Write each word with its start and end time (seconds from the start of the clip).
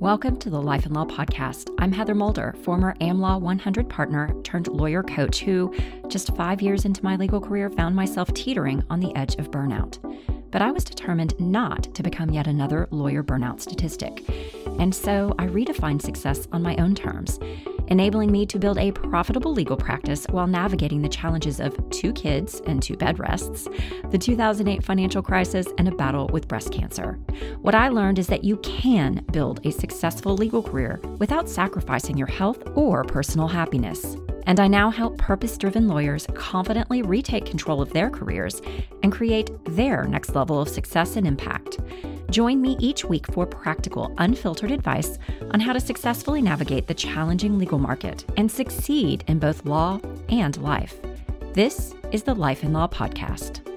Welcome 0.00 0.36
to 0.36 0.50
the 0.50 0.62
Life 0.62 0.86
and 0.86 0.94
Law 0.94 1.06
Podcast. 1.06 1.74
I'm 1.80 1.90
Heather 1.90 2.14
Mulder, 2.14 2.54
former 2.62 2.94
AmLaw 3.00 3.40
100 3.40 3.88
partner 3.88 4.32
turned 4.44 4.68
lawyer 4.68 5.02
coach 5.02 5.40
who, 5.40 5.74
just 6.06 6.36
five 6.36 6.62
years 6.62 6.84
into 6.84 7.02
my 7.02 7.16
legal 7.16 7.40
career, 7.40 7.68
found 7.68 7.96
myself 7.96 8.32
teetering 8.32 8.84
on 8.90 9.00
the 9.00 9.12
edge 9.16 9.34
of 9.40 9.50
burnout. 9.50 9.98
But 10.52 10.62
I 10.62 10.70
was 10.70 10.84
determined 10.84 11.34
not 11.40 11.92
to 11.96 12.04
become 12.04 12.30
yet 12.30 12.46
another 12.46 12.86
lawyer 12.92 13.24
burnout 13.24 13.60
statistic. 13.60 14.22
And 14.78 14.94
so 14.94 15.34
I 15.36 15.48
redefined 15.48 16.02
success 16.02 16.46
on 16.52 16.62
my 16.62 16.76
own 16.76 16.94
terms 16.94 17.40
enabling 17.88 18.32
me 18.32 18.46
to 18.46 18.58
build 18.58 18.78
a 18.78 18.92
profitable 18.92 19.52
legal 19.52 19.76
practice 19.76 20.24
while 20.30 20.46
navigating 20.46 21.02
the 21.02 21.08
challenges 21.08 21.60
of 21.60 21.76
two 21.90 22.12
kids 22.12 22.62
and 22.66 22.82
two 22.82 22.96
bed 22.96 23.18
rests, 23.18 23.68
the 24.10 24.18
2008 24.18 24.82
financial 24.82 25.22
crisis, 25.22 25.66
and 25.76 25.88
a 25.88 25.94
battle 25.94 26.28
with 26.28 26.48
breast 26.48 26.72
cancer. 26.72 27.18
What 27.60 27.74
I 27.74 27.88
learned 27.88 28.18
is 28.18 28.28
that 28.28 28.44
you 28.44 28.56
can 28.58 29.24
build 29.32 29.64
a 29.66 29.72
successful 29.72 30.34
legal 30.36 30.62
career 30.62 31.00
without 31.18 31.48
sacrificing 31.48 32.16
your 32.16 32.26
health 32.28 32.62
or 32.74 33.04
personal 33.04 33.48
happiness. 33.48 34.16
And 34.46 34.60
I 34.60 34.66
now 34.66 34.88
help 34.88 35.18
purpose 35.18 35.58
driven 35.58 35.88
lawyers 35.88 36.26
confidently 36.34 37.02
retake 37.02 37.44
control 37.44 37.82
of 37.82 37.92
their 37.92 38.08
careers 38.08 38.62
and 39.02 39.12
create 39.12 39.50
their 39.66 40.04
next 40.04 40.34
level 40.34 40.58
of 40.58 40.70
success 40.70 41.16
and 41.16 41.26
impact. 41.26 41.78
Join 42.30 42.60
me 42.60 42.76
each 42.78 43.04
week 43.04 43.26
for 43.32 43.46
practical, 43.46 44.14
unfiltered 44.18 44.70
advice 44.70 45.18
on 45.52 45.60
how 45.60 45.72
to 45.72 45.80
successfully 45.80 46.42
navigate 46.42 46.86
the 46.86 46.94
challenging 46.94 47.58
legal 47.58 47.78
market 47.78 48.24
and 48.36 48.50
succeed 48.50 49.24
in 49.28 49.38
both 49.38 49.64
law 49.64 50.00
and 50.28 50.56
life. 50.58 50.96
This 51.54 51.94
is 52.12 52.22
the 52.22 52.34
Life 52.34 52.62
and 52.62 52.74
Law 52.74 52.86
Podcast. 52.88 53.67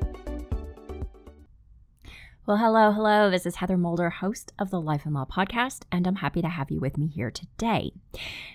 Well, 2.51 2.59
hello, 2.59 2.91
hello. 2.91 3.29
This 3.29 3.45
is 3.45 3.55
Heather 3.55 3.77
Mulder, 3.77 4.09
host 4.09 4.51
of 4.59 4.71
the 4.71 4.81
Life 4.81 5.05
and 5.05 5.13
Law 5.13 5.23
podcast, 5.23 5.83
and 5.89 6.05
I'm 6.05 6.17
happy 6.17 6.41
to 6.41 6.49
have 6.49 6.69
you 6.69 6.81
with 6.81 6.97
me 6.97 7.07
here 7.07 7.31
today. 7.31 7.93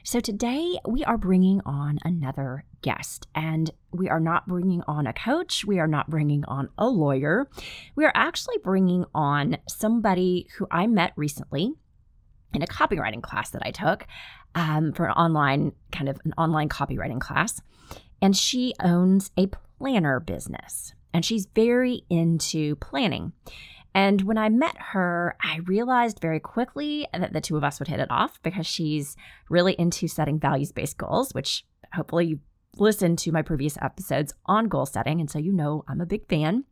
So, 0.05 0.20
today 0.20 0.78
we 0.86 1.02
are 1.05 1.16
bringing 1.16 1.62
on 1.64 1.98
another 2.05 2.67
guest, 2.83 3.27
and 3.34 3.70
we 3.92 4.11
are 4.11 4.20
not 4.20 4.47
bringing 4.47 4.83
on 4.86 5.06
a 5.06 5.14
coach, 5.14 5.64
we 5.64 5.78
are 5.78 5.86
not 5.86 6.11
bringing 6.11 6.44
on 6.44 6.69
a 6.77 6.91
lawyer. 6.91 7.48
We 7.94 8.05
are 8.05 8.12
actually 8.14 8.58
bringing 8.62 9.06
on 9.14 9.56
somebody 9.67 10.47
who 10.58 10.67
I 10.70 10.86
met 10.89 11.14
recently 11.17 11.72
in 12.52 12.61
a 12.61 12.67
copywriting 12.67 13.22
class 13.22 13.48
that 13.48 13.62
I 13.64 13.70
took 13.70 14.06
um, 14.55 14.92
for 14.92 15.06
an 15.06 15.12
online 15.12 15.72
kind 15.91 16.11
of 16.11 16.20
an 16.27 16.34
online 16.36 16.69
copywriting 16.69 17.19
class. 17.19 17.62
And 18.20 18.36
she 18.36 18.74
owns 18.78 19.30
a 19.39 19.47
planner 19.78 20.20
business 20.20 20.92
and 21.14 21.24
she's 21.24 21.47
very 21.55 22.02
into 22.11 22.77
planning. 22.77 23.33
And 23.97 24.20
when 24.25 24.36
I 24.36 24.50
met 24.50 24.77
her, 24.92 25.39
I 25.42 25.61
realized 25.64 26.20
very 26.20 26.39
quickly 26.39 27.08
that 27.14 27.33
the 27.33 27.41
two 27.41 27.56
of 27.56 27.64
us 27.64 27.78
would 27.78 27.89
hit 27.89 27.98
it 27.98 28.11
off 28.11 28.39
because 28.42 28.66
she's 28.66 29.16
really 29.48 29.72
into 29.78 30.06
setting 30.06 30.39
values 30.39 30.70
based 30.70 30.98
goals, 30.98 31.33
which 31.33 31.64
hopefully 31.94 32.27
you 32.27 32.41
listened 32.77 33.19
to 33.20 33.33
my 33.33 33.41
previous 33.41 33.78
episodes 33.80 34.34
on 34.44 34.69
goal 34.69 34.84
setting. 34.84 35.19
And 35.19 35.30
so 35.30 35.39
you 35.39 35.50
know 35.50 35.83
I'm 35.89 36.02
a 36.02 36.06
big 36.06 36.28
fan. 36.28 36.64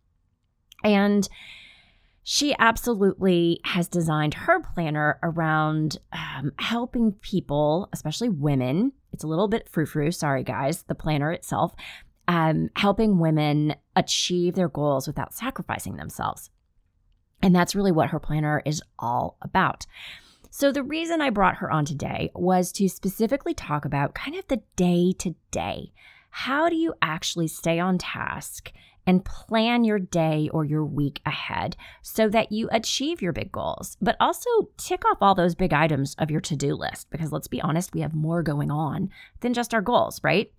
And 0.84 1.26
she 2.24 2.54
absolutely 2.58 3.58
has 3.64 3.88
designed 3.88 4.34
her 4.34 4.60
planner 4.60 5.18
around 5.22 5.96
um, 6.12 6.52
helping 6.58 7.12
people, 7.12 7.88
especially 7.94 8.28
women. 8.28 8.92
It's 9.14 9.24
a 9.24 9.28
little 9.28 9.48
bit 9.48 9.70
frou 9.70 9.86
frou, 9.86 10.10
sorry 10.10 10.44
guys, 10.44 10.82
the 10.82 10.94
planner 10.94 11.32
itself, 11.32 11.72
um, 12.28 12.68
helping 12.76 13.18
women 13.18 13.76
achieve 13.96 14.56
their 14.56 14.68
goals 14.68 15.06
without 15.06 15.32
sacrificing 15.32 15.96
themselves. 15.96 16.50
And 17.42 17.54
that's 17.54 17.74
really 17.74 17.92
what 17.92 18.10
her 18.10 18.18
planner 18.18 18.62
is 18.64 18.82
all 18.98 19.36
about. 19.42 19.86
So, 20.50 20.70
the 20.70 20.84
reason 20.84 21.20
I 21.20 21.30
brought 21.30 21.56
her 21.56 21.70
on 21.70 21.84
today 21.84 22.30
was 22.32 22.70
to 22.72 22.88
specifically 22.88 23.54
talk 23.54 23.84
about 23.84 24.14
kind 24.14 24.36
of 24.36 24.46
the 24.46 24.62
day 24.76 25.12
to 25.18 25.34
day. 25.50 25.92
How 26.30 26.68
do 26.68 26.76
you 26.76 26.94
actually 27.02 27.48
stay 27.48 27.80
on 27.80 27.98
task 27.98 28.72
and 29.06 29.24
plan 29.24 29.84
your 29.84 29.98
day 29.98 30.48
or 30.52 30.64
your 30.64 30.84
week 30.84 31.20
ahead 31.26 31.76
so 32.02 32.28
that 32.28 32.52
you 32.52 32.68
achieve 32.72 33.20
your 33.20 33.32
big 33.32 33.52
goals, 33.52 33.96
but 34.00 34.16
also 34.20 34.48
tick 34.76 35.04
off 35.04 35.18
all 35.20 35.34
those 35.34 35.54
big 35.54 35.72
items 35.72 36.14
of 36.18 36.30
your 36.30 36.40
to 36.42 36.56
do 36.56 36.74
list? 36.74 37.10
Because 37.10 37.32
let's 37.32 37.48
be 37.48 37.60
honest, 37.60 37.92
we 37.92 38.00
have 38.00 38.14
more 38.14 38.42
going 38.42 38.70
on 38.70 39.10
than 39.40 39.54
just 39.54 39.74
our 39.74 39.82
goals, 39.82 40.20
right? 40.22 40.52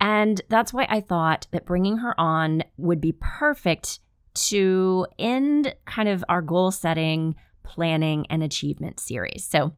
And 0.00 0.40
that's 0.48 0.72
why 0.72 0.86
I 0.88 1.00
thought 1.00 1.46
that 1.50 1.66
bringing 1.66 1.98
her 1.98 2.18
on 2.20 2.62
would 2.76 3.00
be 3.00 3.14
perfect 3.20 4.00
to 4.46 5.06
end 5.18 5.74
kind 5.86 6.08
of 6.08 6.24
our 6.28 6.42
goal 6.42 6.70
setting, 6.70 7.34
planning, 7.62 8.26
and 8.30 8.42
achievement 8.42 9.00
series. 9.00 9.44
So, 9.44 9.72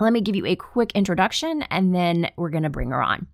let 0.00 0.12
me 0.12 0.20
give 0.20 0.34
you 0.34 0.44
a 0.46 0.56
quick 0.56 0.90
introduction 0.92 1.62
and 1.70 1.94
then 1.94 2.28
we're 2.36 2.50
going 2.50 2.64
to 2.64 2.70
bring 2.70 2.90
her 2.90 3.00
on. 3.00 3.28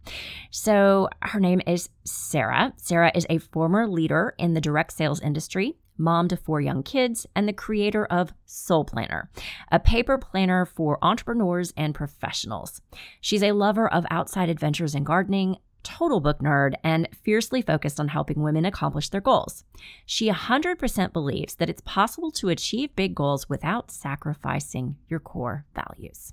So, 0.50 1.08
her 1.22 1.40
name 1.40 1.62
is 1.66 1.88
Sarah. 2.04 2.74
Sarah 2.76 3.12
is 3.14 3.26
a 3.30 3.38
former 3.38 3.88
leader 3.88 4.34
in 4.38 4.52
the 4.52 4.60
direct 4.60 4.92
sales 4.92 5.20
industry, 5.20 5.76
mom 5.96 6.28
to 6.28 6.36
four 6.36 6.60
young 6.60 6.82
kids, 6.82 7.26
and 7.34 7.48
the 7.48 7.52
creator 7.54 8.04
of 8.06 8.34
Soul 8.44 8.84
Planner, 8.84 9.30
a 9.72 9.78
paper 9.78 10.18
planner 10.18 10.66
for 10.66 10.98
entrepreneurs 11.02 11.72
and 11.76 11.94
professionals. 11.94 12.82
She's 13.20 13.42
a 13.42 13.52
lover 13.52 13.90
of 13.90 14.04
outside 14.10 14.50
adventures 14.50 14.94
and 14.94 15.06
gardening, 15.06 15.56
total 15.82 16.20
book 16.20 16.40
nerd, 16.40 16.74
and 16.84 17.08
fiercely 17.22 17.62
focused 17.62 18.00
on 18.00 18.08
helping 18.08 18.42
women 18.42 18.64
accomplish 18.64 19.08
their 19.08 19.20
goals. 19.20 19.64
She 20.06 20.30
100% 20.30 21.12
believes 21.12 21.54
that 21.56 21.68
it's 21.68 21.82
possible 21.84 22.30
to 22.32 22.48
achieve 22.48 22.96
big 22.96 23.14
goals 23.14 23.48
without 23.48 23.90
sacrificing 23.90 24.96
your 25.08 25.20
core 25.20 25.66
values. 25.74 26.32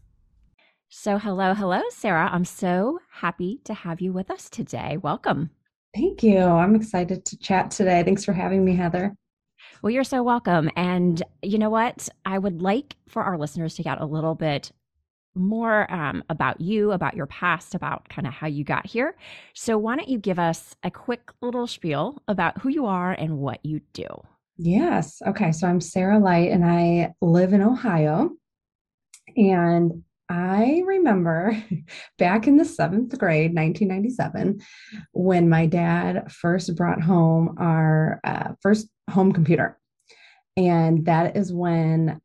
So, 0.90 1.18
hello, 1.18 1.54
hello, 1.54 1.82
Sarah. 1.90 2.30
I'm 2.32 2.46
so 2.46 3.00
happy 3.12 3.60
to 3.66 3.74
have 3.74 4.00
you 4.00 4.14
with 4.14 4.32
us 4.32 4.50
today. 4.50 4.98
Welcome. 4.98 5.50
Thank 5.94 6.24
you. 6.24 6.40
I'm 6.40 6.76
excited 6.76 7.26
to 7.26 7.38
chat 7.40 7.72
today. 7.72 8.04
Thanks 8.04 8.24
for 8.24 8.34
having 8.34 8.64
me, 8.64 8.76
Heather. 8.76 9.16
Well, 9.82 9.92
you're 9.92 10.04
so 10.04 10.24
welcome. 10.24 10.70
And 10.76 11.22
you 11.42 11.58
know 11.58 11.70
what? 11.70 12.10
I 12.26 12.38
would 12.38 12.62
like 12.62 12.96
for 13.08 13.24
our 13.24 13.38
listeners 13.38 13.76
to 13.76 13.84
get 13.84 14.00
a 14.00 14.06
little 14.06 14.36
bit 14.36 14.72
more 15.38 15.92
um, 15.92 16.24
about 16.30 16.60
you, 16.62 16.92
about 16.92 17.16
your 17.16 17.28
past, 17.28 17.76
about 17.76 18.10
kind 18.10 18.28
of 18.28 18.34
how 18.34 18.48
you 18.48 18.64
got 18.64 18.86
here. 18.86 19.16
So, 19.54 19.78
why 19.78 19.96
don't 19.96 20.10
you 20.10 20.18
give 20.18 20.40
us 20.40 20.76
a 20.84 20.92
quick 20.92 21.32
little 21.42 21.68
spiel 21.68 22.22
about 22.28 22.60
who 22.62 22.70
you 22.70 22.86
are 22.86 23.12
and 23.12 23.38
what 23.38 23.60
you 23.64 23.82
do? 23.94 24.08
Yes. 24.58 25.22
Okay. 25.26 25.52
So, 25.52 25.68
I'm 25.68 25.82
Sarah 25.82 26.20
Light 26.20 26.52
and 26.52 26.66
I 26.66 27.14
live 27.22 27.54
in 27.54 27.62
Ohio. 27.62 28.32
And 29.36 30.04
I 30.30 30.84
remember 30.86 31.62
back 32.18 32.48
in 32.48 32.58
the 32.58 32.66
seventh 32.66 33.18
grade, 33.18 33.56
1997, 33.56 34.62
when 35.12 35.50
my 35.50 35.66
dad 35.66 36.32
first 36.32 36.76
brought 36.76 37.02
home 37.02 37.56
our 37.60 38.20
uh, 38.24 38.54
first 38.62 38.88
home 39.10 39.32
computer. 39.32 39.78
And 40.58 41.06
that 41.06 41.38
is 41.38 41.54
when 41.54 42.20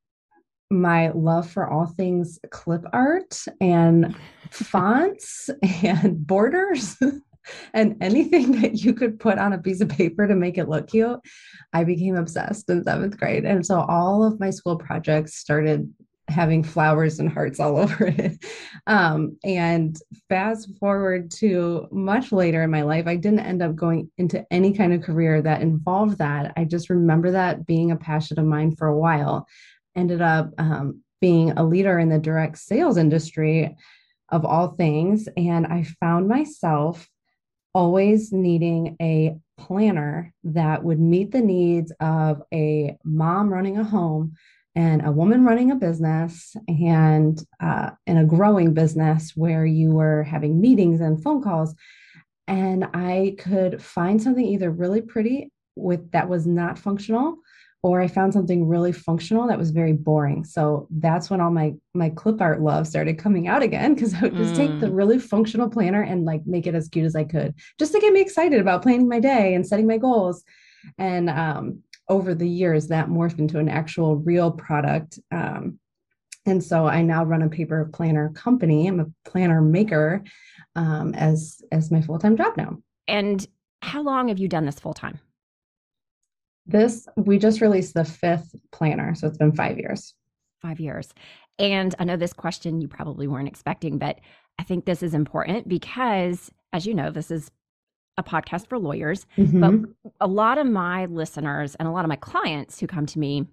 my 0.72 1.10
love 1.10 1.48
for 1.50 1.68
all 1.68 1.86
things 1.86 2.38
clip 2.50 2.84
art 2.92 3.36
and 3.60 4.16
fonts 4.50 5.50
and 5.62 6.26
borders 6.26 6.96
and 7.74 7.96
anything 8.00 8.60
that 8.62 8.82
you 8.82 8.94
could 8.94 9.20
put 9.20 9.38
on 9.38 9.52
a 9.52 9.58
piece 9.58 9.80
of 9.80 9.88
paper 9.88 10.26
to 10.26 10.34
make 10.34 10.58
it 10.58 10.68
look 10.68 10.88
cute, 10.88 11.20
I 11.72 11.84
became 11.84 12.16
obsessed 12.16 12.70
in 12.70 12.84
seventh 12.84 13.18
grade. 13.18 13.44
And 13.44 13.64
so 13.64 13.80
all 13.80 14.24
of 14.24 14.40
my 14.40 14.50
school 14.50 14.76
projects 14.76 15.36
started 15.36 15.92
having 16.28 16.62
flowers 16.62 17.18
and 17.18 17.28
hearts 17.30 17.60
all 17.60 17.76
over 17.78 18.06
it. 18.06 18.44
Um, 18.86 19.36
and 19.44 19.96
fast 20.28 20.70
forward 20.78 21.30
to 21.32 21.86
much 21.90 22.32
later 22.32 22.62
in 22.62 22.70
my 22.70 22.82
life, 22.82 23.06
I 23.06 23.16
didn't 23.16 23.40
end 23.40 23.62
up 23.62 23.76
going 23.76 24.10
into 24.18 24.44
any 24.50 24.72
kind 24.72 24.92
of 24.92 25.02
career 25.02 25.42
that 25.42 25.62
involved 25.62 26.18
that. 26.18 26.52
I 26.56 26.64
just 26.64 26.90
remember 26.90 27.32
that 27.32 27.66
being 27.66 27.90
a 27.90 27.96
passion 27.96 28.38
of 28.38 28.46
mine 28.46 28.74
for 28.74 28.88
a 28.88 28.98
while 28.98 29.46
ended 29.96 30.22
up 30.22 30.50
um, 30.58 31.02
being 31.20 31.52
a 31.52 31.64
leader 31.64 31.98
in 31.98 32.08
the 32.08 32.18
direct 32.18 32.58
sales 32.58 32.96
industry 32.96 33.76
of 34.30 34.44
all 34.44 34.68
things. 34.68 35.28
And 35.36 35.66
I 35.66 35.84
found 36.00 36.28
myself 36.28 37.08
always 37.74 38.32
needing 38.32 38.96
a 39.00 39.36
planner 39.58 40.32
that 40.44 40.82
would 40.82 41.00
meet 41.00 41.30
the 41.30 41.40
needs 41.40 41.92
of 42.00 42.42
a 42.52 42.96
mom 43.04 43.52
running 43.52 43.78
a 43.78 43.84
home 43.84 44.34
and 44.74 45.04
a 45.04 45.12
woman 45.12 45.44
running 45.44 45.70
a 45.70 45.76
business 45.76 46.56
and 46.66 47.42
uh, 47.60 47.90
in 48.06 48.16
a 48.16 48.24
growing 48.24 48.72
business 48.72 49.32
where 49.36 49.66
you 49.66 49.90
were 49.90 50.22
having 50.22 50.60
meetings 50.60 51.00
and 51.00 51.22
phone 51.22 51.42
calls 51.42 51.74
and 52.48 52.84
i 52.94 53.34
could 53.38 53.82
find 53.82 54.20
something 54.20 54.44
either 54.44 54.70
really 54.70 55.00
pretty 55.00 55.50
with 55.76 56.10
that 56.12 56.28
was 56.28 56.46
not 56.46 56.78
functional 56.78 57.36
or 57.82 58.00
I 58.00 58.06
found 58.06 58.32
something 58.32 58.68
really 58.68 58.92
functional 58.92 59.48
that 59.48 59.58
was 59.58 59.70
very 59.70 59.92
boring. 59.92 60.44
So 60.44 60.86
that's 60.90 61.28
when 61.30 61.40
all 61.40 61.50
my 61.50 61.74
my 61.94 62.10
clip 62.10 62.40
art 62.40 62.60
love 62.60 62.86
started 62.86 63.18
coming 63.18 63.48
out 63.48 63.62
again 63.62 63.94
because 63.94 64.14
I 64.14 64.22
would 64.22 64.36
just 64.36 64.54
mm. 64.54 64.56
take 64.56 64.80
the 64.80 64.86
mm. 64.86 64.96
really 64.96 65.18
functional 65.18 65.68
planner 65.68 66.02
and 66.02 66.24
like 66.24 66.46
make 66.46 66.66
it 66.66 66.74
as 66.74 66.88
cute 66.88 67.06
as 67.06 67.16
I 67.16 67.24
could, 67.24 67.54
just 67.78 67.92
to 67.92 68.00
get 68.00 68.12
me 68.12 68.20
excited 68.20 68.60
about 68.60 68.82
planning 68.82 69.08
my 69.08 69.20
day 69.20 69.54
and 69.54 69.66
setting 69.66 69.86
my 69.86 69.98
goals. 69.98 70.44
And 70.98 71.28
um, 71.28 71.82
over 72.08 72.34
the 72.34 72.48
years, 72.48 72.88
that 72.88 73.08
morphed 73.08 73.38
into 73.38 73.58
an 73.58 73.68
actual 73.68 74.16
real 74.16 74.50
product. 74.50 75.18
Um, 75.30 75.78
And 76.44 76.62
so 76.62 76.86
I 76.88 77.02
now 77.02 77.24
run 77.24 77.42
a 77.42 77.48
paper 77.48 77.88
planner 77.92 78.30
company. 78.30 78.88
I'm 78.88 79.00
a 79.00 79.06
planner 79.24 79.60
maker 79.60 80.24
um, 80.74 81.14
as 81.14 81.62
as 81.70 81.90
my 81.90 82.02
full 82.02 82.18
time 82.18 82.36
job 82.36 82.56
now. 82.56 82.78
And 83.06 83.46
how 83.80 84.02
long 84.02 84.28
have 84.28 84.38
you 84.38 84.48
done 84.48 84.66
this 84.66 84.80
full 84.80 84.94
time? 84.94 85.20
This 86.66 87.08
we 87.16 87.38
just 87.38 87.60
released 87.60 87.94
the 87.94 88.04
fifth 88.04 88.54
planner, 88.70 89.14
so 89.14 89.26
it's 89.26 89.38
been 89.38 89.52
five 89.52 89.78
years. 89.78 90.14
Five 90.60 90.80
years. 90.80 91.12
And 91.58 91.94
I 91.98 92.04
know 92.04 92.16
this 92.16 92.32
question 92.32 92.80
you 92.80 92.88
probably 92.88 93.26
weren't 93.26 93.48
expecting, 93.48 93.98
but 93.98 94.20
I 94.58 94.62
think 94.62 94.84
this 94.84 95.02
is 95.02 95.14
important 95.14 95.68
because, 95.68 96.50
as 96.72 96.86
you 96.86 96.94
know, 96.94 97.10
this 97.10 97.30
is 97.30 97.50
a 98.16 98.22
podcast 98.22 98.68
for 98.68 98.78
lawyers. 98.78 99.26
Mm-hmm. 99.36 99.60
But 99.60 99.90
a 100.20 100.26
lot 100.26 100.58
of 100.58 100.66
my 100.66 101.06
listeners 101.06 101.74
and 101.76 101.88
a 101.88 101.90
lot 101.90 102.04
of 102.04 102.08
my 102.08 102.16
clients 102.16 102.78
who 102.78 102.86
come 102.86 103.06
to 103.06 103.18
me 103.18 103.46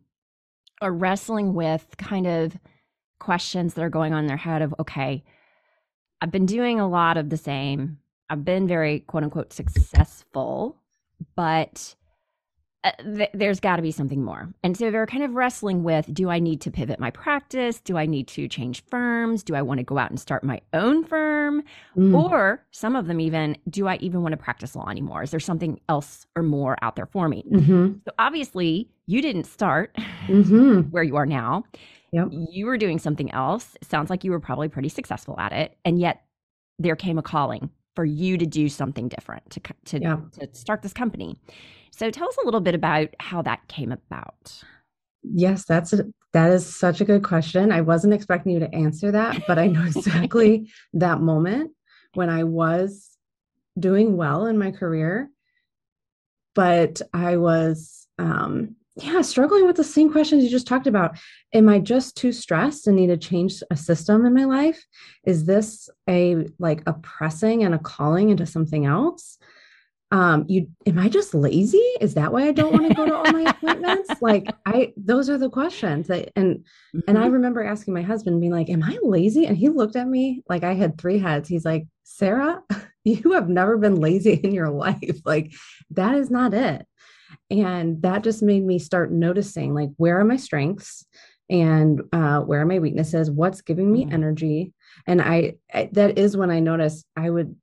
are 0.82 0.92
wrestling 0.92 1.54
with 1.54 1.88
kind 1.98 2.28
of 2.28 2.58
questions 3.20 3.74
that 3.74 3.84
are 3.84 3.90
going 3.90 4.14
on 4.14 4.20
in 4.20 4.28
their 4.28 4.38
head 4.38 4.62
of, 4.62 4.74
okay, 4.80 5.24
I've 6.22 6.32
been 6.32 6.46
doing 6.46 6.80
a 6.80 6.88
lot 6.88 7.18
of 7.18 7.30
the 7.30 7.38
same. 7.38 8.00
I've 8.30 8.46
been 8.46 8.68
very 8.68 9.02
quote 9.02 9.24
unquote 9.24 9.54
successful, 9.54 10.78
but 11.36 11.96
uh, 12.84 12.92
th- 13.04 13.32
there's 13.34 13.60
got 13.60 13.76
to 13.76 13.82
be 13.82 13.92
something 13.92 14.24
more. 14.24 14.54
And 14.64 14.78
so 14.78 14.90
they're 14.90 15.06
kind 15.06 15.24
of 15.24 15.34
wrestling 15.34 15.84
with 15.84 16.14
do 16.14 16.30
I 16.30 16.40
need 16.40 16.62
to 16.62 16.72
pivot 16.72 17.00
my 17.00 17.12
practice? 17.12 17.82
Do 17.82 17.98
I 17.98 18.06
need 18.06 18.28
to 18.30 18.48
change 18.48 18.84
firms? 18.86 19.44
Do 19.44 19.56
I 19.56 19.62
want 19.62 19.80
to 19.80 19.84
go 19.84 19.98
out 19.98 20.10
and 20.10 20.20
start 20.20 20.44
my 20.46 20.62
own 20.74 21.04
firm? 21.04 21.64
Mm. 21.98 22.18
Or 22.18 22.66
some 22.72 22.96
of 22.96 23.08
them 23.08 23.20
even, 23.20 23.58
do 23.70 23.88
I 23.88 23.96
even 23.98 24.22
want 24.22 24.32
to 24.32 24.38
practice 24.38 24.76
law 24.76 24.88
anymore? 24.88 25.24
Is 25.24 25.32
there 25.32 25.42
something 25.42 25.80
else 25.90 26.26
or 26.38 26.44
more 26.44 26.78
out 26.82 26.96
there 26.96 27.08
for 27.08 27.28
me? 27.28 27.44
Mm-hmm. 27.52 27.98
So 28.06 28.12
obviously, 28.18 28.90
you 29.08 29.22
didn't 29.22 29.46
start 29.46 29.94
mm-hmm. 30.28 30.82
where 30.92 31.04
you 31.04 31.18
are 31.18 31.26
now. 31.26 31.66
Yep. 32.14 32.30
You 32.32 32.66
were 32.66 32.78
doing 32.78 32.98
something 32.98 33.30
else. 33.32 33.76
It 33.82 33.90
sounds 33.90 34.10
like 34.10 34.24
you 34.24 34.32
were 34.32 34.40
probably 34.40 34.70
pretty 34.70 34.90
successful 34.90 35.38
at 35.38 35.52
it. 35.52 35.78
And 35.84 36.00
yet 36.00 36.24
there 36.80 36.96
came 36.96 37.18
a 37.18 37.22
calling 37.22 37.70
for 37.96 38.06
you 38.06 38.38
to 38.38 38.46
do 38.46 38.70
something 38.70 39.10
different, 39.10 39.50
to, 39.52 39.62
to, 39.86 40.02
yeah. 40.02 40.18
to 40.40 40.48
start 40.54 40.82
this 40.82 40.94
company. 40.94 41.36
So 41.92 42.10
tell 42.12 42.28
us 42.28 42.38
a 42.42 42.46
little 42.46 42.62
bit 42.62 42.76
about 42.76 43.10
how 43.20 43.42
that 43.44 43.68
came 43.68 43.92
about. 43.92 44.64
Yes, 45.24 45.66
that's 45.66 45.94
a, 45.94 46.06
that 46.34 46.52
is 46.52 46.66
such 46.66 47.02
a 47.02 47.06
good 47.06 47.24
question. 47.24 47.72
I 47.72 47.82
wasn't 47.82 48.14
expecting 48.14 48.54
you 48.54 48.60
to 48.60 48.74
answer 48.74 49.12
that, 49.12 49.44
but 49.48 49.60
I 49.60 49.68
know 49.68 49.84
exactly 49.84 50.72
that 50.94 51.20
moment 51.20 51.72
when 52.14 52.30
I 52.30 52.44
was 52.44 53.10
doing 53.78 54.18
well 54.18 54.46
in 54.46 54.58
my 54.58 54.72
career, 54.72 55.30
but 56.56 57.02
I 57.14 57.38
was 57.38 58.08
um 58.18 58.76
yeah, 59.04 59.22
struggling 59.22 59.66
with 59.66 59.78
the 59.78 59.84
same 59.84 60.12
questions 60.12 60.44
you 60.44 60.50
just 60.50 60.68
talked 60.68 60.88
about. 60.88 61.18
Am 61.54 61.70
I 61.70 61.80
just 61.80 62.18
too 62.18 62.32
stressed 62.34 62.88
and 62.88 62.98
need 62.98 63.08
to 63.08 63.18
change 63.18 63.64
a 63.72 63.78
system 63.78 64.26
in 64.26 64.34
my 64.34 64.46
life? 64.46 64.86
Is 65.26 65.46
this 65.46 65.90
a 66.10 66.48
like 66.58 66.84
a 66.86 66.94
pressing 66.94 67.64
and 67.64 67.74
a 67.74 67.80
calling 67.80 68.30
into 68.30 68.46
something 68.46 68.86
else? 68.86 69.38
Um 70.12 70.46
you 70.48 70.68
am 70.86 70.98
i 70.98 71.08
just 71.08 71.34
lazy? 71.34 71.78
Is 72.02 72.16
that 72.16 72.32
why 72.32 72.48
i 72.48 72.52
don't 72.52 72.74
want 72.74 72.88
to 72.88 72.94
go 72.94 73.06
to 73.06 73.16
all 73.16 73.32
my 73.32 73.50
appointments? 73.50 74.10
Like 74.22 74.54
i 74.66 74.92
those 74.98 75.30
are 75.30 75.38
the 75.38 75.50
questions 75.50 76.08
that 76.08 76.32
and 76.36 76.58
mm-hmm. 76.58 77.00
and 77.08 77.18
i 77.18 77.24
mm-hmm. 77.24 77.34
remember 77.34 77.64
asking 77.64 77.94
my 77.94 78.02
husband 78.02 78.40
being 78.42 78.52
like 78.52 78.70
am 78.70 78.84
i 78.84 78.98
lazy? 79.04 79.46
And 79.46 79.58
he 79.58 79.70
looked 79.70 79.96
at 79.96 80.08
me 80.08 80.44
like 80.50 80.64
i 80.64 80.74
had 80.74 80.98
three 80.98 81.20
heads. 81.20 81.48
He's 81.48 81.66
like 81.66 81.88
sarah 82.04 82.62
you 83.04 83.34
have 83.34 83.50
never 83.50 83.78
been 83.78 83.96
lazy 83.96 84.34
in 84.34 84.54
your 84.54 84.70
life. 84.70 84.98
Like 85.26 85.54
that 85.92 86.16
is 86.16 86.32
not 86.32 86.54
it. 86.54 86.86
And 87.52 88.02
that 88.02 88.24
just 88.24 88.42
made 88.42 88.64
me 88.64 88.80
start 88.80 89.12
noticing 89.12 89.74
like 89.74 89.90
where 89.98 90.20
are 90.20 90.26
my 90.26 90.38
strengths 90.38 91.06
and 91.50 92.02
uh, 92.12 92.40
where 92.42 92.62
are 92.62 92.66
my 92.66 92.80
weaknesses? 92.80 93.30
What's 93.30 93.62
giving 93.62 93.92
me 93.92 94.06
mm-hmm. 94.06 94.14
energy? 94.14 94.74
And 95.06 95.22
I, 95.22 95.56
I 95.74 95.90
that 95.94 96.18
is 96.18 96.36
when 96.36 96.52
i 96.52 96.60
noticed 96.60 97.06
i 97.16 97.30
would 97.30 97.56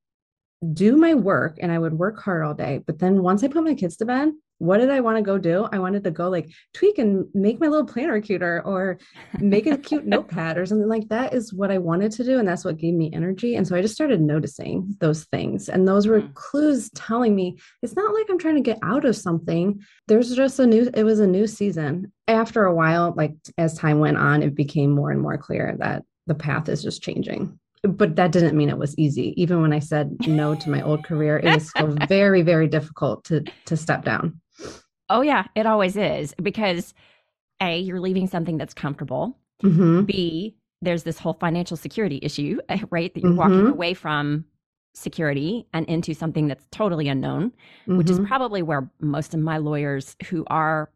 do 0.73 0.95
my 0.97 1.13
work 1.13 1.57
and 1.61 1.71
I 1.71 1.79
would 1.79 1.93
work 1.93 2.19
hard 2.19 2.43
all 2.43 2.53
day. 2.53 2.81
But 2.85 2.99
then 2.99 3.21
once 3.21 3.43
I 3.43 3.47
put 3.47 3.63
my 3.63 3.75
kids 3.75 3.97
to 3.97 4.05
bed, 4.05 4.31
what 4.59 4.79
did 4.79 4.89
I 4.89 5.01
want 5.01 5.17
to 5.17 5.21
go 5.21 5.37
do? 5.37 5.67
I 5.71 5.77
wanted 5.77 6.03
to 6.05 6.11
go 6.11 6.29
like 6.29 6.49
tweak 6.73 6.97
and 6.97 7.27
make 7.35 7.59
my 7.59 7.67
little 7.67 7.85
planner 7.85 8.19
cuter 8.19 8.63
or 8.65 8.97
make 9.39 9.67
a 9.67 9.77
cute 9.77 10.05
notepad 10.07 10.57
or 10.57 10.65
something 10.65 10.87
like 10.87 11.07
that 11.09 11.33
is 11.33 11.53
what 11.53 11.69
I 11.69 11.77
wanted 11.77 12.11
to 12.13 12.23
do. 12.23 12.39
And 12.39 12.47
that's 12.47 12.65
what 12.65 12.77
gave 12.77 12.95
me 12.95 13.11
energy. 13.13 13.55
And 13.55 13.67
so 13.67 13.75
I 13.75 13.81
just 13.81 13.93
started 13.93 14.19
noticing 14.19 14.95
those 14.99 15.25
things. 15.25 15.69
And 15.69 15.87
those 15.87 16.07
were 16.07 16.21
mm. 16.21 16.33
clues 16.33 16.89
telling 16.95 17.35
me 17.35 17.57
it's 17.83 17.95
not 17.95 18.13
like 18.13 18.25
I'm 18.29 18.39
trying 18.39 18.55
to 18.55 18.61
get 18.61 18.79
out 18.81 19.05
of 19.05 19.15
something. 19.15 19.79
There's 20.07 20.35
just 20.35 20.59
a 20.59 20.65
new, 20.65 20.89
it 20.93 21.03
was 21.03 21.19
a 21.19 21.27
new 21.27 21.45
season. 21.45 22.11
After 22.27 22.65
a 22.65 22.73
while, 22.73 23.13
like 23.15 23.35
as 23.57 23.77
time 23.77 23.99
went 23.99 24.17
on, 24.17 24.41
it 24.41 24.55
became 24.55 24.89
more 24.89 25.11
and 25.11 25.21
more 25.21 25.37
clear 25.37 25.75
that 25.79 26.03
the 26.25 26.35
path 26.35 26.67
is 26.67 26.81
just 26.81 27.03
changing 27.03 27.57
but 27.83 28.15
that 28.15 28.31
didn't 28.31 28.57
mean 28.57 28.69
it 28.69 28.77
was 28.77 28.97
easy. 28.97 29.33
Even 29.41 29.61
when 29.61 29.73
I 29.73 29.79
said 29.79 30.15
no 30.27 30.55
to 30.55 30.69
my 30.69 30.81
old 30.81 31.03
career, 31.03 31.37
it 31.37 31.53
was 31.53 31.69
still 31.69 31.95
very, 32.07 32.41
very 32.41 32.67
difficult 32.67 33.23
to 33.25 33.43
to 33.65 33.77
step 33.77 34.03
down. 34.03 34.39
Oh 35.09 35.21
yeah, 35.21 35.45
it 35.55 35.65
always 35.65 35.95
is 35.95 36.33
because 36.41 36.93
a 37.61 37.79
you're 37.79 37.99
leaving 37.99 38.27
something 38.27 38.57
that's 38.57 38.73
comfortable. 38.73 39.37
Mm-hmm. 39.63 40.03
B 40.03 40.55
there's 40.81 41.03
this 41.03 41.19
whole 41.19 41.33
financial 41.33 41.77
security 41.77 42.19
issue, 42.21 42.59
right? 42.91 43.13
That 43.13 43.21
you're 43.21 43.31
mm-hmm. 43.31 43.39
walking 43.39 43.67
away 43.67 43.93
from 43.93 44.45
security 44.93 45.65
and 45.73 45.85
into 45.87 46.13
something 46.13 46.47
that's 46.47 46.65
totally 46.71 47.07
unknown, 47.07 47.49
mm-hmm. 47.49 47.97
which 47.97 48.09
is 48.09 48.17
mm-hmm. 48.17 48.27
probably 48.27 48.61
where 48.61 48.89
most 48.99 49.33
of 49.33 49.39
my 49.39 49.57
lawyers 49.57 50.15
who 50.27 50.43
are 50.47 50.89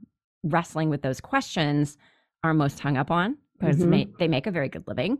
wrestling 0.43 0.89
with 0.89 1.01
those 1.01 1.21
questions 1.21 1.97
are 2.43 2.53
most 2.53 2.79
hung 2.79 2.97
up 2.97 3.11
on 3.11 3.37
because 3.59 3.77
mm-hmm. 3.77 4.11
they 4.17 4.27
make 4.27 4.47
a 4.47 4.51
very 4.51 4.69
good 4.69 4.83
living 4.87 5.19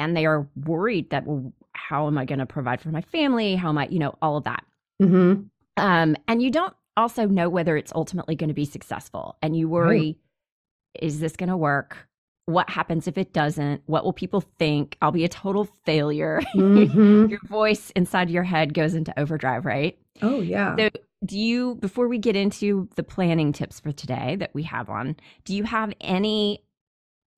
and 0.00 0.16
they 0.16 0.26
are 0.26 0.46
worried 0.64 1.10
that 1.10 1.26
well 1.26 1.52
how 1.72 2.06
am 2.06 2.18
i 2.18 2.24
going 2.24 2.38
to 2.38 2.46
provide 2.46 2.80
for 2.80 2.90
my 2.90 3.00
family? 3.02 3.54
How 3.56 3.68
am 3.68 3.78
i 3.78 3.88
you 3.88 3.98
know 3.98 4.14
all 4.20 4.36
of 4.36 4.44
that. 4.44 4.64
Mm-hmm. 5.02 5.42
um, 5.76 6.16
and 6.26 6.42
you 6.42 6.50
don't 6.50 6.74
also 6.96 7.26
know 7.26 7.48
whether 7.48 7.76
it's 7.76 7.92
ultimately 7.94 8.34
going 8.34 8.48
to 8.48 8.54
be 8.54 8.64
successful 8.64 9.36
and 9.40 9.56
you 9.56 9.68
worry 9.68 10.18
right. 10.96 11.02
is 11.02 11.20
this 11.20 11.36
going 11.36 11.50
to 11.50 11.56
work? 11.56 12.08
What 12.46 12.70
happens 12.70 13.06
if 13.06 13.18
it 13.18 13.32
doesn't? 13.34 13.82
What 13.86 14.04
will 14.04 14.14
people 14.14 14.40
think? 14.40 14.96
I'll 15.02 15.12
be 15.12 15.24
a 15.24 15.28
total 15.28 15.68
failure. 15.84 16.40
Mm-hmm. 16.56 17.26
your 17.26 17.40
voice 17.44 17.90
inside 17.90 18.30
your 18.30 18.42
head 18.42 18.74
goes 18.74 18.94
into 18.94 19.18
overdrive 19.18 19.64
right? 19.64 19.98
Oh 20.22 20.40
yeah. 20.40 20.74
So 20.76 20.90
do 21.24 21.38
you 21.38 21.74
before 21.76 22.08
we 22.08 22.18
get 22.18 22.36
into 22.36 22.88
the 22.96 23.02
planning 23.02 23.52
tips 23.52 23.80
for 23.80 23.92
today 23.92 24.36
that 24.36 24.54
we 24.54 24.62
have 24.62 24.88
on 24.88 25.16
do 25.44 25.54
you 25.54 25.64
have 25.64 25.92
any 26.00 26.62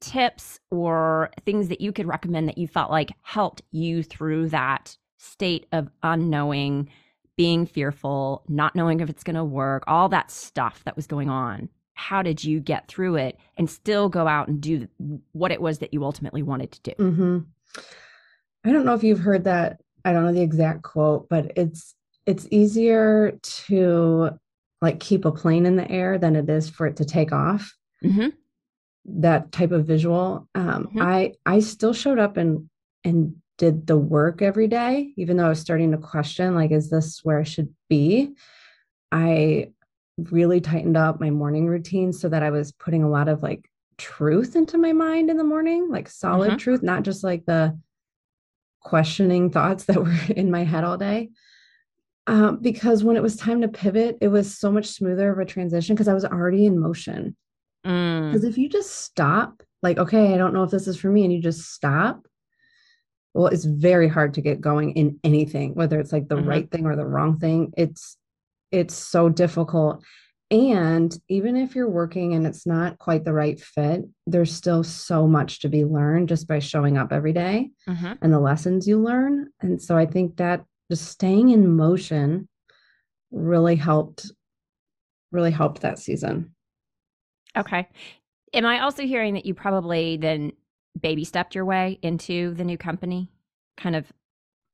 tips 0.01 0.59
or 0.71 1.31
things 1.45 1.69
that 1.69 1.81
you 1.81 1.93
could 1.93 2.07
recommend 2.07 2.49
that 2.49 2.59
you 2.59 2.67
felt 2.67 2.91
like 2.91 3.13
helped 3.23 3.63
you 3.71 4.03
through 4.03 4.49
that 4.49 4.97
state 5.19 5.67
of 5.73 5.91
unknowing, 6.03 6.89
being 7.37 7.67
fearful, 7.67 8.43
not 8.49 8.75
knowing 8.75 9.01
if 9.01 9.11
it's 9.11 9.23
going 9.23 9.37
to 9.37 9.45
work, 9.45 9.85
all 9.87 10.09
that 10.09 10.31
stuff 10.31 10.83
that 10.85 10.97
was 10.97 11.07
going 11.07 11.29
on? 11.29 11.69
How 11.95 12.23
did 12.23 12.43
you 12.43 12.61
get 12.61 12.89
through 12.89 13.17
it 13.17 13.39
and 13.59 13.69
still 13.69 14.09
go 14.09 14.27
out 14.27 14.49
and 14.49 14.61
do 14.61 14.89
what 15.33 15.53
it 15.53 15.61
was 15.61 15.79
that 15.79 15.93
you 15.93 16.03
ultimately 16.05 16.43
wanted 16.43 16.73
to 16.73 16.81
do? 16.81 16.93
Mm-hmm. 16.99 17.39
I 18.65 18.73
don't 18.73 18.87
know 18.87 18.95
if 18.95 19.05
you've 19.05 19.21
heard 19.21 19.45
that. 19.45 19.81
I 20.05 20.13
don't 20.13 20.25
know 20.25 20.33
the 20.33 20.41
exact 20.41 20.83
quote, 20.83 21.29
but 21.29 21.53
it's 21.57 21.95
it's 22.27 22.47
easier 22.51 23.39
to 23.43 24.31
like 24.81 24.99
keep 24.99 25.27
a 25.27 25.33
plane 25.33 25.67
in 25.67 25.77
the 25.77 25.91
air 25.91 26.17
than 26.17 26.37
it 26.37 26.49
is 26.49 26.71
for 26.71 26.87
it 26.87 26.97
to 26.97 27.05
take 27.05 27.33
off. 27.33 27.75
Mm-hmm 28.03 28.29
that 29.05 29.51
type 29.51 29.73
of 29.73 29.87
visual 29.87 30.49
um, 30.55 30.85
mm-hmm. 30.85 31.03
i 31.03 31.33
i 31.47 31.59
still 31.59 31.93
showed 31.93 32.19
up 32.19 32.37
and 32.37 32.69
and 33.05 33.35
did 33.59 33.87
the 33.87 33.97
work 33.97 34.43
every 34.43 34.69
day 34.69 35.13
even 35.17 35.37
though 35.37 35.47
i 35.47 35.51
was 35.51 35.61
starting 35.61 35.91
to 35.91 35.99
question 35.99 36.55
like 36.55 36.71
is 36.71 36.91
this 36.91 37.21
where 37.25 37.39
i 37.39 37.43
should 37.43 37.73
be 37.89 38.31
i 39.13 39.71
really 40.31 40.61
tightened 40.61 40.97
up 40.97 41.21
my 41.21 41.31
morning 41.31 41.67
routine 41.67 42.13
so 42.13 42.29
that 42.29 42.43
i 42.43 42.51
was 42.51 42.73
putting 42.73 43.03
a 43.03 43.09
lot 43.09 43.29
of 43.29 43.43
like 43.43 43.71
truth 43.97 44.57
into 44.57 44.79
my 44.79 44.93
mind 44.93 45.31
in 45.31 45.37
the 45.37 45.45
morning 45.45 45.89
like 45.91 46.09
solid 46.09 46.51
mm-hmm. 46.51 46.59
truth 46.59 46.83
not 46.83 47.03
just 47.03 47.23
like 47.23 47.45
the 47.47 47.79
questioning 48.81 49.51
thoughts 49.51 49.85
that 49.87 50.03
were 50.03 50.17
in 50.35 50.51
my 50.51 50.65
head 50.65 50.85
all 50.85 50.97
day 50.97 51.31
um, 52.27 52.59
because 52.61 53.03
when 53.03 53.17
it 53.17 53.23
was 53.23 53.37
time 53.37 53.63
to 53.63 53.69
pivot 53.69 54.19
it 54.21 54.29
was 54.29 54.59
so 54.59 54.71
much 54.71 54.87
smoother 54.87 55.31
of 55.31 55.39
a 55.39 55.45
transition 55.45 55.95
because 55.95 56.09
i 56.09 56.15
was 56.15 56.25
already 56.25 56.67
in 56.67 56.79
motion 56.79 57.37
because 57.83 58.43
mm. 58.43 58.49
if 58.49 58.59
you 58.59 58.69
just 58.69 59.01
stop, 59.01 59.63
like, 59.83 59.99
okay, 59.99 60.35
I 60.35 60.37
don't 60.37 60.53
know 60.53 60.63
if 60.63 60.71
this 60.71 60.87
is 60.87 60.99
for 60.99 61.09
me, 61.09 61.25
and 61.25 61.33
you 61.33 61.41
just 61.41 61.73
stop, 61.73 62.27
well, 63.35 63.47
it's 63.47 63.65
very 63.65 64.09
hard 64.09 64.35
to 64.35 64.41
get 64.41 64.61
going 64.61 64.93
in 64.93 65.19
anything, 65.25 65.75
whether 65.75 66.01
it's 66.01 66.13
like 66.13 66.29
the 66.29 66.37
mm-hmm. 66.37 66.49
right 66.49 66.71
thing 66.71 66.87
or 66.87 66.97
the 66.97 67.07
wrong 67.07 67.39
thing. 67.39 67.73
It's 67.77 68.17
it's 68.73 68.95
so 68.95 69.29
difficult. 69.29 70.05
And 70.51 71.17
even 71.29 71.57
if 71.57 71.77
you're 71.77 71.89
working 71.89 72.35
and 72.35 72.45
it's 72.45 72.67
not 72.67 72.99
quite 72.99 73.25
the 73.25 73.33
right 73.33 73.61
fit, 73.61 74.03
there's 74.27 74.53
still 74.53 74.83
so 74.83 75.29
much 75.29 75.61
to 75.61 75.69
be 75.69 75.85
learned 75.85 76.29
just 76.29 76.49
by 76.49 76.59
showing 76.59 76.99
up 76.99 77.13
every 77.13 77.33
day 77.33 77.71
mm-hmm. 77.89 78.15
and 78.21 78.33
the 78.33 78.41
lessons 78.41 78.89
you 78.89 79.01
learn. 79.01 79.49
And 79.61 79.81
so 79.81 79.97
I 79.97 80.07
think 80.07 80.37
that 80.39 80.65
just 80.91 81.07
staying 81.07 81.51
in 81.51 81.77
motion 81.77 82.49
really 83.31 83.77
helped 83.77 84.31
really 85.33 85.53
helped 85.53 85.83
that 85.83 86.01
season. 86.01 86.53
Okay. 87.57 87.89
Am 88.53 88.67
I 88.67 88.81
also 88.81 89.03
hearing 89.05 89.35
that 89.35 89.47
you 89.47 89.55
probably 89.55 90.17
then 90.17 90.53
baby 91.01 91.25
stepped 91.25 91.55
your 91.55 91.65
way 91.65 91.99
into 92.03 92.55
the 92.55 92.65
new 92.65 92.77
company, 92.77 93.31
kind 93.77 93.95
of 93.95 94.13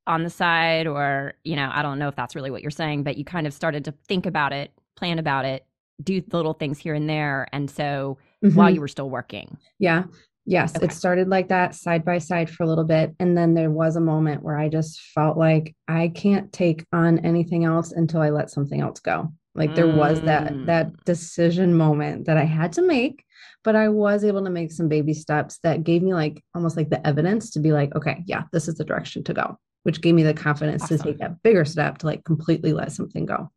on 0.06 0.23
the 0.23 0.30
side, 0.30 0.87
or, 0.87 1.35
you 1.45 1.56
know, 1.56 1.71
I 1.73 1.83
don't 1.83 1.99
know 1.99 2.09
if 2.09 2.16
that's 2.16 2.35
really 2.35 2.50
what 2.50 2.62
you're 2.62 2.71
saying, 2.71 3.02
but 3.02 3.16
you 3.16 3.25
kind 3.25 3.47
of 3.47 3.52
started 3.52 3.85
to 3.87 3.95
think 4.06 4.25
about 4.25 4.52
it, 4.52 4.71
plan 4.97 5.18
about 5.18 5.45
it, 5.45 5.66
do 6.02 6.23
little 6.33 6.54
things 6.54 6.78
here 6.78 6.95
and 6.95 7.09
there. 7.09 7.49
And 7.52 7.71
so 7.71 8.18
mm-hmm. 8.45 8.56
while 8.56 8.71
you 8.71 8.80
were 8.80 8.88
still 8.88 9.11
working. 9.11 9.59
Yeah. 9.78 10.04
Yes. 10.45 10.76
Okay. 10.76 10.87
It 10.87 10.92
started 10.92 11.28
like 11.28 11.49
that 11.49 11.75
side 11.75 12.04
by 12.04 12.18
side 12.18 12.49
for 12.49 12.62
a 12.62 12.68
little 12.68 12.85
bit. 12.85 13.14
And 13.18 13.37
then 13.37 13.54
there 13.54 13.71
was 13.71 13.97
a 13.97 14.00
moment 14.00 14.45
where 14.45 14.56
I 14.56 14.68
just 14.68 15.00
felt 15.12 15.37
like 15.37 15.75
I 15.88 16.09
can't 16.14 16.52
take 16.52 16.85
on 16.92 17.18
anything 17.21 17.64
else 17.64 17.90
until 17.90 18.23
I 18.23 18.30
let 18.30 18.50
something 18.50 18.80
else 18.80 19.00
go. 19.00 19.33
Like 19.57 19.75
there 19.75 19.89
was 19.89 20.21
that 20.23 20.53
mm. 20.53 20.67
that 20.67 21.05
decision 21.05 21.77
moment 21.77 22.27
that 22.27 22.37
I 22.37 22.45
had 22.45 22.73
to 22.75 22.83
make, 22.83 23.25
but 23.65 23.77
I 23.77 23.89
was 23.89 24.25
able 24.25 24.45
to 24.45 24.51
make 24.51 24.73
some 24.73 24.89
baby 24.89 25.15
steps 25.15 25.59
that 25.63 25.85
gave 25.85 26.03
me 26.03 26.15
like 26.15 26.43
almost 26.55 26.77
like 26.77 26.91
the 26.91 27.05
evidence 27.07 27.51
to 27.51 27.61
be 27.61 27.73
like, 27.73 27.95
okay, 27.95 28.23
yeah, 28.27 28.45
this 28.53 28.69
is 28.69 28.77
the 28.77 28.85
direction 28.85 29.25
to 29.25 29.35
go, 29.35 29.59
which 29.83 30.01
gave 30.01 30.15
me 30.15 30.23
the 30.23 30.35
confidence 30.35 30.83
awesome. 30.85 30.99
to 30.99 31.03
take 31.05 31.19
that 31.19 31.43
bigger 31.43 31.65
step 31.65 31.99
to 31.99 32.07
like 32.07 32.25
completely 32.25 32.73
let 32.73 32.93
something 32.93 33.27
go. 33.27 33.51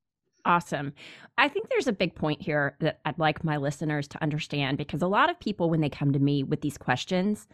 Awesome. 0.46 0.94
I 1.38 1.48
think 1.48 1.70
there's 1.70 1.88
a 1.88 1.94
big 1.94 2.16
point 2.16 2.42
here 2.42 2.76
that 2.80 3.00
I'd 3.06 3.20
like 3.20 3.44
my 3.44 3.58
listeners 3.58 4.08
to 4.10 4.24
understand 4.24 4.78
because 4.78 5.02
a 5.02 5.08
lot 5.08 5.30
of 5.30 5.40
people, 5.40 5.70
when 5.70 5.82
they 5.82 5.90
come 5.90 6.14
to 6.14 6.20
me 6.20 6.44
with 6.44 6.62
these 6.62 6.78
questions, 6.78 7.48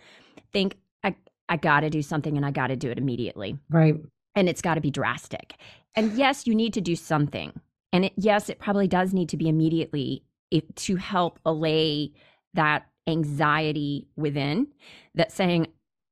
think, 0.54 0.78
I, 1.04 1.16
I 1.50 1.58
got 1.58 1.82
to 1.82 1.90
do 1.90 2.02
something 2.02 2.38
and 2.38 2.46
I 2.46 2.52
got 2.52 2.68
to 2.68 2.76
do 2.76 2.90
it 2.90 2.98
immediately. 2.98 3.58
Right. 3.70 3.96
And 4.36 4.48
it's 4.48 4.62
got 4.62 4.76
to 4.76 4.82
be 4.82 4.92
drastic. 4.92 5.56
And 5.96 6.14
yes, 6.14 6.46
you 6.46 6.56
need 6.56 6.74
to 6.74 6.82
do 6.82 6.96
something. 6.96 7.60
And 7.96 8.04
it, 8.04 8.14
yes, 8.18 8.50
it 8.50 8.60
probably 8.60 8.90
does 8.90 9.14
need 9.14 9.30
to 9.30 9.38
be 9.38 9.48
immediately 9.48 10.26
to 10.76 10.96
help 10.98 11.40
allay 11.46 12.12
that 12.54 12.88
anxiety 13.08 14.10
within 14.18 14.68
that 15.14 15.32
saying, 15.32 15.68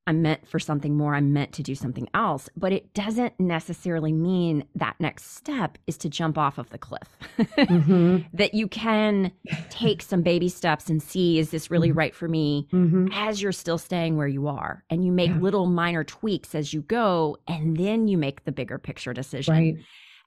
I'm 0.07 0.21
meant 0.21 0.47
for 0.47 0.59
something 0.59 0.95
more. 0.95 1.13
I'm 1.13 1.33
meant 1.33 1.51
to 1.53 1.63
do 1.63 1.75
something 1.75 2.07
else. 2.13 2.47
But 2.55 2.71
it 2.71 2.93
doesn't 2.93 3.37
necessarily 3.37 4.13
mean 4.13 4.63
that 4.75 4.95
next 5.01 5.35
step 5.35 5.77
is 5.85 5.97
to 5.97 6.09
jump 6.09 6.37
off 6.37 6.57
of 6.57 6.69
the 6.69 6.77
cliff. 6.77 7.17
mm-hmm. 7.37 8.19
That 8.33 8.53
you 8.53 8.69
can 8.69 9.33
take 9.69 10.01
some 10.01 10.21
baby 10.21 10.47
steps 10.47 10.89
and 10.89 11.03
see, 11.03 11.37
is 11.37 11.49
this 11.49 11.69
really 11.69 11.89
mm-hmm. 11.89 11.97
right 11.97 12.15
for 12.15 12.29
me 12.29 12.69
mm-hmm. 12.71 13.09
as 13.11 13.41
you're 13.41 13.51
still 13.51 13.77
staying 13.77 14.15
where 14.15 14.27
you 14.27 14.47
are? 14.47 14.85
And 14.89 15.03
you 15.03 15.11
make 15.11 15.31
yeah. 15.31 15.39
little 15.39 15.65
minor 15.65 16.05
tweaks 16.05 16.55
as 16.55 16.73
you 16.73 16.81
go, 16.81 17.37
and 17.45 17.75
then 17.75 18.07
you 18.07 18.17
make 18.17 18.45
the 18.45 18.53
bigger 18.53 18.77
picture 18.77 19.13
decision. 19.13 19.53
Right. 19.53 19.75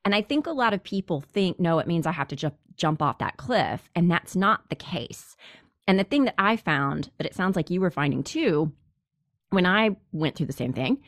And 0.07 0.15
I 0.15 0.23
think 0.23 0.47
a 0.47 0.53
lot 0.53 0.73
of 0.73 0.85
people 0.85 1.21
think, 1.33 1.59
no, 1.59 1.81
it 1.81 1.89
means 1.89 2.07
I 2.07 2.13
have 2.13 2.29
to 2.29 2.37
jump 2.37 2.55
jump 2.77 3.03
off 3.03 3.19
that 3.19 3.39
cliff. 3.39 3.91
And 3.97 4.09
that's 4.09 4.37
not 4.37 4.69
the 4.69 4.77
case. 4.77 5.37
And 5.89 5.99
the 5.99 6.05
thing 6.05 6.27
that 6.27 6.37
I 6.39 6.57
found 6.57 7.11
that 7.19 7.27
it 7.27 7.35
sounds 7.35 7.57
like 7.57 7.71
you 7.71 7.81
were 7.81 7.91
finding 7.91 8.23
too 8.23 8.73
when 9.51 9.67
I 9.67 9.97
went 10.13 10.37
through 10.37 10.47
the 10.47 10.53
same 10.53 10.73
thing 10.73 11.03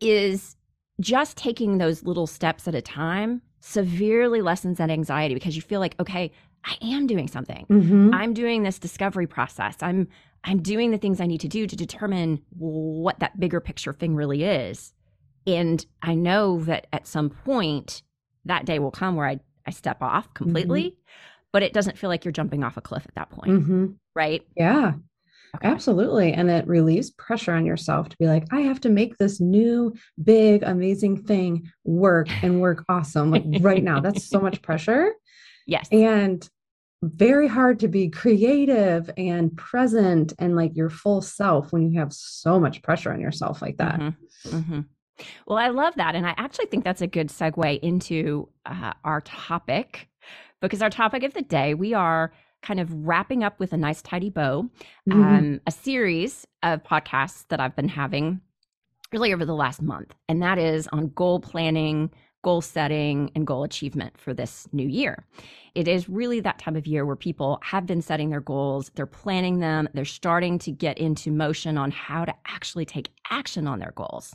is 0.00 0.56
just 1.00 1.36
taking 1.36 1.78
those 1.78 2.04
little 2.04 2.28
steps 2.28 2.68
at 2.68 2.74
a 2.76 2.80
time 2.80 3.42
severely 3.58 4.42
lessens 4.42 4.78
that 4.78 4.90
anxiety 4.90 5.34
because 5.34 5.56
you 5.56 5.62
feel 5.62 5.80
like, 5.80 5.96
okay, 5.98 6.30
I 6.64 6.76
am 6.82 7.08
doing 7.08 7.26
something. 7.26 7.66
Mm-hmm. 7.68 8.14
I'm 8.14 8.32
doing 8.32 8.62
this 8.62 8.78
discovery 8.78 9.26
process. 9.26 9.76
I'm 9.80 10.06
I'm 10.44 10.62
doing 10.62 10.92
the 10.92 10.98
things 10.98 11.20
I 11.20 11.26
need 11.26 11.40
to 11.40 11.48
do 11.48 11.66
to 11.66 11.74
determine 11.74 12.42
what 12.50 13.18
that 13.18 13.40
bigger 13.40 13.58
picture 13.58 13.92
thing 13.92 14.14
really 14.14 14.44
is. 14.44 14.92
And 15.48 15.84
I 16.00 16.14
know 16.14 16.60
that 16.60 16.86
at 16.92 17.08
some 17.08 17.30
point 17.30 18.02
that 18.46 18.64
day 18.64 18.78
will 18.78 18.90
come 18.90 19.16
where 19.16 19.26
I, 19.26 19.40
I 19.66 19.70
step 19.70 20.02
off 20.02 20.32
completely, 20.34 20.82
mm-hmm. 20.82 21.00
but 21.52 21.62
it 21.62 21.72
doesn't 21.72 21.98
feel 21.98 22.08
like 22.08 22.24
you're 22.24 22.32
jumping 22.32 22.64
off 22.64 22.76
a 22.76 22.80
cliff 22.80 23.04
at 23.06 23.14
that 23.14 23.30
point. 23.30 23.50
Mm-hmm. 23.50 23.86
Right. 24.14 24.42
Yeah. 24.56 24.94
Okay. 25.56 25.68
Absolutely. 25.68 26.32
And 26.32 26.50
it 26.50 26.66
relieves 26.66 27.10
pressure 27.10 27.52
on 27.52 27.64
yourself 27.64 28.08
to 28.08 28.16
be 28.18 28.26
like, 28.26 28.44
I 28.52 28.60
have 28.62 28.80
to 28.82 28.90
make 28.90 29.16
this 29.16 29.40
new, 29.40 29.94
big, 30.22 30.62
amazing 30.62 31.22
thing 31.22 31.70
work 31.84 32.28
and 32.42 32.60
work 32.60 32.84
awesome. 32.88 33.30
Like 33.30 33.44
right 33.60 33.82
now, 33.82 34.00
that's 34.00 34.28
so 34.28 34.40
much 34.40 34.60
pressure. 34.62 35.12
Yes. 35.66 35.88
And 35.90 36.48
very 37.02 37.46
hard 37.46 37.80
to 37.80 37.88
be 37.88 38.08
creative 38.08 39.10
and 39.16 39.56
present 39.56 40.32
and 40.38 40.56
like 40.56 40.76
your 40.76 40.90
full 40.90 41.20
self 41.20 41.72
when 41.72 41.90
you 41.90 42.00
have 42.00 42.12
so 42.12 42.58
much 42.58 42.82
pressure 42.82 43.12
on 43.12 43.20
yourself 43.20 43.62
like 43.62 43.78
that. 43.78 44.00
Mm-hmm. 44.00 44.56
Mm-hmm. 44.56 44.80
Well, 45.46 45.58
I 45.58 45.68
love 45.68 45.94
that. 45.96 46.14
And 46.14 46.26
I 46.26 46.34
actually 46.36 46.66
think 46.66 46.84
that's 46.84 47.02
a 47.02 47.06
good 47.06 47.28
segue 47.28 47.80
into 47.80 48.48
uh, 48.64 48.92
our 49.04 49.20
topic 49.22 50.08
because 50.60 50.82
our 50.82 50.90
topic 50.90 51.22
of 51.22 51.34
the 51.34 51.42
day, 51.42 51.74
we 51.74 51.94
are 51.94 52.32
kind 52.62 52.80
of 52.80 52.92
wrapping 53.06 53.44
up 53.44 53.60
with 53.60 53.72
a 53.72 53.76
nice 53.76 54.02
tidy 54.02 54.30
bow 54.30 54.68
mm-hmm. 55.08 55.22
um, 55.22 55.60
a 55.66 55.70
series 55.70 56.46
of 56.62 56.82
podcasts 56.82 57.44
that 57.48 57.60
I've 57.60 57.76
been 57.76 57.88
having 57.88 58.40
really 59.12 59.32
over 59.32 59.44
the 59.44 59.54
last 59.54 59.80
month. 59.82 60.14
And 60.28 60.42
that 60.42 60.58
is 60.58 60.88
on 60.88 61.12
goal 61.14 61.38
planning, 61.38 62.10
goal 62.42 62.60
setting, 62.60 63.30
and 63.34 63.46
goal 63.46 63.62
achievement 63.62 64.18
for 64.18 64.34
this 64.34 64.66
new 64.72 64.88
year. 64.88 65.24
It 65.74 65.86
is 65.86 66.08
really 66.08 66.40
that 66.40 66.58
time 66.58 66.74
of 66.74 66.86
year 66.86 67.04
where 67.06 67.16
people 67.16 67.60
have 67.62 67.86
been 67.86 68.02
setting 68.02 68.30
their 68.30 68.40
goals, 68.40 68.90
they're 68.94 69.06
planning 69.06 69.60
them, 69.60 69.88
they're 69.94 70.04
starting 70.04 70.58
to 70.60 70.72
get 70.72 70.98
into 70.98 71.30
motion 71.30 71.78
on 71.78 71.90
how 71.90 72.24
to 72.24 72.34
actually 72.46 72.84
take 72.84 73.10
action 73.30 73.66
on 73.66 73.78
their 73.78 73.92
goals. 73.94 74.34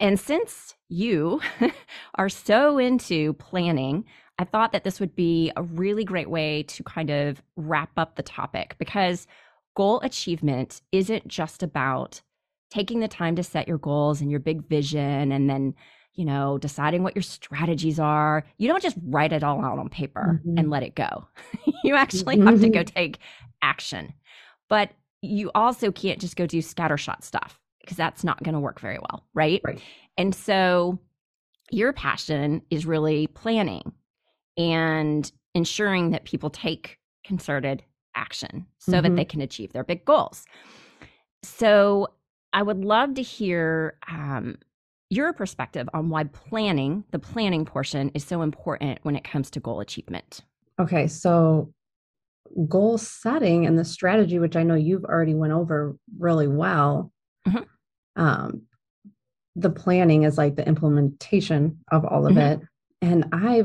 And 0.00 0.18
since 0.18 0.74
you 0.88 1.40
are 2.16 2.28
so 2.28 2.78
into 2.78 3.34
planning, 3.34 4.04
I 4.38 4.44
thought 4.44 4.72
that 4.72 4.84
this 4.84 4.98
would 4.98 5.14
be 5.14 5.52
a 5.56 5.62
really 5.62 6.04
great 6.04 6.28
way 6.28 6.64
to 6.64 6.82
kind 6.82 7.10
of 7.10 7.42
wrap 7.56 7.90
up 7.96 8.16
the 8.16 8.22
topic 8.22 8.74
because 8.78 9.26
goal 9.76 10.00
achievement 10.00 10.80
isn't 10.92 11.28
just 11.28 11.62
about 11.62 12.20
taking 12.70 13.00
the 13.00 13.08
time 13.08 13.36
to 13.36 13.42
set 13.42 13.68
your 13.68 13.78
goals 13.78 14.20
and 14.20 14.30
your 14.30 14.40
big 14.40 14.66
vision 14.66 15.30
and 15.30 15.48
then 15.48 15.74
you 16.14 16.24
know 16.24 16.58
deciding 16.58 17.02
what 17.02 17.14
your 17.14 17.22
strategies 17.22 17.98
are 18.00 18.44
you 18.58 18.68
don't 18.68 18.82
just 18.82 18.96
write 19.06 19.32
it 19.32 19.44
all 19.44 19.64
out 19.64 19.78
on 19.78 19.88
paper 19.88 20.40
mm-hmm. 20.40 20.58
and 20.58 20.70
let 20.70 20.82
it 20.82 20.94
go 20.94 21.26
you 21.84 21.94
actually 21.94 22.36
mm-hmm. 22.36 22.46
have 22.46 22.60
to 22.60 22.68
go 22.68 22.80
mm-hmm. 22.80 22.94
take 22.94 23.18
action 23.62 24.12
but 24.68 24.90
you 25.22 25.50
also 25.54 25.90
can't 25.90 26.20
just 26.20 26.36
go 26.36 26.46
do 26.46 26.58
scattershot 26.58 27.22
stuff 27.22 27.60
because 27.84 27.96
that's 27.96 28.24
not 28.24 28.42
going 28.42 28.54
to 28.54 28.60
work 28.60 28.80
very 28.80 28.98
well 28.98 29.24
right? 29.34 29.60
right 29.64 29.80
and 30.16 30.34
so 30.34 30.98
your 31.70 31.92
passion 31.92 32.62
is 32.70 32.86
really 32.86 33.26
planning 33.28 33.92
and 34.56 35.30
ensuring 35.54 36.10
that 36.10 36.24
people 36.24 36.50
take 36.50 36.98
concerted 37.24 37.82
action 38.14 38.66
so 38.78 38.92
mm-hmm. 38.92 39.02
that 39.02 39.16
they 39.16 39.24
can 39.24 39.40
achieve 39.40 39.72
their 39.72 39.84
big 39.84 40.04
goals. 40.04 40.44
So, 41.42 42.08
I 42.52 42.62
would 42.62 42.84
love 42.84 43.14
to 43.14 43.22
hear 43.22 43.98
um, 44.08 44.56
your 45.10 45.32
perspective 45.32 45.88
on 45.92 46.08
why 46.08 46.22
planning, 46.24 47.02
the 47.10 47.18
planning 47.18 47.64
portion, 47.64 48.12
is 48.14 48.22
so 48.22 48.42
important 48.42 49.00
when 49.02 49.16
it 49.16 49.24
comes 49.24 49.50
to 49.50 49.60
goal 49.60 49.80
achievement. 49.80 50.40
Okay, 50.80 51.08
so 51.08 51.74
goal 52.68 52.96
setting 52.96 53.66
and 53.66 53.76
the 53.76 53.84
strategy, 53.84 54.38
which 54.38 54.54
I 54.54 54.62
know 54.62 54.76
you've 54.76 55.04
already 55.04 55.34
went 55.34 55.52
over 55.52 55.96
really 56.16 56.46
well. 56.46 57.10
Mm-hmm. 57.46 57.64
Um, 58.16 58.62
the 59.56 59.70
planning 59.70 60.24
is 60.24 60.36
like 60.36 60.56
the 60.56 60.66
implementation 60.66 61.78
of 61.90 62.04
all 62.04 62.26
of 62.26 62.34
mm-hmm. 62.34 62.62
it, 62.62 62.68
and 63.00 63.26
I 63.32 63.64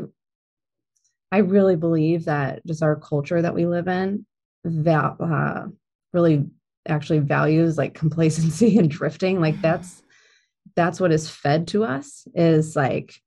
I 1.32 1.39
really 1.39 1.75
believe 1.75 2.25
that 2.25 2.65
just 2.65 2.84
our 2.84 2.96
culture 2.96 3.41
that 3.41 3.53
we 3.53 3.65
live 3.65 3.88
in 3.88 4.25
that 4.63 5.15
uh, 5.20 5.68
really 6.13 6.46
actually 6.88 7.20
values 7.20 7.77
like 7.77 7.94
complacency 7.94 8.77
and 8.77 8.89
drifting. 8.89 9.39
Like 9.39 9.62
that's 9.62 10.01
that's 10.75 11.00
what 11.00 11.12
is 11.12 11.29
fed 11.29 11.68
to 11.68 11.84
us 11.84 12.27
is 12.36 12.75
like 12.75 13.20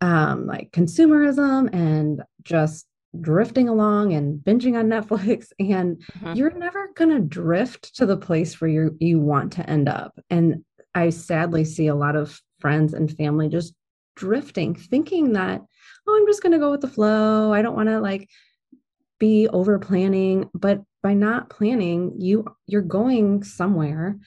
um 0.00 0.46
like 0.46 0.70
consumerism 0.70 1.68
and 1.74 2.22
just 2.42 2.86
drifting 3.18 3.68
along 3.68 4.12
and 4.12 4.38
binging 4.40 4.78
on 4.78 4.88
Netflix 4.88 5.48
and 5.58 5.96
mm-hmm. 5.98 6.34
you're 6.34 6.56
never 6.56 6.90
going 6.94 7.10
to 7.10 7.20
drift 7.20 7.96
to 7.96 8.06
the 8.06 8.16
place 8.16 8.60
where 8.60 8.70
you 8.70 8.96
you 9.00 9.18
want 9.18 9.52
to 9.54 9.68
end 9.68 9.88
up 9.88 10.18
and 10.30 10.64
I 10.94 11.10
sadly 11.10 11.64
see 11.64 11.86
a 11.86 11.94
lot 11.94 12.16
of 12.16 12.40
friends 12.60 12.94
and 12.94 13.10
family 13.16 13.48
just 13.48 13.74
drifting 14.16 14.74
thinking 14.74 15.32
that 15.32 15.62
oh, 16.06 16.16
I'm 16.16 16.26
just 16.26 16.42
going 16.42 16.52
to 16.52 16.58
go 16.58 16.70
with 16.70 16.80
the 16.80 16.88
flow. 16.88 17.52
I 17.52 17.62
don't 17.62 17.76
want 17.76 17.88
to 17.88 18.00
like 18.00 18.28
be 19.18 19.48
over 19.48 19.78
planning, 19.78 20.48
but 20.54 20.82
by 21.02 21.14
not 21.14 21.50
planning, 21.50 22.14
you 22.18 22.44
you're 22.66 22.82
going 22.82 23.42
somewhere 23.42 24.18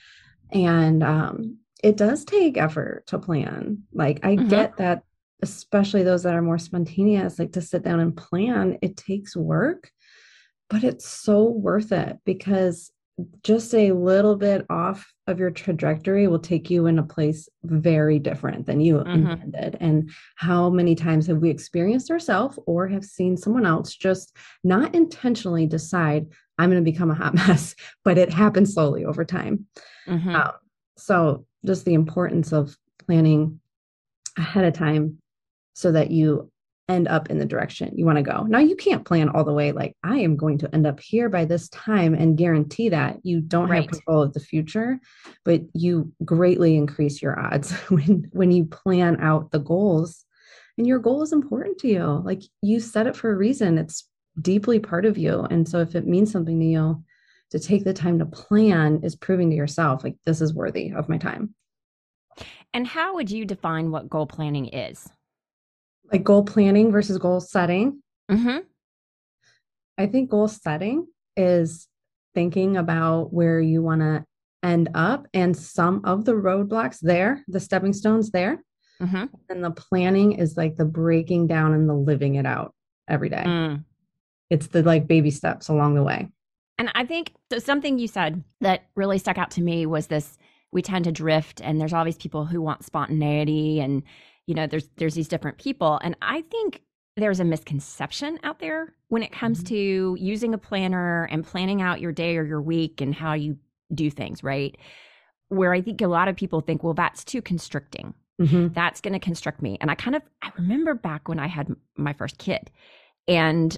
and 0.51 1.03
um 1.03 1.57
it 1.83 1.97
does 1.97 2.23
take 2.23 2.57
effort 2.57 3.03
to 3.07 3.19
plan. 3.19 3.83
Like 3.93 4.19
I 4.23 4.35
mm-hmm. 4.35 4.47
get 4.47 4.77
that 4.77 5.03
especially 5.43 6.03
those 6.03 6.23
that 6.23 6.33
are 6.33 6.41
more 6.41 6.57
spontaneous 6.57 7.37
like 7.37 7.51
to 7.51 7.61
sit 7.61 7.83
down 7.83 7.99
and 7.99 8.15
plan, 8.15 8.77
it 8.81 8.95
takes 8.95 9.35
work, 9.35 9.91
but 10.69 10.83
it's 10.83 11.05
so 11.05 11.43
worth 11.43 11.91
it 11.91 12.17
because 12.25 12.91
just 13.43 13.75
a 13.75 13.91
little 13.91 14.35
bit 14.35 14.65
off 14.69 15.13
of 15.27 15.37
your 15.37 15.51
trajectory 15.51 16.27
will 16.27 16.39
take 16.39 16.69
you 16.69 16.87
in 16.87 16.97
a 16.97 17.03
place 17.03 17.47
very 17.63 18.17
different 18.17 18.65
than 18.65 18.79
you 18.79 18.95
mm-hmm. 18.95 19.29
intended. 19.29 19.77
And 19.79 20.09
how 20.35 20.69
many 20.69 20.95
times 20.95 21.27
have 21.27 21.37
we 21.37 21.49
experienced 21.49 22.09
ourselves 22.09 22.57
or 22.65 22.87
have 22.87 23.03
seen 23.03 23.37
someone 23.37 23.65
else 23.65 23.95
just 23.95 24.35
not 24.63 24.95
intentionally 24.95 25.67
decide, 25.67 26.25
I'm 26.57 26.71
going 26.71 26.83
to 26.83 26.91
become 26.91 27.11
a 27.11 27.15
hot 27.15 27.35
mess, 27.47 27.75
but 28.03 28.17
it 28.17 28.31
happens 28.31 28.73
slowly 28.73 29.05
over 29.05 29.25
time. 29.25 29.67
Mm-hmm. 30.07 30.35
Um, 30.35 30.51
so, 30.97 31.45
just 31.65 31.85
the 31.85 31.93
importance 31.93 32.51
of 32.51 32.77
planning 33.05 33.59
ahead 34.37 34.65
of 34.65 34.73
time 34.73 35.19
so 35.73 35.91
that 35.91 36.11
you 36.11 36.51
end 36.89 37.07
up 37.07 37.29
in 37.29 37.39
the 37.39 37.45
direction 37.45 37.93
you 37.95 38.05
want 38.05 38.17
to 38.17 38.23
go. 38.23 38.43
Now, 38.43 38.59
you 38.59 38.75
can't 38.75 39.05
plan 39.05 39.29
all 39.29 39.43
the 39.43 39.53
way 39.53 39.71
like 39.71 39.95
I 40.03 40.17
am 40.19 40.35
going 40.35 40.57
to 40.59 40.75
end 40.75 40.85
up 40.85 40.99
here 40.99 41.29
by 41.29 41.45
this 41.45 41.69
time 41.69 42.13
and 42.13 42.37
guarantee 42.37 42.89
that 42.89 43.19
you 43.23 43.39
don't 43.39 43.69
right. 43.69 43.83
have 43.83 43.91
control 43.91 44.21
of 44.21 44.33
the 44.33 44.39
future, 44.39 44.99
but 45.45 45.61
you 45.73 46.11
greatly 46.25 46.75
increase 46.75 47.21
your 47.21 47.39
odds 47.39 47.71
when 47.89 48.29
when 48.33 48.51
you 48.51 48.65
plan 48.65 49.21
out 49.21 49.51
the 49.51 49.59
goals. 49.59 50.25
And 50.77 50.87
your 50.87 50.99
goal 50.99 51.21
is 51.21 51.31
important 51.31 51.77
to 51.79 51.87
you. 51.87 52.21
Like 52.25 52.41
you 52.63 52.79
set 52.79 53.05
it 53.05 53.15
for 53.15 53.31
a 53.31 53.35
reason. 53.35 53.77
It's 53.77 54.09
deeply 54.41 54.79
part 54.79 55.05
of 55.05 55.19
you. 55.19 55.41
And 55.41 55.69
so 55.69 55.79
if 55.79 55.95
it 55.95 56.07
means 56.07 56.31
something 56.31 56.59
to 56.59 56.65
you, 56.65 57.03
to 57.51 57.59
take 57.59 57.83
the 57.83 57.93
time 57.93 58.17
to 58.17 58.25
plan 58.25 59.01
is 59.03 59.15
proving 59.15 59.51
to 59.51 59.55
yourself 59.55 60.03
like 60.03 60.15
this 60.25 60.41
is 60.41 60.55
worthy 60.55 60.91
of 60.91 61.07
my 61.07 61.19
time. 61.19 61.53
And 62.73 62.87
how 62.87 63.13
would 63.13 63.29
you 63.29 63.45
define 63.45 63.91
what 63.91 64.09
goal 64.09 64.25
planning 64.25 64.65
is? 64.69 65.07
Like 66.11 66.23
goal 66.23 66.43
planning 66.43 66.91
versus 66.91 67.17
goal 67.17 67.39
setting. 67.39 68.01
Mm-hmm. 68.29 68.59
I 69.97 70.07
think 70.07 70.29
goal 70.29 70.47
setting 70.47 71.07
is 71.35 71.87
thinking 72.33 72.77
about 72.77 73.33
where 73.33 73.59
you 73.59 73.81
want 73.81 74.01
to 74.01 74.25
end 74.63 74.89
up 74.95 75.27
and 75.33 75.55
some 75.55 76.01
of 76.05 76.25
the 76.25 76.33
roadblocks 76.33 76.99
there, 77.01 77.43
the 77.47 77.59
stepping 77.59 77.93
stones 77.93 78.31
there. 78.31 78.63
Mm-hmm. 79.01 79.25
And 79.49 79.63
the 79.63 79.71
planning 79.71 80.33
is 80.33 80.55
like 80.55 80.77
the 80.77 80.85
breaking 80.85 81.47
down 81.47 81.73
and 81.73 81.89
the 81.89 81.93
living 81.93 82.35
it 82.35 82.45
out 82.45 82.73
every 83.09 83.29
day. 83.29 83.43
Mm. 83.45 83.83
It's 84.49 84.67
the 84.67 84.83
like 84.83 85.07
baby 85.07 85.31
steps 85.31 85.67
along 85.67 85.95
the 85.95 86.03
way. 86.03 86.29
And 86.77 86.91
I 86.95 87.05
think 87.05 87.33
so 87.51 87.59
something 87.59 87.99
you 87.99 88.07
said 88.07 88.43
that 88.61 88.85
really 88.95 89.17
stuck 89.17 89.37
out 89.37 89.51
to 89.51 89.61
me 89.61 89.85
was 89.85 90.07
this 90.07 90.37
we 90.71 90.81
tend 90.81 91.05
to 91.05 91.11
drift 91.11 91.61
and 91.61 91.79
there's 91.79 91.93
always 91.93 92.17
people 92.17 92.45
who 92.45 92.61
want 92.61 92.83
spontaneity 92.83 93.79
and 93.79 94.03
you 94.47 94.55
know 94.55 94.67
there's 94.67 94.89
there's 94.97 95.15
these 95.15 95.27
different 95.27 95.57
people 95.57 95.99
and 96.03 96.15
I 96.21 96.41
think 96.41 96.81
there's 97.15 97.39
a 97.39 97.45
misconception 97.45 98.39
out 98.43 98.59
there 98.59 98.93
when 99.09 99.23
it 99.23 99.31
comes 99.31 99.59
mm-hmm. 99.59 99.75
to 99.75 100.17
using 100.19 100.53
a 100.53 100.57
planner 100.57 101.25
and 101.25 101.45
planning 101.45 101.81
out 101.81 102.01
your 102.01 102.11
day 102.11 102.37
or 102.37 102.43
your 102.43 102.61
week 102.61 103.01
and 103.01 103.13
how 103.13 103.33
you 103.33 103.57
do 103.93 104.09
things, 104.09 104.43
right? 104.43 104.75
Where 105.49 105.73
I 105.73 105.81
think 105.81 106.01
a 106.01 106.07
lot 106.07 106.27
of 106.27 106.35
people 106.35 106.61
think, 106.61 106.83
well, 106.83 106.95
that's 106.95 107.23
too 107.23 107.41
constricting. 107.41 108.15
Mm-hmm. 108.41 108.69
That's 108.73 108.99
going 108.99 109.13
to 109.13 109.19
constrict 109.19 109.61
me. 109.61 109.77
And 109.79 109.91
I 109.91 109.95
kind 109.95 110.15
of 110.15 110.23
I 110.41 110.51
remember 110.57 110.95
back 110.95 111.27
when 111.27 111.39
I 111.39 111.47
had 111.47 111.73
my 111.97 112.13
first 112.13 112.39
kid 112.39 112.71
and 113.27 113.77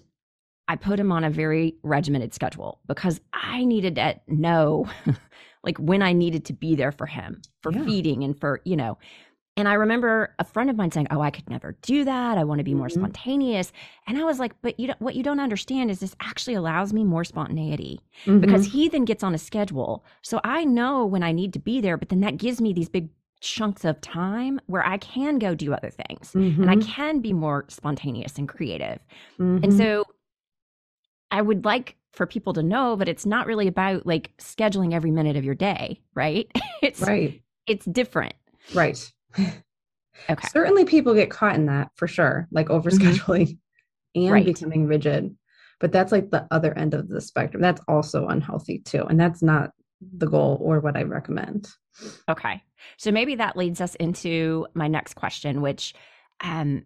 I 0.68 0.78
put 0.78 1.00
him 1.00 1.12
on 1.12 1.24
a 1.24 1.30
very 1.30 1.76
regimented 1.84 2.34
schedule 2.34 2.80
because 2.88 3.20
I 3.34 3.66
needed 3.66 3.96
to 3.96 4.20
know 4.28 4.88
like 5.64 5.78
when 5.78 6.02
I 6.02 6.14
needed 6.14 6.46
to 6.46 6.54
be 6.54 6.76
there 6.76 6.94
for 6.94 7.06
him 7.06 7.42
for 7.62 7.74
yeah. 7.74 7.84
feeding 7.84 8.24
and 8.24 8.40
for, 8.40 8.62
you 8.64 8.78
know. 8.78 8.98
And 9.58 9.68
I 9.70 9.74
remember 9.74 10.36
a 10.38 10.44
friend 10.44 10.70
of 10.70 10.76
mine 10.76 10.92
saying, 10.92 11.08
"Oh, 11.12 11.22
I 11.22 11.32
could 11.32 11.50
never 11.50 11.78
do 11.82 12.04
that. 12.04 12.38
I 12.38 12.44
want 12.44 12.60
to 12.60 12.64
be 12.64 12.74
more 12.74 12.88
mm-hmm. 12.88 13.00
spontaneous." 13.00 13.72
And 14.08 14.18
I 14.18 14.24
was 14.24 14.40
like, 14.40 14.54
"But 14.62 14.80
you 14.80 14.88
don't, 14.88 15.02
what 15.02 15.16
you 15.16 15.24
don't 15.24 15.40
understand 15.40 15.92
is 15.92 16.00
this 16.00 16.16
actually 16.20 16.56
allows 16.56 16.94
me 16.94 17.04
more 17.04 17.24
spontaneity 17.24 18.02
mm-hmm. 18.26 18.40
because 18.40 18.66
he 18.66 18.90
then 18.90 19.06
gets 19.06 19.24
on 19.24 19.34
a 19.34 19.38
schedule. 19.38 20.04
So 20.22 20.42
I 20.44 20.66
know 20.66 21.06
when 21.06 21.24
I 21.24 21.32
need 21.32 21.54
to 21.54 21.60
be 21.60 21.82
there, 21.82 21.98
but 21.98 22.10
then 22.10 22.20
that 22.22 22.38
gives 22.38 22.60
me 22.60 22.74
these 22.74 22.90
big 22.90 23.10
chunks 23.42 23.86
of 23.86 24.02
time 24.02 24.60
where 24.66 24.86
I 24.86 24.98
can 24.98 25.40
go 25.40 25.56
do 25.56 25.74
other 25.74 25.90
things 25.90 26.32
mm-hmm. 26.32 26.62
and 26.62 26.72
I 26.72 26.76
mm-hmm. 26.76 26.90
can 26.90 27.20
be 27.20 27.34
more 27.34 27.66
spontaneous 27.68 28.38
and 28.38 28.50
creative. 28.50 29.00
And 29.38 29.64
mm-hmm. 29.64 29.78
so 29.78 30.06
I 31.32 31.42
would 31.42 31.66
like 31.66 31.96
for 32.14 32.26
people 32.26 32.54
to 32.54 32.64
know 32.64 32.96
that 32.96 33.10
it's 33.10 33.26
not 33.26 33.46
really 33.46 33.68
about 33.68 34.06
like 34.06 34.32
scheduling 34.38 34.94
every 34.94 35.12
minute 35.12 35.36
of 35.36 35.44
your 35.44 35.56
day, 35.56 36.02
right? 36.14 36.50
it's 36.82 37.02
right. 37.02 37.42
It's 37.68 37.86
different. 37.86 38.34
Right. 38.74 39.12
Okay. 40.30 40.48
Certainly 40.48 40.86
people 40.86 41.14
get 41.14 41.30
caught 41.30 41.56
in 41.56 41.66
that 41.66 41.92
for 41.96 42.08
sure, 42.08 42.48
like 42.52 42.68
mm-hmm. 42.68 42.88
overscheduling 42.88 43.48
mm-hmm. 43.48 44.16
and 44.22 44.32
right. 44.32 44.46
becoming 44.46 44.88
rigid. 44.88 45.36
But 45.80 45.92
that's 45.92 46.12
like 46.12 46.32
the 46.32 46.48
other 46.52 46.76
end 46.78 46.94
of 46.94 47.10
the 47.10 47.22
spectrum. 47.22 47.62
That's 47.62 47.82
also 47.88 48.28
unhealthy 48.28 48.80
too. 48.80 49.04
And 49.04 49.20
that's 49.20 49.42
not 49.42 49.72
the 50.02 50.28
goal 50.28 50.58
or 50.62 50.80
what 50.80 50.96
I 50.96 51.04
recommend. 51.04 51.68
Okay. 52.30 52.64
So 52.98 53.12
maybe 53.12 53.36
that 53.36 53.58
leads 53.58 53.82
us 53.82 53.96
into 53.96 54.68
my 54.74 54.88
next 54.88 55.16
question, 55.16 55.62
which 55.62 55.94
um 56.44 56.84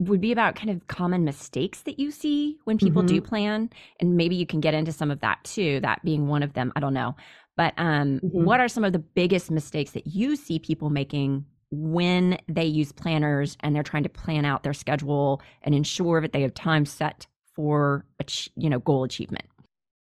would 0.00 0.20
be 0.20 0.32
about 0.32 0.56
kind 0.56 0.70
of 0.70 0.86
common 0.88 1.24
mistakes 1.24 1.82
that 1.82 2.00
you 2.00 2.10
see 2.10 2.58
when 2.64 2.78
people 2.78 3.02
mm-hmm. 3.02 3.14
do 3.14 3.20
plan 3.20 3.70
and 4.00 4.16
maybe 4.16 4.34
you 4.34 4.44
can 4.44 4.60
get 4.60 4.74
into 4.74 4.90
some 4.90 5.10
of 5.10 5.20
that 5.20 5.42
too 5.44 5.78
that 5.80 6.04
being 6.04 6.26
one 6.26 6.42
of 6.42 6.52
them 6.54 6.72
i 6.74 6.80
don't 6.80 6.94
know 6.94 7.14
but 7.56 7.72
um, 7.76 8.18
mm-hmm. 8.18 8.44
what 8.44 8.58
are 8.58 8.66
some 8.66 8.82
of 8.82 8.92
the 8.92 8.98
biggest 8.98 9.50
mistakes 9.50 9.92
that 9.92 10.08
you 10.08 10.34
see 10.34 10.58
people 10.58 10.90
making 10.90 11.44
when 11.76 12.38
they 12.48 12.64
use 12.64 12.92
planners 12.92 13.56
and 13.60 13.74
they're 13.74 13.82
trying 13.82 14.02
to 14.02 14.08
plan 14.08 14.44
out 14.44 14.62
their 14.62 14.72
schedule 14.72 15.40
and 15.62 15.74
ensure 15.74 16.20
that 16.20 16.32
they 16.32 16.42
have 16.42 16.54
time 16.54 16.86
set 16.86 17.26
for 17.54 18.04
you 18.56 18.68
know 18.68 18.80
goal 18.80 19.04
achievement 19.04 19.46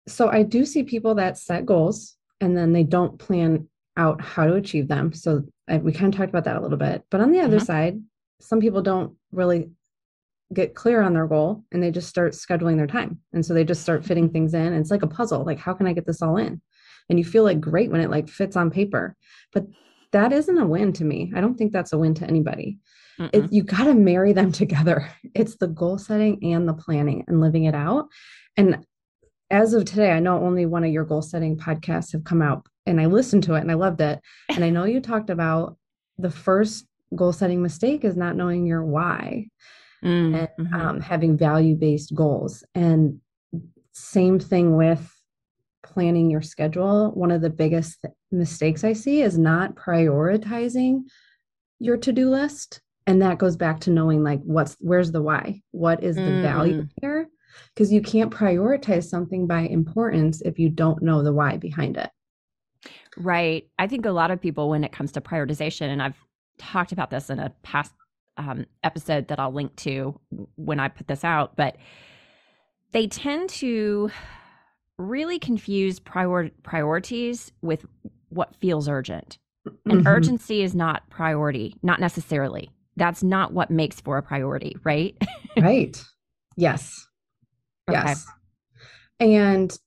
so 0.06 0.28
i 0.28 0.42
do 0.42 0.64
see 0.64 0.82
people 0.82 1.14
that 1.14 1.38
set 1.38 1.66
goals 1.66 2.16
and 2.40 2.56
then 2.56 2.72
they 2.72 2.82
don't 2.82 3.18
plan 3.18 3.66
out 3.96 4.20
how 4.20 4.46
to 4.46 4.54
achieve 4.54 4.88
them 4.88 5.12
so 5.12 5.42
I, 5.68 5.78
we 5.78 5.92
kind 5.92 6.12
of 6.12 6.18
talked 6.18 6.30
about 6.30 6.44
that 6.44 6.56
a 6.56 6.60
little 6.60 6.78
bit 6.78 7.04
but 7.10 7.20
on 7.20 7.32
the 7.32 7.40
other 7.40 7.56
mm-hmm. 7.56 7.66
side 7.66 8.00
some 8.40 8.60
people 8.60 8.82
don't 8.82 9.14
really 9.32 9.70
get 10.52 10.74
clear 10.74 11.02
on 11.02 11.14
their 11.14 11.26
goal 11.26 11.64
and 11.72 11.82
they 11.82 11.90
just 11.90 12.08
start 12.08 12.32
scheduling 12.32 12.76
their 12.76 12.86
time. 12.86 13.18
And 13.32 13.44
so 13.44 13.54
they 13.54 13.64
just 13.64 13.82
start 13.82 14.04
fitting 14.04 14.24
mm-hmm. 14.24 14.32
things 14.32 14.54
in. 14.54 14.66
And 14.66 14.76
it's 14.76 14.90
like 14.90 15.02
a 15.02 15.08
puzzle. 15.08 15.44
Like, 15.44 15.58
how 15.58 15.72
can 15.72 15.86
I 15.86 15.92
get 15.92 16.06
this 16.06 16.22
all 16.22 16.36
in? 16.36 16.60
And 17.08 17.18
you 17.18 17.24
feel 17.24 17.44
like 17.44 17.60
great 17.60 17.90
when 17.90 18.00
it 18.00 18.10
like 18.10 18.28
fits 18.28 18.56
on 18.56 18.70
paper. 18.70 19.16
But 19.52 19.66
that 20.12 20.32
isn't 20.32 20.58
a 20.58 20.66
win 20.66 20.92
to 20.94 21.04
me. 21.04 21.32
I 21.34 21.40
don't 21.40 21.56
think 21.56 21.72
that's 21.72 21.92
a 21.92 21.98
win 21.98 22.14
to 22.14 22.26
anybody. 22.26 22.78
It, 23.32 23.52
you 23.52 23.62
got 23.62 23.84
to 23.84 23.94
marry 23.94 24.32
them 24.32 24.52
together. 24.62 25.08
It's 25.34 25.56
the 25.56 25.68
goal 25.68 25.98
setting 25.98 26.52
and 26.52 26.68
the 26.68 26.74
planning 26.74 27.24
and 27.28 27.40
living 27.40 27.64
it 27.64 27.74
out. 27.74 28.08
And 28.56 28.84
as 29.50 29.74
of 29.74 29.84
today, 29.84 30.12
I 30.12 30.20
know 30.20 30.42
only 30.42 30.66
one 30.66 30.84
of 30.84 30.90
your 30.90 31.04
goal 31.04 31.22
setting 31.22 31.56
podcasts 31.56 32.12
have 32.12 32.24
come 32.24 32.42
out 32.42 32.66
and 32.86 33.00
I 33.00 33.06
listened 33.06 33.44
to 33.44 33.54
it 33.54 33.60
and 33.60 33.70
I 33.70 33.74
loved 33.74 34.00
it. 34.00 34.20
And 34.48 34.64
I 34.64 34.70
know 34.70 34.84
you 34.84 35.00
talked 35.00 35.30
about 35.30 35.76
the 36.18 36.30
first 36.30 36.86
goal 37.14 37.32
setting 37.32 37.62
mistake 37.62 38.04
is 38.04 38.16
not 38.16 38.36
knowing 38.36 38.66
your 38.66 38.84
why 38.84 39.46
mm, 40.04 40.36
and 40.36 40.48
mm-hmm. 40.58 40.74
um, 40.74 41.00
having 41.00 41.36
value 41.36 41.74
based 41.74 42.14
goals. 42.14 42.64
And 42.74 43.20
same 43.92 44.38
thing 44.38 44.76
with 44.76 45.10
planning 45.82 46.30
your 46.30 46.42
schedule. 46.42 47.10
One 47.12 47.30
of 47.30 47.40
the 47.40 47.50
biggest 47.50 48.00
th- 48.02 48.14
mistakes 48.30 48.84
I 48.84 48.92
see 48.92 49.22
is 49.22 49.38
not 49.38 49.74
prioritizing 49.74 51.02
your 51.78 51.96
to 51.98 52.12
do 52.12 52.30
list. 52.30 52.80
And 53.06 53.20
that 53.22 53.38
goes 53.38 53.56
back 53.56 53.80
to 53.80 53.90
knowing 53.90 54.22
like 54.22 54.40
what's 54.42 54.76
where's 54.78 55.10
the 55.10 55.22
why? 55.22 55.60
What 55.72 56.02
is 56.02 56.16
the 56.16 56.22
mm. 56.22 56.42
value 56.42 56.86
here? 57.00 57.28
Because 57.74 57.92
you 57.92 58.00
can't 58.00 58.32
prioritize 58.32 59.04
something 59.04 59.46
by 59.46 59.62
importance 59.62 60.40
if 60.42 60.58
you 60.58 60.68
don't 60.68 61.02
know 61.02 61.22
the 61.22 61.32
why 61.32 61.56
behind 61.56 61.96
it. 61.96 62.10
Right. 63.16 63.68
I 63.78 63.88
think 63.88 64.06
a 64.06 64.10
lot 64.10 64.30
of 64.30 64.40
people, 64.40 64.70
when 64.70 64.84
it 64.84 64.92
comes 64.92 65.12
to 65.12 65.20
prioritization, 65.20 65.88
and 65.88 66.02
I've 66.02 66.16
talked 66.58 66.92
about 66.92 67.10
this 67.10 67.28
in 67.28 67.38
a 67.38 67.52
past 67.62 67.92
um, 68.36 68.66
episode 68.82 69.28
that 69.28 69.38
I'll 69.38 69.52
link 69.52 69.76
to 69.76 70.18
when 70.56 70.80
I 70.80 70.88
put 70.88 71.08
this 71.08 71.24
out, 71.24 71.56
but 71.56 71.76
they 72.92 73.06
tend 73.06 73.50
to 73.50 74.10
really 75.02 75.38
confuse 75.38 75.98
prior- 75.98 76.50
priorities 76.62 77.52
with 77.60 77.84
what 78.28 78.54
feels 78.56 78.88
urgent. 78.88 79.38
And 79.84 80.00
mm-hmm. 80.00 80.06
urgency 80.06 80.62
is 80.62 80.74
not 80.74 81.08
priority, 81.10 81.76
not 81.82 82.00
necessarily. 82.00 82.70
That's 82.96 83.22
not 83.22 83.52
what 83.52 83.70
makes 83.70 84.00
for 84.00 84.18
a 84.18 84.22
priority, 84.22 84.76
right? 84.84 85.16
right. 85.60 86.02
Yes. 86.56 87.06
Okay. 87.88 88.00
Yes. 88.00 88.26
And 89.20 89.78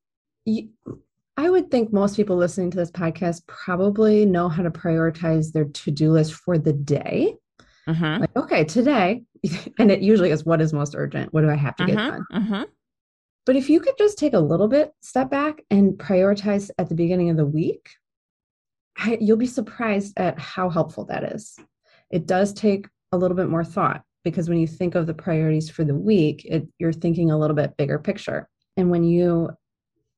I 1.37 1.49
would 1.49 1.69
think 1.69 1.91
most 1.91 2.15
people 2.15 2.37
listening 2.37 2.71
to 2.71 2.77
this 2.77 2.91
podcast 2.91 3.45
probably 3.47 4.25
know 4.25 4.47
how 4.47 4.63
to 4.63 4.71
prioritize 4.71 5.51
their 5.51 5.65
to 5.65 5.91
do 5.91 6.11
list 6.11 6.33
for 6.33 6.57
the 6.57 6.73
day. 6.73 7.35
Mm-hmm. 7.87 8.21
Like, 8.21 8.35
okay, 8.35 8.63
today, 8.63 9.23
and 9.79 9.91
it 9.91 10.01
usually 10.01 10.31
is 10.31 10.45
what 10.45 10.61
is 10.61 10.73
most 10.73 10.95
urgent? 10.95 11.33
What 11.33 11.41
do 11.41 11.49
I 11.49 11.55
have 11.55 11.75
to 11.77 11.85
get 11.85 11.97
mm-hmm. 11.97 12.09
done? 12.09 12.25
Mm-hmm. 12.33 12.63
But 13.45 13.55
if 13.55 13.69
you 13.69 13.79
could 13.79 13.97
just 13.97 14.17
take 14.17 14.33
a 14.33 14.39
little 14.39 14.67
bit 14.67 14.91
step 15.01 15.29
back 15.29 15.61
and 15.69 15.93
prioritize 15.93 16.71
at 16.77 16.89
the 16.89 16.95
beginning 16.95 17.29
of 17.29 17.37
the 17.37 17.45
week, 17.45 17.89
I, 18.97 19.17
you'll 19.21 19.37
be 19.37 19.45
surprised 19.45 20.13
at 20.17 20.39
how 20.39 20.69
helpful 20.69 21.05
that 21.05 21.23
is. 21.35 21.57
It 22.11 22.25
does 22.25 22.53
take 22.53 22.87
a 23.11 23.17
little 23.17 23.37
bit 23.37 23.49
more 23.49 23.63
thought 23.63 24.03
because 24.23 24.49
when 24.49 24.57
you 24.57 24.67
think 24.67 24.95
of 24.95 25.05
the 25.05 25.13
priorities 25.13 25.69
for 25.69 25.83
the 25.83 25.95
week, 25.95 26.45
it, 26.45 26.67
you're 26.79 26.93
thinking 26.93 27.29
a 27.29 27.37
little 27.37 27.55
bit 27.55 27.77
bigger 27.77 27.99
picture. 27.99 28.49
And 28.77 28.89
when 28.89 29.03
you 29.03 29.51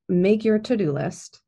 make 0.10 0.46
your 0.46 0.60
to-do 0.60 0.92
list 0.92 1.42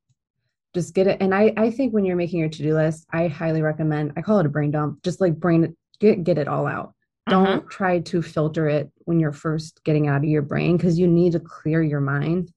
just 0.74 0.94
get 0.94 1.08
it 1.08 1.18
and 1.22 1.34
i 1.34 1.54
i 1.58 1.70
think 1.70 1.94
when 1.94 2.06
you're 2.06 2.16
making 2.16 2.40
your 2.40 2.50
to-do 2.50 2.74
list 2.74 3.06
i 3.12 3.28
highly 3.28 3.62
recommend 3.62 4.12
i 4.18 4.22
call 4.22 4.40
it 4.40 4.46
a 4.46 4.50
brain 4.50 4.72
dump 4.72 5.02
just 5.04 5.22
like 5.22 5.36
brain 5.36 5.76
get 6.00 6.24
get 6.24 6.38
it 6.38 6.48
all 6.48 6.68
out 6.68 6.94
don't 7.30 7.48
uh-huh. 7.48 7.62
try 7.70 8.00
to 8.00 8.22
filter 8.22 8.68
it 8.68 8.92
when 9.10 9.20
you're 9.20 9.34
first 9.34 9.84
getting 9.84 10.08
out 10.08 10.18
of 10.18 10.30
your 10.30 10.44
brain 10.44 10.78
because 10.78 11.00
you 11.00 11.08
need 11.08 11.32
to 11.32 11.40
clear 11.40 11.82
your 11.82 12.00
mind 12.00 12.54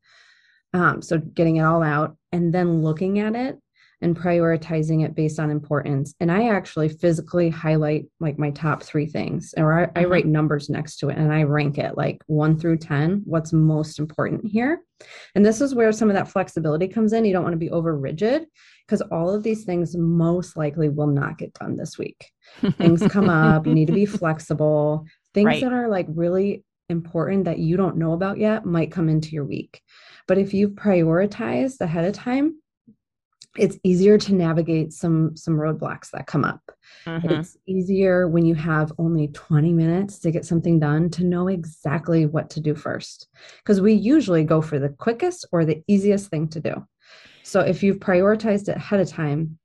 Um, 0.75 1.01
so 1.03 1.19
getting 1.19 1.57
it 1.57 1.62
all 1.62 1.83
out 1.83 2.17
and 2.31 2.53
then 2.53 2.83
looking 2.83 3.19
at 3.19 3.35
it 3.35 3.59
and 4.03 4.17
prioritizing 4.19 5.05
it 5.05 5.15
based 5.15 5.38
on 5.38 5.51
importance. 5.51 6.15
And 6.21 6.31
I 6.31 6.49
actually 6.49 6.88
physically 6.88 7.49
highlight 7.49 8.07
like 8.21 8.38
my 8.38 8.51
top 8.51 8.83
three 8.83 9.07
things, 9.07 9.55
or 9.57 9.85
I, 9.85 10.01
I, 10.01 10.05
write 10.05 10.27
numbers 10.27 10.69
next 10.69 10.97
to 10.99 11.09
it 11.09 11.17
and 11.17 11.33
I 11.33 11.45
rank 11.45 11.79
it 11.79 11.97
like 11.97 12.21
one 12.27 12.59
through 12.59 12.79
10, 12.79 13.23
what's 13.25 13.53
most 13.53 13.99
important 13.99 14.45
here. 14.45 14.81
And 15.35 15.47
this 15.47 15.61
is 15.61 15.75
where 15.75 15.93
some 15.93 16.11
of 16.11 16.15
that 16.17 16.29
flexibility 16.29 16.88
comes 16.88 17.12
in. 17.12 17.25
You 17.25 17.33
don't 17.33 17.45
want 17.45 17.55
to 17.55 17.59
be 17.59 17.71
over 17.71 17.97
rigid 17.97 18.47
because 18.87 19.01
all 19.03 19.33
of 19.33 19.43
these 19.43 19.65
things 19.65 19.97
most 19.97 20.57
likely 20.57 20.88
will 20.88 21.07
not 21.07 21.38
get 21.38 21.55
done 21.55 21.77
this 21.77 21.97
week. 21.97 22.31
things 22.79 23.07
come 23.09 23.29
up, 23.31 23.67
you 23.67 23.75
need 23.75 23.87
to 23.87 23.93
be 23.93 24.07
flexible. 24.21 25.07
Things 25.35 25.47
right. 25.47 25.62
that 25.62 25.73
are 25.73 25.88
like 25.88 26.07
really 26.09 26.64
important 26.88 27.45
that 27.45 27.59
you 27.59 27.77
don't 27.77 27.97
know 27.97 28.12
about 28.12 28.38
yet 28.38 28.66
might 28.66 28.92
come 28.92 29.09
into 29.09 29.31
your 29.31 29.45
week. 29.45 29.81
But 30.27 30.38
if 30.38 30.55
you've 30.55 30.73
prioritized 30.73 31.81
ahead 31.81 32.05
of 32.05 32.14
time, 32.14 32.62
it's 33.57 33.79
easier 33.85 34.16
to 34.16 34.35
navigate 34.35 34.92
some 34.92 35.37
some 35.37 35.55
roadblocks 35.55 36.11
that 36.11 36.27
come 36.27 36.45
up 36.45 36.61
mm-hmm. 37.07 37.29
it's 37.29 37.57
easier 37.66 38.27
when 38.27 38.45
you 38.45 38.55
have 38.55 38.92
only 38.99 39.29
20 39.29 39.73
minutes 39.73 40.18
to 40.18 40.31
get 40.31 40.47
something 40.47 40.81
done 40.81 41.11
to 41.11 41.25
know 41.25 41.49
exactly 41.49 42.25
what 42.25 42.49
to 42.49 42.61
do 42.61 42.75
first 42.75 43.29
because 43.59 43.81
we 43.81 43.92
usually 43.92 44.45
go 44.45 44.62
for 44.62 44.79
the 44.79 44.88
quickest 44.88 45.47
or 45.53 45.64
the 45.64 45.83
easiest 45.87 46.31
thing 46.31 46.49
to 46.49 46.61
do 46.61 46.75
so 47.42 47.61
if 47.61 47.83
you've 47.83 47.99
prioritized 47.99 48.68
it 48.68 48.77
ahead 48.77 49.01
of 49.01 49.09
time 49.09 49.59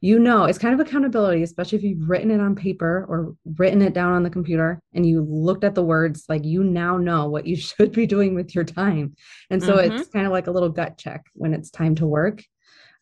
you 0.00 0.18
know 0.18 0.44
it's 0.44 0.58
kind 0.58 0.78
of 0.78 0.86
accountability 0.86 1.42
especially 1.42 1.76
if 1.76 1.84
you've 1.84 2.08
written 2.08 2.30
it 2.30 2.40
on 2.40 2.54
paper 2.54 3.04
or 3.08 3.34
written 3.56 3.82
it 3.82 3.92
down 3.92 4.12
on 4.12 4.22
the 4.22 4.30
computer 4.30 4.80
and 4.94 5.04
you 5.04 5.26
looked 5.28 5.64
at 5.64 5.74
the 5.74 5.82
words 5.82 6.24
like 6.28 6.44
you 6.44 6.62
now 6.62 6.96
know 6.96 7.28
what 7.28 7.46
you 7.46 7.56
should 7.56 7.92
be 7.92 8.06
doing 8.06 8.34
with 8.34 8.54
your 8.54 8.64
time 8.64 9.14
and 9.50 9.62
so 9.62 9.76
mm-hmm. 9.76 9.96
it's 9.96 10.08
kind 10.10 10.26
of 10.26 10.32
like 10.32 10.46
a 10.46 10.52
little 10.52 10.68
gut 10.68 10.96
check 10.98 11.24
when 11.34 11.52
it's 11.52 11.70
time 11.70 11.94
to 11.94 12.06
work 12.06 12.42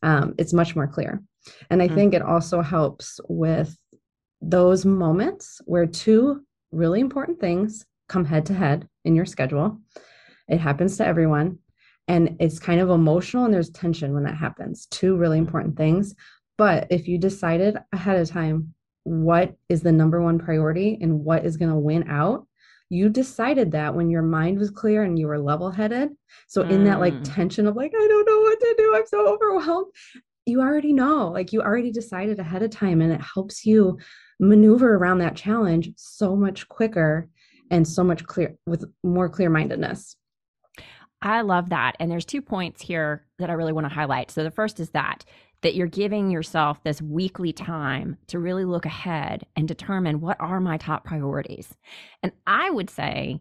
um, 0.03 0.35
it's 0.39 0.53
much 0.53 0.77
more 0.77 0.87
clear. 0.87 1.23
And 1.71 1.83
I 1.83 1.87
mm-hmm. 1.87 1.95
think 1.95 2.15
it 2.15 2.23
also 2.23 2.63
helps 2.63 3.21
with 3.29 3.77
those 4.41 4.85
moments 4.85 5.61
where 5.65 5.87
two 5.87 6.43
really 6.73 7.01
important 7.01 7.41
things 7.41 7.85
come 8.09 8.25
head 8.25 8.47
to 8.47 8.55
head 8.55 8.89
in 9.05 9.15
your 9.15 9.27
schedule. 9.27 9.81
It 10.49 10.61
happens 10.61 10.97
to 10.99 11.07
everyone. 11.07 11.59
And 12.09 12.37
it's 12.39 12.61
kind 12.61 12.81
of 12.81 12.91
emotional 12.91 13.47
and 13.47 13.53
there's 13.53 13.71
tension 13.71 14.15
when 14.15 14.23
that 14.25 14.37
happens. 14.37 14.87
Two 14.87 15.17
really 15.17 15.39
important 15.39 15.77
things. 15.77 16.15
But 16.59 16.87
if 16.91 17.09
you 17.09 17.19
decided 17.19 17.77
ahead 17.93 18.19
of 18.19 18.29
time 18.29 18.75
what 19.05 19.55
is 19.69 19.83
the 19.83 19.93
number 19.93 20.21
one 20.21 20.39
priority 20.39 20.99
and 21.01 21.25
what 21.25 21.45
is 21.45 21.57
going 21.57 21.71
to 21.71 21.77
win 21.77 22.09
out, 22.09 22.47
you 22.89 23.09
decided 23.09 23.73
that 23.73 23.95
when 23.95 24.11
your 24.11 24.23
mind 24.23 24.59
was 24.59 24.71
clear 24.71 25.03
and 25.03 25.19
you 25.19 25.27
were 25.27 25.39
level 25.39 25.71
headed. 25.71 26.11
So, 26.47 26.63
in 26.63 26.85
that 26.85 27.01
like 27.01 27.15
mm. 27.15 27.35
tension 27.35 27.67
of 27.67 27.77
like, 27.77 27.93
I 27.95 28.09
don't 28.09 28.27
know 28.27 28.41
what 28.41 28.61
to 28.61 28.75
do, 28.79 28.95
I'm 28.97 29.07
so 29.07 29.35
overwhelmed, 29.35 29.93
you 30.47 30.61
already 30.61 30.93
know, 30.93 31.29
like, 31.29 31.53
you 31.53 31.61
already 31.61 31.91
decided 31.91 32.39
ahead 32.39 32.63
of 32.63 32.71
time, 32.71 33.01
and 33.01 33.13
it 33.13 33.21
helps 33.21 33.67
you 33.67 33.99
maneuver 34.39 34.95
around 34.95 35.19
that 35.19 35.35
challenge 35.35 35.91
so 35.97 36.37
much 36.37 36.69
quicker 36.69 37.29
and 37.71 37.87
so 37.87 38.05
much 38.05 38.25
clear 38.25 38.57
with 38.67 38.85
more 39.03 39.29
clear 39.29 39.51
mindedness. 39.51 40.17
I 41.23 41.41
love 41.41 41.71
that. 41.71 41.97
And 41.99 42.11
there's 42.11 42.25
two 42.25 42.43
points 42.43 42.83
here 42.83 43.27
that 43.39 43.51
I 43.51 43.55
really 43.55 43.73
want 43.73 43.87
to 43.87 43.93
highlight. 43.93 44.31
So 44.31 44.45
the 44.45 44.51
first 44.51 44.79
is 44.79 44.91
that 44.91 45.25
that 45.67 45.75
you're 45.75 45.89
giving 45.89 46.31
yourself 46.31 46.81
this 46.85 47.03
weekly 47.03 47.53
time 47.53 48.17
to 48.29 48.39
really 48.39 48.65
look 48.65 48.87
ahead 48.87 49.45
and 49.57 49.67
determine 49.67 50.21
what 50.21 50.37
are 50.39 50.61
my 50.61 50.77
top 50.77 51.03
priorities. 51.03 51.75
And 52.23 52.31
I 52.47 52.71
would 52.71 52.89
say 52.89 53.41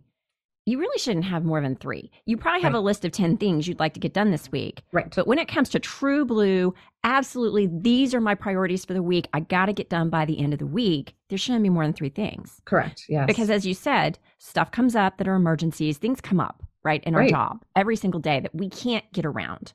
you 0.65 0.79
really 0.79 0.97
shouldn't 0.97 1.25
have 1.25 1.45
more 1.45 1.61
than 1.61 1.75
three. 1.75 2.09
You 2.25 2.37
probably 2.37 2.63
have 2.63 2.73
right. 2.73 2.79
a 2.79 2.81
list 2.81 3.05
of 3.05 3.11
10 3.11 3.37
things 3.37 3.67
you'd 3.67 3.79
like 3.79 3.93
to 3.93 3.99
get 3.99 4.13
done 4.13 4.31
this 4.31 4.51
week. 4.51 4.81
Right. 4.91 5.13
But 5.15 5.27
when 5.27 5.37
it 5.37 5.47
comes 5.47 5.69
to 5.69 5.79
true 5.79 6.25
blue, 6.25 6.73
absolutely, 7.03 7.69
these 7.71 8.15
are 8.15 8.21
my 8.21 8.33
priorities 8.33 8.85
for 8.85 8.95
the 8.95 9.03
week. 9.03 9.27
I 9.31 9.41
got 9.41 9.67
to 9.67 9.73
get 9.73 9.91
done 9.91 10.09
by 10.09 10.25
the 10.25 10.39
end 10.39 10.53
of 10.53 10.57
the 10.57 10.65
week. 10.65 11.13
There 11.29 11.37
shouldn't 11.37 11.61
be 11.61 11.69
more 11.69 11.83
than 11.83 11.93
three 11.93 12.09
things. 12.09 12.59
Correct. 12.65 13.03
Yes. 13.07 13.27
Because 13.27 13.51
as 13.51 13.67
you 13.67 13.75
said, 13.75 14.17
stuff 14.39 14.71
comes 14.71 14.95
up 14.95 15.19
that 15.19 15.27
are 15.27 15.35
emergencies, 15.35 15.99
things 15.99 16.21
come 16.21 16.39
up, 16.39 16.63
right, 16.83 17.03
in 17.03 17.13
our 17.13 17.27
job 17.27 17.63
every 17.75 17.97
single 17.97 18.19
day 18.19 18.39
that 18.39 18.55
we 18.55 18.67
can't 18.67 19.05
get 19.13 19.27
around. 19.27 19.73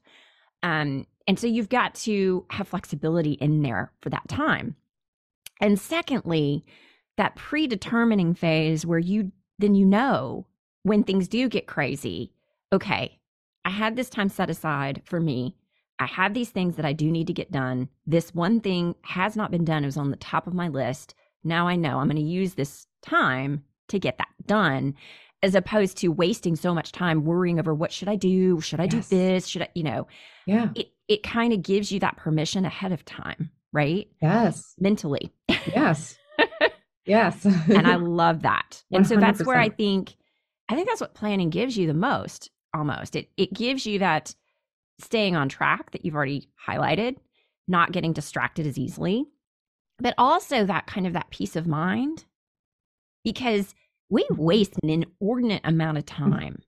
Um, 0.65 1.07
and 1.31 1.38
so 1.38 1.47
you've 1.47 1.69
got 1.69 1.95
to 1.95 2.45
have 2.51 2.66
flexibility 2.66 3.35
in 3.35 3.62
there 3.62 3.93
for 4.01 4.11
that 4.11 4.27
time. 4.27 4.75
And 5.61 5.79
secondly, 5.79 6.64
that 7.19 7.37
predetermining 7.37 8.35
phase 8.35 8.85
where 8.85 8.99
you 8.99 9.31
then 9.57 9.77
you 9.77 9.87
know 9.87 10.49
when 10.83 11.05
things 11.05 11.29
do 11.29 11.49
get 11.49 11.69
crazy, 11.69 12.33
okay, 12.73 13.21
I 13.64 13.71
had 13.71 13.95
this 13.95 14.11
time 14.11 14.29
set 14.29 14.51
aside 14.51 15.03
for 15.05 15.21
me. 15.21 15.55
I 16.01 16.07
have 16.07 16.35
these 16.35 16.51
things 16.51 16.75
that 16.75 16.85
I 16.85 16.93
do 16.93 17.09
need 17.12 17.29
to 17.29 17.33
get 17.33 17.53
done. 17.53 17.88
This 18.05 18.35
one 18.35 18.59
thing 18.59 18.97
has 19.03 19.37
not 19.37 19.53
been 19.53 19.64
done. 19.64 19.85
It 19.85 19.87
was 19.87 19.97
on 19.97 20.11
the 20.11 20.16
top 20.16 20.49
of 20.49 20.53
my 20.53 20.66
list. 20.66 21.14
Now 21.45 21.69
I 21.69 21.77
know 21.77 22.01
I'm 22.01 22.09
going 22.09 22.16
to 22.16 22.23
use 22.23 22.55
this 22.55 22.88
time 23.03 23.62
to 23.87 24.01
get 24.01 24.19
that 24.19 24.31
done 24.47 24.97
as 25.45 25.55
opposed 25.55 25.97
to 25.99 26.09
wasting 26.09 26.57
so 26.57 26.75
much 26.75 26.90
time 26.90 27.25
worrying 27.25 27.61
over 27.61 27.73
what 27.73 27.93
should 27.93 28.09
I 28.09 28.16
do? 28.16 28.61
Should 28.61 28.81
I 28.81 28.88
yes. 28.90 29.09
do 29.09 29.16
this? 29.16 29.47
Should 29.47 29.62
I, 29.62 29.69
you 29.75 29.85
know, 29.85 30.09
yeah. 30.47 30.71
It, 30.75 30.88
it 31.11 31.25
kind 31.25 31.53
of 31.53 31.61
gives 31.61 31.90
you 31.90 31.99
that 31.99 32.16
permission 32.16 32.64
ahead 32.64 32.92
of 32.92 33.05
time, 33.05 33.51
right? 33.73 34.09
Yes. 34.23 34.75
Mentally. 34.79 35.33
Yes. 35.66 36.16
yes. 37.05 37.44
and 37.44 37.87
I 37.88 37.96
love 37.96 38.42
that. 38.42 38.83
And 38.92 39.05
100%. 39.05 39.09
so 39.09 39.16
that's 39.16 39.44
where 39.44 39.59
I 39.59 39.68
think 39.68 40.14
I 40.68 40.77
think 40.77 40.87
that's 40.87 41.01
what 41.01 41.14
planning 41.14 41.51
gives 41.51 41.77
you 41.77 41.88
the 41.88 41.94
most 41.94 42.49
almost. 42.73 43.16
It 43.16 43.29
it 43.37 43.53
gives 43.53 43.87
you 43.87 43.99
that 43.99 44.37
staying 45.01 45.35
on 45.35 45.49
track 45.49 45.90
that 45.90 46.05
you've 46.05 46.14
already 46.14 46.49
highlighted, 46.68 47.16
not 47.66 47.90
getting 47.90 48.12
distracted 48.12 48.64
as 48.68 48.79
easily, 48.79 49.25
but 49.99 50.14
also 50.16 50.64
that 50.64 50.87
kind 50.87 51.09
of 51.09 51.14
that 51.14 51.31
peace 51.31 51.57
of 51.57 51.66
mind 51.66 52.25
because 53.25 53.75
we 54.11 54.25
waste 54.31 54.75
an 54.85 54.90
inordinate 54.90 55.62
amount 55.64 55.99
of 55.99 56.07
mm-hmm. 56.07 56.31
time 56.31 56.62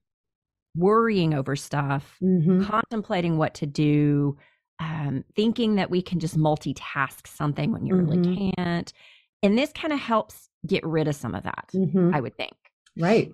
worrying 0.75 1.33
over 1.33 1.55
stuff, 1.55 2.17
mm-hmm. 2.21 2.63
contemplating 2.63 3.37
what 3.37 3.53
to 3.55 3.65
do, 3.65 4.37
um, 4.79 5.23
thinking 5.35 5.75
that 5.75 5.89
we 5.89 6.01
can 6.01 6.19
just 6.19 6.37
multitask 6.37 7.27
something 7.27 7.71
when 7.71 7.85
you 7.85 7.93
mm-hmm. 7.95 8.09
really 8.09 8.51
can't. 8.55 8.93
And 9.41 9.57
this 9.57 9.71
kind 9.73 9.93
of 9.93 9.99
helps 9.99 10.49
get 10.65 10.85
rid 10.85 11.07
of 11.07 11.15
some 11.15 11.35
of 11.35 11.43
that, 11.43 11.69
mm-hmm. 11.73 12.13
I 12.13 12.21
would 12.21 12.35
think. 12.35 12.55
Right. 12.97 13.31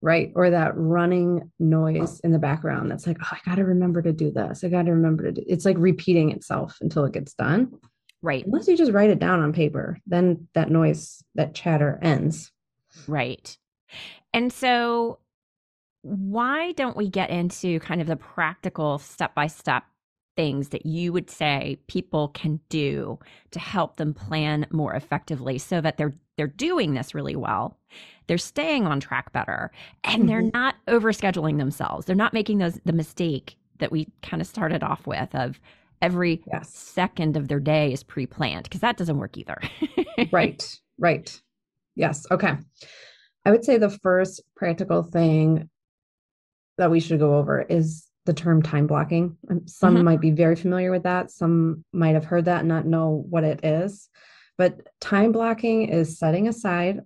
Right. 0.00 0.32
Or 0.36 0.50
that 0.50 0.76
running 0.76 1.50
noise 1.58 2.20
in 2.20 2.30
the 2.30 2.38
background 2.38 2.90
that's 2.90 3.06
like, 3.06 3.18
oh, 3.20 3.28
I 3.32 3.38
got 3.48 3.56
to 3.56 3.64
remember 3.64 4.00
to 4.02 4.12
do 4.12 4.30
this. 4.30 4.62
I 4.62 4.68
got 4.68 4.86
to 4.86 4.92
remember 4.92 5.24
to 5.24 5.32
do 5.32 5.44
it's 5.46 5.64
like 5.64 5.76
repeating 5.78 6.30
itself 6.30 6.78
until 6.80 7.04
it 7.04 7.12
gets 7.12 7.34
done. 7.34 7.72
Right. 8.22 8.44
Unless 8.44 8.68
you 8.68 8.76
just 8.76 8.92
write 8.92 9.10
it 9.10 9.18
down 9.18 9.40
on 9.40 9.52
paper, 9.52 9.98
then 10.06 10.48
that 10.54 10.70
noise, 10.70 11.22
that 11.34 11.54
chatter 11.54 11.98
ends. 12.02 12.52
Right. 13.06 13.56
And 14.32 14.52
so 14.52 15.18
why 16.02 16.72
don't 16.72 16.96
we 16.96 17.08
get 17.08 17.30
into 17.30 17.80
kind 17.80 18.00
of 18.00 18.06
the 18.06 18.16
practical 18.16 18.98
step 18.98 19.34
by 19.34 19.46
step 19.46 19.84
things 20.36 20.68
that 20.68 20.86
you 20.86 21.12
would 21.12 21.28
say 21.28 21.76
people 21.88 22.28
can 22.28 22.60
do 22.68 23.18
to 23.50 23.58
help 23.58 23.96
them 23.96 24.14
plan 24.14 24.64
more 24.70 24.94
effectively 24.94 25.58
so 25.58 25.80
that 25.80 25.96
they're 25.96 26.14
they're 26.36 26.46
doing 26.46 26.94
this 26.94 27.12
really 27.12 27.34
well 27.34 27.76
they're 28.28 28.38
staying 28.38 28.86
on 28.86 29.00
track 29.00 29.32
better 29.32 29.72
and 30.04 30.18
mm-hmm. 30.20 30.26
they're 30.28 30.50
not 30.54 30.76
overscheduling 30.86 31.58
themselves 31.58 32.06
they're 32.06 32.14
not 32.14 32.32
making 32.32 32.58
those 32.58 32.78
the 32.84 32.92
mistake 32.92 33.56
that 33.80 33.90
we 33.90 34.06
kind 34.22 34.40
of 34.40 34.46
started 34.46 34.84
off 34.84 35.08
with 35.08 35.34
of 35.34 35.58
every 36.00 36.40
yes. 36.52 36.72
second 36.72 37.36
of 37.36 37.48
their 37.48 37.58
day 37.58 37.92
is 37.92 38.04
pre-planned 38.04 38.62
because 38.62 38.80
that 38.80 38.96
doesn't 38.96 39.18
work 39.18 39.36
either 39.36 39.60
right 40.30 40.78
right 40.98 41.42
yes 41.96 42.24
okay 42.30 42.54
i 43.44 43.50
would 43.50 43.64
say 43.64 43.76
the 43.76 43.90
first 43.90 44.40
practical 44.54 45.02
thing 45.02 45.68
that 46.78 46.90
we 46.90 47.00
should 47.00 47.18
go 47.18 47.36
over 47.36 47.60
is 47.60 48.06
the 48.24 48.32
term 48.32 48.62
time 48.62 48.86
blocking. 48.86 49.36
Um, 49.50 49.66
some 49.66 49.94
mm-hmm. 49.94 50.04
might 50.04 50.20
be 50.20 50.30
very 50.30 50.56
familiar 50.56 50.90
with 50.90 51.04
that. 51.04 51.30
Some 51.30 51.84
might 51.92 52.14
have 52.14 52.24
heard 52.24 52.46
that 52.46 52.60
and 52.60 52.68
not 52.68 52.86
know 52.86 53.24
what 53.28 53.44
it 53.44 53.64
is. 53.64 54.08
But 54.56 54.88
time 55.00 55.32
blocking 55.32 55.88
is 55.88 56.18
setting 56.18 56.48
aside 56.48 57.00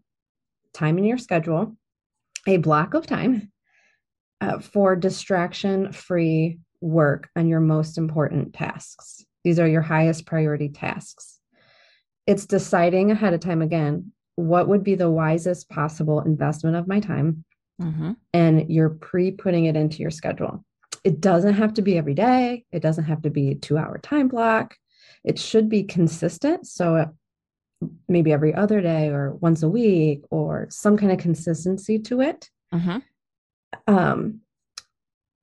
time 0.72 0.98
in 0.98 1.04
your 1.04 1.18
schedule, 1.18 1.76
a 2.46 2.56
block 2.56 2.94
of 2.94 3.06
time 3.06 3.52
uh, 4.40 4.58
for 4.58 4.96
distraction 4.96 5.92
free 5.92 6.58
work 6.80 7.28
on 7.36 7.46
your 7.46 7.60
most 7.60 7.98
important 7.98 8.54
tasks. 8.54 9.24
These 9.44 9.58
are 9.58 9.68
your 9.68 9.82
highest 9.82 10.26
priority 10.26 10.68
tasks. 10.68 11.38
It's 12.26 12.46
deciding 12.46 13.10
ahead 13.10 13.34
of 13.34 13.40
time 13.40 13.62
again 13.62 14.12
what 14.36 14.66
would 14.68 14.82
be 14.82 14.94
the 14.94 15.10
wisest 15.10 15.68
possible 15.68 16.20
investment 16.20 16.76
of 16.76 16.88
my 16.88 17.00
time 17.00 17.44
mm-hmm. 17.82 18.12
and 18.32 18.70
you're 18.70 18.90
pre 18.90 19.30
putting 19.30 19.66
it 19.66 19.76
into 19.76 19.98
your 19.98 20.10
schedule. 20.10 20.64
It 21.04 21.20
doesn't 21.20 21.54
have 21.54 21.74
to 21.74 21.82
be 21.82 21.98
every 21.98 22.14
day, 22.14 22.64
it 22.72 22.80
doesn't 22.80 23.04
have 23.04 23.22
to 23.22 23.30
be 23.30 23.50
a 23.50 23.54
two 23.54 23.78
hour 23.78 23.98
time 23.98 24.28
block. 24.28 24.76
It 25.24 25.38
should 25.38 25.68
be 25.68 25.84
consistent. 25.84 26.66
So 26.66 26.96
uh, 26.96 27.06
maybe 28.08 28.32
every 28.32 28.54
other 28.54 28.80
day 28.80 29.08
or 29.08 29.34
once 29.34 29.62
a 29.62 29.68
week 29.68 30.24
or 30.30 30.66
some 30.70 30.96
kind 30.96 31.12
of 31.12 31.18
consistency 31.18 31.98
to 32.00 32.20
it. 32.20 32.50
Mm-hmm. 32.72 32.98
Um, 33.86 34.40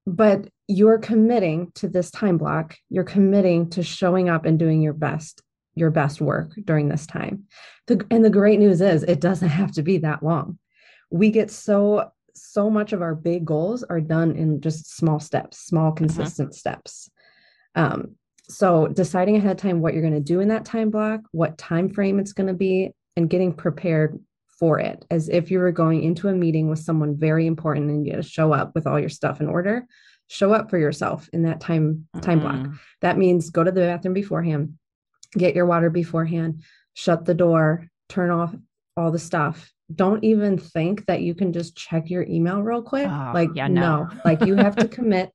but 0.06 0.48
you're 0.68 0.98
committing 0.98 1.72
to 1.76 1.88
this 1.88 2.12
time 2.12 2.38
block. 2.38 2.78
You're 2.90 3.04
committing 3.04 3.70
to 3.72 3.84
showing 3.84 4.30
up 4.30 4.46
and 4.46 4.58
doing 4.58 4.82
your 4.82 4.94
best, 4.94 5.42
your 5.76 5.92
best 5.92 6.22
work 6.22 6.52
during 6.66 6.90
this 6.90 7.06
time. 7.06 7.46
The, 7.88 8.06
and 8.12 8.24
the 8.24 8.30
great 8.30 8.60
news 8.60 8.82
is 8.82 9.04
it 9.04 9.22
doesn't 9.22 9.50
have 9.60 9.72
to 9.74 9.82
be 9.82 10.00
that 10.00 10.24
long. 10.24 10.60
We 11.10 11.32
get 11.32 11.52
so 11.52 12.12
so 12.36 12.70
much 12.70 12.94
of 12.94 13.02
our 13.02 13.16
big 13.16 13.46
goals 13.46 13.84
are 13.84 14.02
done 14.02 14.36
in 14.36 14.62
just 14.62 14.96
small 14.96 15.20
steps, 15.20 15.60
small 15.60 15.92
mm-hmm. 15.92 15.98
consistent 15.98 16.56
steps. 16.56 17.10
Um, 17.76 18.16
so 18.50 18.88
deciding 18.88 19.38
ahead 19.38 19.52
of 19.52 19.58
time 19.58 19.82
what 19.82 19.94
you're 19.94 20.02
going 20.02 20.14
to 20.14 20.20
do 20.20 20.40
in 20.40 20.48
that 20.48 20.66
time 20.66 20.90
block, 20.90 21.22
what 21.32 21.58
time 21.58 21.90
frame 21.90 22.20
it's 22.20 22.34
going 22.34 22.48
to 22.48 22.54
be, 22.54 22.92
and 23.16 23.30
getting 23.30 23.54
prepared 23.54 24.20
for 24.60 24.80
it 24.80 25.06
as 25.10 25.30
if 25.30 25.50
you 25.50 25.60
were 25.60 25.72
going 25.72 26.04
into 26.04 26.28
a 26.28 26.34
meeting 26.34 26.70
with 26.70 26.80
someone 26.80 27.16
very 27.16 27.48
important 27.48 27.90
and 27.90 28.06
you 28.06 28.14
to 28.14 28.22
show 28.22 28.52
up 28.52 28.76
with 28.76 28.86
all 28.86 29.00
your 29.00 29.10
stuff 29.10 29.40
in 29.40 29.48
order 29.48 29.88
show 30.28 30.54
up 30.54 30.70
for 30.70 30.78
yourself 30.78 31.30
in 31.32 31.44
that 31.44 31.62
time 31.62 32.08
time 32.22 32.42
mm-hmm. 32.42 32.64
block 32.64 32.80
that 33.02 33.18
means 33.18 33.50
go 33.50 33.64
to 33.64 33.72
the 33.72 33.80
bathroom 33.80 34.14
beforehand 34.14 34.74
get 35.38 35.56
your 35.56 35.66
water 35.66 35.90
beforehand 35.90 36.62
shut 36.94 37.24
the 37.26 37.34
door 37.34 37.88
turn 38.10 38.30
off 38.30 38.54
all 38.98 39.12
the 39.12 39.20
stuff 39.20 39.72
don't 39.96 40.24
even 40.24 40.58
think 40.58 41.06
that 41.08 41.22
you 41.22 41.34
can 41.34 41.52
just 41.52 41.76
check 41.76 42.10
your 42.10 42.24
email 42.24 42.62
real 42.62 42.82
quick 42.82 43.08
oh, 43.08 43.32
like 43.34 43.50
yeah, 43.56 43.68
no. 43.68 44.04
no 44.04 44.10
like 44.26 44.46
you 44.46 44.56
have 44.56 44.76
to 44.76 44.88
commit 44.98 45.32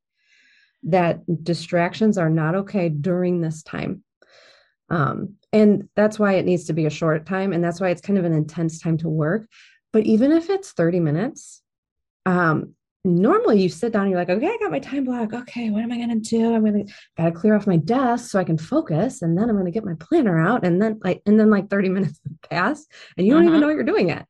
that 0.84 1.20
distractions 1.42 2.18
are 2.18 2.30
not 2.30 2.54
okay 2.54 2.88
during 2.88 3.40
this 3.40 3.62
time 3.62 4.04
um, 4.90 5.36
and 5.52 5.88
that's 5.96 6.18
why 6.18 6.34
it 6.34 6.44
needs 6.44 6.64
to 6.64 6.72
be 6.72 6.86
a 6.86 6.90
short 6.90 7.26
time. 7.26 7.52
And 7.52 7.62
that's 7.62 7.80
why 7.80 7.90
it's 7.90 8.00
kind 8.00 8.18
of 8.18 8.24
an 8.24 8.32
intense 8.32 8.78
time 8.80 8.98
to 8.98 9.08
work. 9.08 9.48
But 9.92 10.04
even 10.04 10.32
if 10.32 10.50
it's 10.50 10.72
30 10.72 11.00
minutes, 11.00 11.62
um, 12.26 12.74
normally 13.04 13.62
you 13.62 13.68
sit 13.68 13.92
down 13.92 14.02
and 14.02 14.10
you're 14.10 14.20
like, 14.20 14.30
okay, 14.30 14.48
I 14.48 14.56
got 14.60 14.70
my 14.70 14.78
time 14.78 15.04
block. 15.04 15.32
Okay, 15.32 15.70
what 15.70 15.82
am 15.82 15.92
I 15.92 15.96
going 15.96 16.20
to 16.20 16.28
do? 16.28 16.54
I'm 16.54 16.64
going 16.64 16.86
to 16.86 16.92
got 17.16 17.24
to 17.26 17.32
clear 17.32 17.54
off 17.54 17.66
my 17.66 17.76
desk 17.76 18.30
so 18.30 18.38
I 18.38 18.44
can 18.44 18.58
focus. 18.58 19.22
And 19.22 19.36
then 19.38 19.48
I'm 19.48 19.56
going 19.56 19.66
to 19.66 19.70
get 19.70 19.84
my 19.84 19.94
planner 19.98 20.40
out. 20.40 20.64
And 20.64 20.80
then 20.80 21.00
like, 21.02 21.22
and 21.26 21.38
then 21.38 21.50
like 21.50 21.70
30 21.70 21.88
minutes 21.90 22.20
pass 22.50 22.86
and 23.16 23.26
you 23.26 23.32
don't 23.32 23.42
even 23.42 23.54
mm-hmm. 23.54 23.60
know 23.60 23.66
what 23.68 23.76
you're 23.76 23.84
doing 23.84 24.08
yet. 24.08 24.26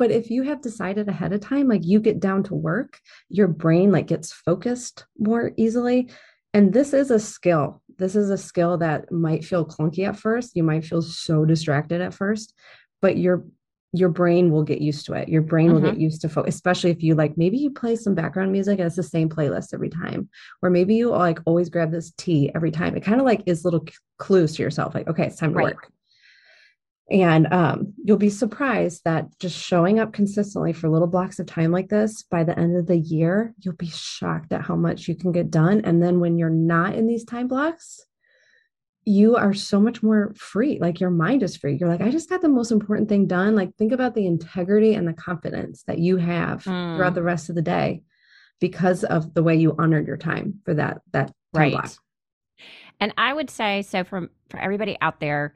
But 0.00 0.10
if 0.10 0.30
you 0.30 0.42
have 0.44 0.62
decided 0.62 1.08
ahead 1.08 1.32
of 1.32 1.40
time, 1.40 1.68
like 1.68 1.84
you 1.84 2.00
get 2.00 2.18
down 2.18 2.42
to 2.44 2.54
work, 2.54 2.98
your 3.28 3.46
brain 3.46 3.92
like 3.92 4.08
gets 4.08 4.32
focused 4.32 5.04
more 5.18 5.52
easily. 5.56 6.10
And 6.52 6.72
this 6.72 6.92
is 6.92 7.12
a 7.12 7.20
skill 7.20 7.80
this 8.00 8.16
is 8.16 8.30
a 8.30 8.38
skill 8.38 8.78
that 8.78 9.12
might 9.12 9.44
feel 9.44 9.64
clunky 9.64 10.08
at 10.08 10.18
first. 10.18 10.56
You 10.56 10.64
might 10.64 10.84
feel 10.84 11.02
so 11.02 11.44
distracted 11.44 12.00
at 12.00 12.14
first, 12.14 12.54
but 13.00 13.16
your 13.16 13.44
your 13.92 14.08
brain 14.08 14.52
will 14.52 14.62
get 14.62 14.80
used 14.80 15.04
to 15.06 15.14
it. 15.14 15.28
Your 15.28 15.42
brain 15.42 15.66
mm-hmm. 15.66 15.74
will 15.74 15.82
get 15.82 15.92
mm-hmm. 15.94 16.02
used 16.02 16.20
to 16.22 16.28
focus, 16.28 16.54
especially 16.54 16.90
if 16.90 17.02
you 17.02 17.14
like 17.14 17.36
maybe 17.36 17.58
you 17.58 17.70
play 17.70 17.96
some 17.96 18.14
background 18.14 18.52
music 18.52 18.78
and 18.78 18.86
it's 18.86 18.96
the 18.96 19.02
same 19.02 19.28
playlist 19.28 19.74
every 19.74 19.90
time, 19.90 20.28
or 20.62 20.70
maybe 20.70 20.94
you 20.94 21.10
like 21.10 21.38
always 21.44 21.68
grab 21.68 21.90
this 21.90 22.12
tea 22.16 22.50
every 22.54 22.70
time. 22.70 22.96
It 22.96 23.04
kind 23.04 23.20
of 23.20 23.26
like 23.26 23.42
is 23.46 23.64
little 23.64 23.84
clues 24.18 24.56
to 24.56 24.62
yourself, 24.62 24.94
like, 24.94 25.08
okay, 25.08 25.26
it's 25.26 25.36
time 25.36 25.52
to 25.52 25.58
right. 25.58 25.74
work. 25.74 25.90
And 27.10 27.52
um, 27.52 27.92
you'll 28.04 28.18
be 28.18 28.30
surprised 28.30 29.02
that 29.04 29.26
just 29.40 29.58
showing 29.58 29.98
up 29.98 30.12
consistently 30.12 30.72
for 30.72 30.88
little 30.88 31.08
blocks 31.08 31.40
of 31.40 31.46
time 31.46 31.72
like 31.72 31.88
this, 31.88 32.22
by 32.22 32.44
the 32.44 32.56
end 32.56 32.76
of 32.76 32.86
the 32.86 32.98
year, 32.98 33.52
you'll 33.58 33.74
be 33.74 33.88
shocked 33.88 34.52
at 34.52 34.62
how 34.62 34.76
much 34.76 35.08
you 35.08 35.16
can 35.16 35.32
get 35.32 35.50
done. 35.50 35.80
And 35.84 36.00
then 36.00 36.20
when 36.20 36.38
you're 36.38 36.50
not 36.50 36.94
in 36.94 37.08
these 37.08 37.24
time 37.24 37.48
blocks, 37.48 38.00
you 39.04 39.34
are 39.34 39.54
so 39.54 39.80
much 39.80 40.04
more 40.04 40.32
free. 40.36 40.78
Like 40.80 41.00
your 41.00 41.10
mind 41.10 41.42
is 41.42 41.56
free. 41.56 41.76
You're 41.80 41.88
like, 41.88 42.00
I 42.00 42.10
just 42.10 42.28
got 42.28 42.42
the 42.42 42.48
most 42.48 42.70
important 42.70 43.08
thing 43.08 43.26
done. 43.26 43.56
Like, 43.56 43.74
think 43.74 43.90
about 43.90 44.14
the 44.14 44.26
integrity 44.26 44.94
and 44.94 45.08
the 45.08 45.12
confidence 45.12 45.82
that 45.88 45.98
you 45.98 46.16
have 46.18 46.62
mm. 46.62 46.96
throughout 46.96 47.14
the 47.14 47.22
rest 47.22 47.48
of 47.48 47.56
the 47.56 47.62
day 47.62 48.02
because 48.60 49.02
of 49.02 49.34
the 49.34 49.42
way 49.42 49.56
you 49.56 49.74
honored 49.78 50.06
your 50.06 50.18
time 50.18 50.60
for 50.64 50.74
that 50.74 51.00
that 51.12 51.28
time 51.28 51.34
right. 51.54 51.72
block. 51.72 51.90
And 53.00 53.12
I 53.16 53.32
would 53.32 53.50
say 53.50 53.82
so 53.82 54.04
from 54.04 54.30
for 54.50 54.60
everybody 54.60 54.96
out 55.00 55.18
there 55.18 55.54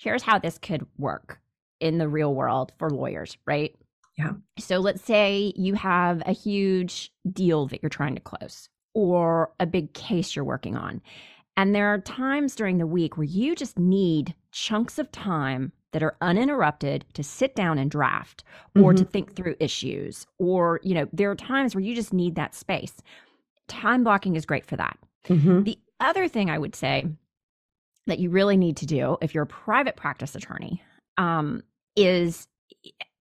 here's 0.00 0.22
how 0.22 0.38
this 0.38 0.58
could 0.58 0.86
work 0.98 1.38
in 1.78 1.98
the 1.98 2.08
real 2.08 2.34
world 2.34 2.72
for 2.78 2.90
lawyers, 2.90 3.36
right? 3.46 3.74
Yeah. 4.16 4.32
So 4.58 4.78
let's 4.78 5.02
say 5.02 5.52
you 5.56 5.74
have 5.74 6.22
a 6.26 6.32
huge 6.32 7.12
deal 7.30 7.66
that 7.66 7.82
you're 7.82 7.90
trying 7.90 8.14
to 8.14 8.20
close 8.20 8.68
or 8.94 9.52
a 9.60 9.66
big 9.66 9.92
case 9.92 10.34
you're 10.34 10.44
working 10.44 10.76
on. 10.76 11.00
And 11.56 11.74
there 11.74 11.88
are 11.88 11.98
times 11.98 12.54
during 12.54 12.78
the 12.78 12.86
week 12.86 13.16
where 13.16 13.24
you 13.24 13.54
just 13.54 13.78
need 13.78 14.34
chunks 14.52 14.98
of 14.98 15.12
time 15.12 15.72
that 15.92 16.02
are 16.02 16.16
uninterrupted 16.20 17.04
to 17.14 17.22
sit 17.22 17.54
down 17.54 17.76
and 17.76 17.90
draft 17.90 18.44
or 18.76 18.92
mm-hmm. 18.92 18.96
to 18.96 19.04
think 19.04 19.34
through 19.34 19.56
issues 19.60 20.26
or 20.38 20.80
you 20.82 20.94
know 20.94 21.08
there 21.12 21.30
are 21.30 21.36
times 21.36 21.74
where 21.74 21.82
you 21.82 21.94
just 21.94 22.12
need 22.12 22.36
that 22.36 22.54
space 22.54 22.94
time 23.66 24.04
blocking 24.04 24.36
is 24.36 24.46
great 24.46 24.64
for 24.64 24.76
that 24.76 24.96
mm-hmm. 25.26 25.64
the 25.64 25.76
other 25.98 26.28
thing 26.28 26.48
i 26.48 26.58
would 26.58 26.76
say 26.76 27.04
that 28.10 28.18
you 28.18 28.30
really 28.30 28.56
need 28.56 28.76
to 28.78 28.86
do 28.86 29.16
if 29.20 29.34
you're 29.34 29.44
a 29.44 29.46
private 29.46 29.96
practice 29.96 30.34
attorney 30.34 30.82
um, 31.16 31.62
is 31.96 32.48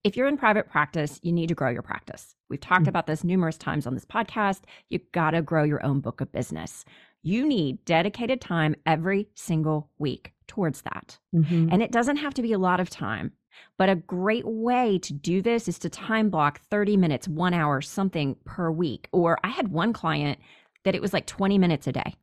if 0.04 0.15
you're 0.15 0.28
in 0.28 0.38
private 0.38 0.69
practice, 0.69 1.19
you 1.23 1.32
need 1.32 1.47
to 1.47 1.56
grow 1.56 1.69
your 1.69 1.82
practice. 1.82 2.36
We've 2.49 2.60
talked 2.60 2.84
mm-hmm. 2.84 2.89
about 2.89 3.08
this 3.08 3.23
numerous 3.23 3.58
times 3.58 3.86
on 3.86 3.93
this 3.93 4.06
podcast. 4.06 4.62
You 4.89 4.99
got 5.12 5.32
to 5.32 5.41
grow 5.41 5.63
your 5.63 5.84
own 5.86 5.99
book 5.99 6.21
of 6.21 6.32
business. 6.32 6.86
You 7.21 7.45
need 7.45 7.84
dedicated 7.84 8.39
time 8.39 8.75
every 8.86 9.28
single 9.36 9.89
week 9.97 10.32
towards 10.47 10.82
that. 10.84 11.17
Mm-hmm. 11.36 11.69
And 11.71 11.84
it 11.84 11.91
doesn't 11.91 12.17
have 12.17 12.34
to 12.36 12.41
be 12.41 12.54
a 12.54 12.58
lot 12.58 12.80
of 12.80 12.89
time, 12.89 13.34
but 13.78 13.89
a 13.89 13.95
great 13.95 14.45
way 14.45 14.99
to 14.99 15.13
do 15.13 15.41
this 15.41 15.67
is 15.67 15.78
to 15.80 15.89
time 15.89 16.30
block 16.30 16.62
30 16.69 16.95
minutes, 16.95 17.28
one 17.28 17.54
hour, 17.54 17.82
something 17.82 18.38
per 18.45 18.71
week. 18.71 19.10
Or 19.12 19.38
I 19.43 19.49
had 19.49 19.67
one 19.67 19.91
client 19.91 20.39
that 20.86 20.95
it 20.95 21.02
was 21.02 21.12
like 21.12 21.25
20 21.25 21.58
minutes 21.58 21.88
a 21.88 21.91
day 21.91 22.15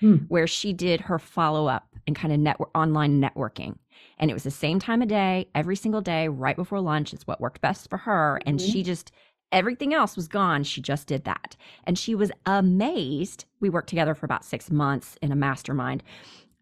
hmm. 0.00 0.16
where 0.28 0.46
she 0.46 0.72
did 0.72 1.02
her 1.02 1.18
follow 1.18 1.66
up 1.66 1.88
and 2.06 2.16
kind 2.16 2.32
of 2.32 2.40
network 2.40 2.70
online 2.74 3.20
networking. 3.20 3.76
And 4.18 4.30
it 4.30 4.34
was 4.34 4.42
the 4.42 4.50
same 4.50 4.78
time 4.78 5.02
of 5.02 5.08
day, 5.08 5.48
every 5.54 5.76
single 5.76 6.00
day, 6.00 6.28
right 6.28 6.56
before 6.56 6.80
lunch. 6.80 7.12
It's 7.12 7.26
what 7.26 7.40
worked 7.40 7.60
best 7.60 7.88
for 7.90 7.98
her. 7.98 8.40
And 8.46 8.58
mm-hmm. 8.58 8.70
she 8.70 8.82
just, 8.82 9.12
everything 9.52 9.94
else 9.94 10.16
was 10.16 10.28
gone. 10.28 10.64
She 10.64 10.80
just 10.80 11.06
did 11.06 11.24
that. 11.24 11.56
And 11.84 11.98
she 11.98 12.14
was 12.14 12.32
amazed. 12.46 13.44
We 13.60 13.70
worked 13.70 13.88
together 13.88 14.14
for 14.14 14.26
about 14.26 14.44
six 14.44 14.70
months 14.70 15.16
in 15.22 15.32
a 15.32 15.36
mastermind 15.36 16.02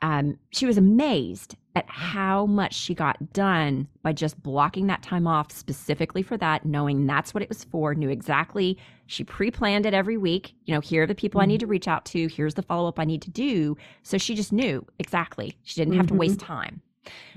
um, 0.03 0.39
she 0.51 0.67
was 0.67 0.77
amazed 0.77 1.57
at 1.75 1.89
how 1.89 2.47
much 2.47 2.75
she 2.75 2.95
got 2.95 3.33
done 3.33 3.87
by 4.03 4.13
just 4.13 4.43
blocking 4.43 4.87
that 4.87 5.03
time 5.03 5.27
off 5.27 5.53
specifically 5.53 6.23
for 6.23 6.37
that, 6.39 6.65
knowing 6.65 7.07
that's 7.07 7.35
what 7.35 7.43
it 7.43 7.49
was 7.49 7.65
for, 7.65 7.95
knew 7.95 8.09
exactly. 8.09 8.79
She 9.07 9.25
pre 9.25 9.51
planned 9.51 9.85
it 9.85 9.93
every 9.93 10.17
week. 10.17 10.55
You 10.65 10.75
know, 10.75 10.81
here 10.81 11.03
are 11.03 11.07
the 11.07 11.15
people 11.15 11.39
mm-hmm. 11.39 11.45
I 11.45 11.53
need 11.53 11.61
to 11.61 11.67
reach 11.67 11.87
out 11.87 12.05
to, 12.07 12.29
here's 12.29 12.55
the 12.55 12.63
follow 12.63 12.89
up 12.89 12.99
I 12.99 13.05
need 13.05 13.23
to 13.23 13.31
do. 13.31 13.77
So 14.03 14.17
she 14.17 14.35
just 14.35 14.53
knew 14.53 14.87
exactly. 14.99 15.57
She 15.65 15.81
didn't 15.81 15.95
have 15.95 16.07
mm-hmm. 16.07 16.15
to 16.15 16.19
waste 16.19 16.39
mm-hmm. 16.39 16.53
time. 16.53 16.81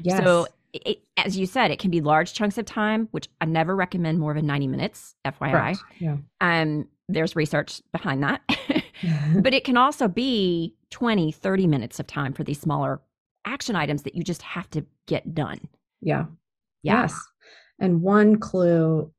Yes. 0.01 0.23
So, 0.23 0.47
it, 0.71 0.99
as 1.17 1.35
you 1.35 1.47
said, 1.47 1.71
it 1.71 1.79
can 1.79 1.89
be 1.89 1.99
large 1.99 2.33
chunks 2.33 2.57
of 2.57 2.65
time, 2.65 3.07
which 3.11 3.27
I 3.41 3.45
never 3.45 3.75
recommend 3.75 4.19
more 4.19 4.35
than 4.35 4.45
90 4.45 4.67
minutes, 4.67 5.15
FYI. 5.25 5.53
Right. 5.53 5.77
Yeah. 5.97 6.17
Um, 6.41 6.87
there's 7.07 7.35
research 7.35 7.81
behind 7.91 8.23
that. 8.23 8.41
but 9.35 9.53
it 9.53 9.63
can 9.63 9.77
also 9.77 10.07
be 10.07 10.75
20, 10.91 11.31
30 11.31 11.67
minutes 11.67 11.99
of 11.99 12.07
time 12.07 12.33
for 12.33 12.43
these 12.43 12.59
smaller 12.59 13.01
action 13.45 13.75
items 13.75 14.03
that 14.03 14.15
you 14.15 14.23
just 14.23 14.41
have 14.41 14.69
to 14.71 14.85
get 15.07 15.33
done. 15.33 15.59
Yeah. 16.01 16.25
yeah. 16.83 17.03
Yes. 17.03 17.19
And 17.79 18.01
one 18.01 18.39
clue 18.39 19.11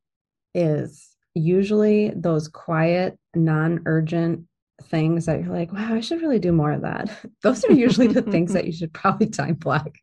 is 0.55 1.09
usually 1.35 2.11
those 2.15 2.49
quiet, 2.49 3.19
non 3.35 3.81
urgent 3.87 4.47
things 4.85 5.27
that 5.27 5.41
you're 5.41 5.55
like, 5.55 5.73
wow, 5.73 5.95
I 5.95 6.01
should 6.01 6.21
really 6.21 6.39
do 6.39 6.53
more 6.53 6.73
of 6.73 6.83
that. 6.83 7.11
Those 7.43 7.65
are 7.65 7.73
usually 7.73 8.07
the 8.07 8.23
things 8.33 8.53
that 8.53 8.67
you 8.67 8.73
should 8.73 8.93
probably 8.93 9.29
time 9.29 9.55
block 9.55 9.97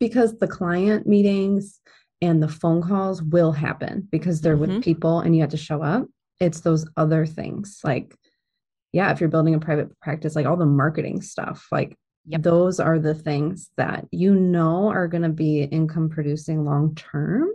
because 0.00 0.36
the 0.38 0.48
client 0.48 1.06
meetings 1.06 1.80
and 2.22 2.42
the 2.42 2.48
phone 2.48 2.82
calls 2.82 3.22
will 3.22 3.52
happen 3.52 4.08
because 4.10 4.40
they're 4.40 4.56
mm-hmm. 4.56 4.76
with 4.76 4.84
people 4.84 5.20
and 5.20 5.34
you 5.34 5.42
have 5.42 5.50
to 5.50 5.56
show 5.56 5.82
up. 5.82 6.06
It's 6.40 6.60
those 6.60 6.86
other 6.96 7.24
things 7.24 7.80
like 7.84 8.14
yeah, 8.96 9.12
if 9.12 9.20
you're 9.20 9.28
building 9.28 9.54
a 9.54 9.60
private 9.60 10.00
practice, 10.00 10.34
like 10.34 10.46
all 10.46 10.56
the 10.56 10.64
marketing 10.64 11.20
stuff, 11.20 11.66
like 11.70 11.98
yep. 12.24 12.40
those 12.40 12.80
are 12.80 12.98
the 12.98 13.12
things 13.12 13.70
that 13.76 14.06
you 14.10 14.34
know 14.34 14.88
are 14.88 15.06
going 15.06 15.22
to 15.22 15.28
be 15.28 15.64
income 15.64 16.08
producing 16.08 16.64
long 16.64 16.94
term, 16.94 17.46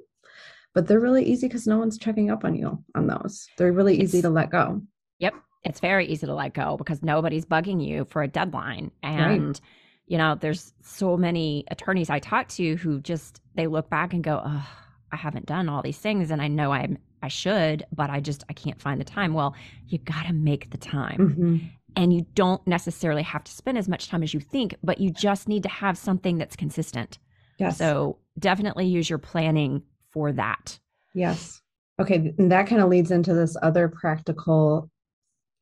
but 0.76 0.86
they're 0.86 1.00
really 1.00 1.26
easy 1.26 1.48
because 1.48 1.66
no 1.66 1.80
one's 1.80 1.98
checking 1.98 2.30
up 2.30 2.46
on 2.46 2.54
you 2.54 2.84
on 2.94 3.08
those. 3.08 3.48
They're 3.58 3.72
really 3.72 4.00
it's, 4.00 4.14
easy 4.14 4.22
to 4.22 4.30
let 4.30 4.52
go. 4.52 4.84
Yep. 5.18 5.34
It's 5.64 5.80
very 5.80 6.06
easy 6.06 6.28
to 6.28 6.36
let 6.36 6.54
go 6.54 6.78
because 6.78 7.02
nobody's 7.02 7.46
bugging 7.46 7.84
you 7.84 8.06
for 8.06 8.22
a 8.22 8.28
deadline. 8.28 8.92
And, 9.02 9.48
right. 9.48 9.62
you 10.06 10.20
know, 10.20 10.36
there's 10.36 10.76
so 10.84 11.18
many 11.18 11.64
attorneys 11.72 12.12
I 12.12 12.20
talk 12.20 12.50
to 12.50 12.76
who 12.76 13.00
just, 13.02 13.42
they 13.56 13.66
look 13.66 13.90
back 13.90 14.14
and 14.14 14.24
go, 14.24 14.44
oh, 14.46 14.70
I 15.12 15.16
haven't 15.16 15.48
done 15.48 15.70
all 15.70 15.82
these 15.82 15.98
things 15.98 16.30
and 16.30 16.40
I 16.40 16.50
know 16.50 16.72
I'm 16.72 17.00
I 17.22 17.28
should, 17.28 17.86
but 17.94 18.10
I 18.10 18.20
just 18.20 18.44
I 18.50 18.54
can't 18.54 18.82
find 18.82 19.00
the 19.00 19.06
time. 19.06 19.34
Well, 19.34 19.56
you 19.88 19.98
got 20.00 20.26
to 20.28 20.34
make 20.34 20.70
the 20.72 20.78
time. 20.78 21.18
Mm-hmm. 21.18 21.58
And 21.98 22.14
you 22.14 22.26
don't 22.36 22.66
necessarily 22.66 23.22
have 23.24 23.44
to 23.44 23.52
spend 23.52 23.78
as 23.78 23.90
much 23.90 24.08
time 24.08 24.24
as 24.24 24.34
you 24.34 24.40
think, 24.40 24.76
but 24.82 25.00
you 25.00 25.12
just 25.12 25.50
need 25.50 25.64
to 25.64 25.70
have 25.70 25.98
something 25.98 26.38
that's 26.38 26.56
consistent. 26.56 27.20
Yes. 27.58 27.78
So 27.78 28.18
definitely 28.40 28.86
use 28.88 29.10
your 29.10 29.20
planning 29.20 29.84
for 30.12 30.32
that. 30.32 30.80
Yes. 31.14 31.62
Okay. 32.00 32.34
And 32.38 32.50
that 32.52 32.68
kind 32.68 32.82
of 32.82 32.88
leads 32.90 33.12
into 33.12 33.34
this 33.34 33.58
other 33.62 33.90
practical 33.90 34.90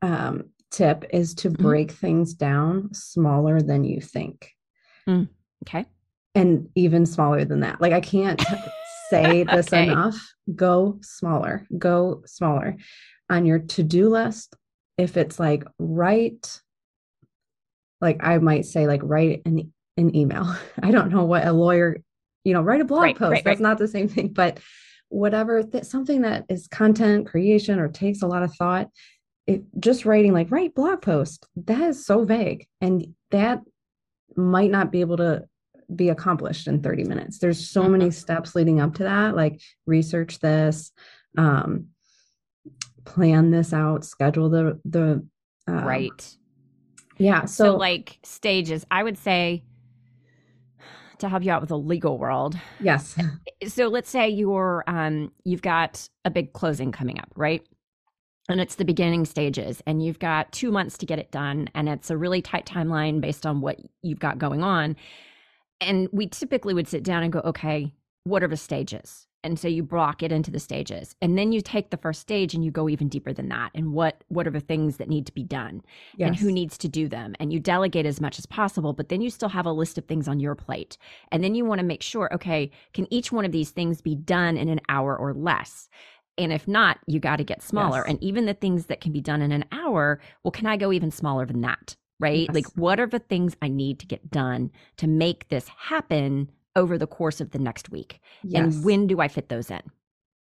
um, 0.04 0.52
tip 0.72 1.04
is 1.12 1.34
to 1.34 1.50
Mhm. 1.50 1.58
break 1.58 1.92
things 1.92 2.34
down 2.36 2.94
smaller 2.94 3.60
than 3.60 3.84
you 3.84 4.00
think 4.00 4.52
Okay. 5.64 5.86
and 6.36 6.70
even 6.76 7.06
smaller 7.08 7.44
than 7.44 7.62
that. 7.62 7.82
Like 7.82 7.92
I 7.92 8.02
can't 8.02 8.40
say 9.10 9.44
this 9.52 9.72
Okay. 9.74 9.84
enough. 9.84 10.16
Go 10.56 11.00
smaller. 11.02 11.66
Go 11.78 12.24
smaller. 12.26 12.78
On 13.30 13.46
your 13.46 13.60
to-do 13.60 14.10
list, 14.10 14.56
if 14.98 15.18
it's 15.18 15.40
like 15.40 15.64
write 15.78 16.62
like 18.02 18.18
I 18.24 18.38
might 18.38 18.66
say 18.66 18.88
like 18.88 19.02
write 19.04 19.42
an 19.46 19.74
an 19.98 20.16
email. 20.16 20.56
I 20.82 20.92
don't 20.92 21.12
know 21.12 21.26
what 21.26 21.46
a 21.46 21.52
lawyer, 21.52 21.98
you 22.44 22.54
know, 22.54 22.62
write 22.62 22.82
a 22.82 22.86
blog 22.86 23.02
Right, 23.04 23.18
post. 23.18 23.32
right, 23.32 23.44
That's 23.44 23.60
right. 23.60 23.64
not 23.70 23.78
the 23.78 23.88
same 23.88 24.08
thing, 24.08 24.30
but 24.30 24.60
whatever 25.10 25.64
th- 25.64 25.84
something 25.84 26.22
that 26.22 26.46
is 26.50 26.68
content 26.68 27.28
creation 27.28 27.80
or 27.80 27.88
takes 27.90 28.22
a 28.22 28.28
lot 28.28 28.44
of 28.44 28.54
thought, 28.56 28.90
it 29.48 29.64
just 29.80 30.06
writing 30.06 30.32
like 30.34 30.52
write 30.52 30.76
blog 30.76 31.02
post, 31.02 31.48
that 31.58 31.82
is 31.82 32.06
so 32.06 32.24
vague 32.24 32.68
and 32.80 33.14
that 33.32 33.60
might 34.38 34.72
not 34.72 34.92
be 34.92 35.02
able 35.02 35.18
to 35.18 35.44
be 35.96 36.10
accomplished 36.10 36.68
in 36.68 36.82
30 36.82 37.04
minutes. 37.06 37.40
There's 37.40 37.70
so 37.70 37.84
Mm-hmm. 37.84 37.92
many 37.92 38.12
steps 38.12 38.56
leading 38.56 38.80
up 38.80 38.96
to 38.96 39.04
that, 39.04 39.36
like 39.36 39.62
research 39.86 40.40
this, 40.40 40.92
um, 41.38 41.88
plan 43.06 43.52
this 43.52 43.74
out, 43.74 44.06
schedule 44.06 44.50
the 44.50 44.80
the 44.86 45.26
uh, 45.68 45.72
right. 45.72 46.36
Yeah. 47.18 47.46
So, 47.46 47.66
So, 47.66 47.76
like 47.78 48.20
stages, 48.24 48.86
I 48.90 49.04
would 49.04 49.18
say 49.18 49.64
to 51.20 51.28
help 51.28 51.44
you 51.44 51.52
out 51.52 51.62
with 51.62 51.70
the 51.70 51.78
legal 51.78 52.18
world. 52.18 52.58
yes. 52.82 53.18
So 53.68 53.88
let's 53.88 54.10
say 54.10 54.30
you're 54.30 54.84
um 54.88 55.32
you've 55.44 55.62
got 55.62 56.08
a 56.24 56.30
big 56.30 56.54
closing 56.54 56.92
coming 56.92 57.20
up, 57.20 57.30
right? 57.36 57.62
And 58.48 58.62
it's 58.62 58.76
the 58.76 58.86
beginning 58.86 59.26
stages 59.26 59.82
and 59.86 60.02
you've 60.04 60.18
got 60.20 60.52
2 60.54 60.72
months 60.72 60.98
to 61.00 61.06
get 61.06 61.20
it 61.20 61.30
done 61.30 61.70
and 61.76 61.90
it's 61.90 62.10
a 62.10 62.18
really 62.18 62.42
tight 62.42 62.66
timeline 62.66 63.20
based 63.22 63.46
on 63.46 63.60
what 63.62 63.78
you've 64.02 64.20
got 64.20 64.38
going 64.38 64.64
on. 64.64 64.96
And 65.82 66.08
we 66.12 66.28
typically 66.28 66.74
would 66.74 66.88
sit 66.88 67.04
down 67.04 67.24
and 67.24 67.32
go, 67.32 67.40
"Okay, 67.40 67.94
what 68.24 68.44
are 68.44 68.48
the 68.48 68.58
stages?" 68.58 69.26
And 69.42 69.58
so 69.58 69.70
you 69.70 69.84
block 69.84 70.22
it 70.22 70.34
into 70.34 70.52
the 70.52 70.60
stages. 70.60 71.16
And 71.22 71.38
then 71.38 71.54
you 71.54 71.62
take 71.62 71.92
the 71.92 71.98
first 71.98 72.20
stage 72.20 72.54
and 72.54 72.66
you 72.66 72.72
go 72.72 72.90
even 72.90 73.08
deeper 73.08 73.32
than 73.32 73.48
that. 73.50 73.72
And 73.74 73.94
what 73.94 74.26
what 74.28 74.46
are 74.46 74.52
the 74.52 74.60
things 74.60 74.98
that 74.98 75.08
need 75.08 75.26
to 75.28 75.34
be 75.34 75.44
done? 75.44 75.82
Yes. 76.18 76.28
and 76.28 76.36
who 76.36 76.52
needs 76.52 76.78
to 76.80 76.90
do 76.90 77.08
them 77.08 77.34
and 77.40 77.54
you 77.54 77.60
delegate 77.62 78.06
as 78.06 78.20
much 78.20 78.38
as 78.40 78.46
possible 78.46 78.92
but 78.92 79.08
then 79.08 79.22
you 79.22 79.30
still 79.30 79.48
have 79.50 79.66
a 79.66 79.72
list 79.72 79.98
of 79.98 80.04
things 80.06 80.28
on 80.28 80.42
your 80.42 80.54
plate 80.56 80.98
and 81.32 81.42
then 81.42 81.56
you 81.56 81.64
want 81.64 81.80
to 81.80 81.86
make 81.86 82.04
sure 82.04 82.34
okay 82.34 82.70
can 82.94 83.08
each 83.14 83.32
one 83.32 83.46
of 83.46 83.54
these 83.54 83.70
things 83.70 84.02
be 84.02 84.16
done 84.16 84.58
in 84.58 84.68
an 84.68 84.82
hour 84.90 85.16
or 85.16 85.34
less 85.34 85.88
and 86.38 86.52
if 86.52 86.68
not 86.68 86.98
you 87.08 87.20
got 87.22 87.38
to 87.38 87.44
get 87.46 87.62
smaller 87.64 88.00
Yes. 88.00 88.08
and 88.10 88.24
even 88.24 88.46
the 88.46 88.54
things 88.54 88.88
that 88.88 89.00
can 89.00 89.14
be 89.14 89.22
done 89.22 89.42
in 89.42 89.54
an 89.54 89.64
hour 89.72 90.20
well 90.44 90.52
can 90.52 90.66
i 90.68 90.76
go 90.76 90.92
even 90.92 91.12
smaller 91.12 91.46
than 91.46 91.62
that 91.62 91.96
right 92.20 92.54
like 92.54 92.66
what 92.76 93.00
are 93.00 93.08
the 93.08 93.20
things 93.20 93.56
i 93.62 93.68
need 93.68 94.00
to 94.00 94.06
get 94.06 94.30
done 94.30 94.72
to 94.98 95.08
make 95.08 95.48
this 95.50 95.68
happen 95.78 96.50
over 96.76 96.98
the 96.98 97.08
course 97.08 97.40
of 97.42 97.52
the 97.52 97.60
next 97.60 97.90
week 97.90 98.20
Yes. 98.44 98.76
and 98.76 98.84
when 98.86 99.08
do 99.08 99.20
i 99.20 99.28
fit 99.28 99.50
those 99.50 99.72
in 99.72 99.82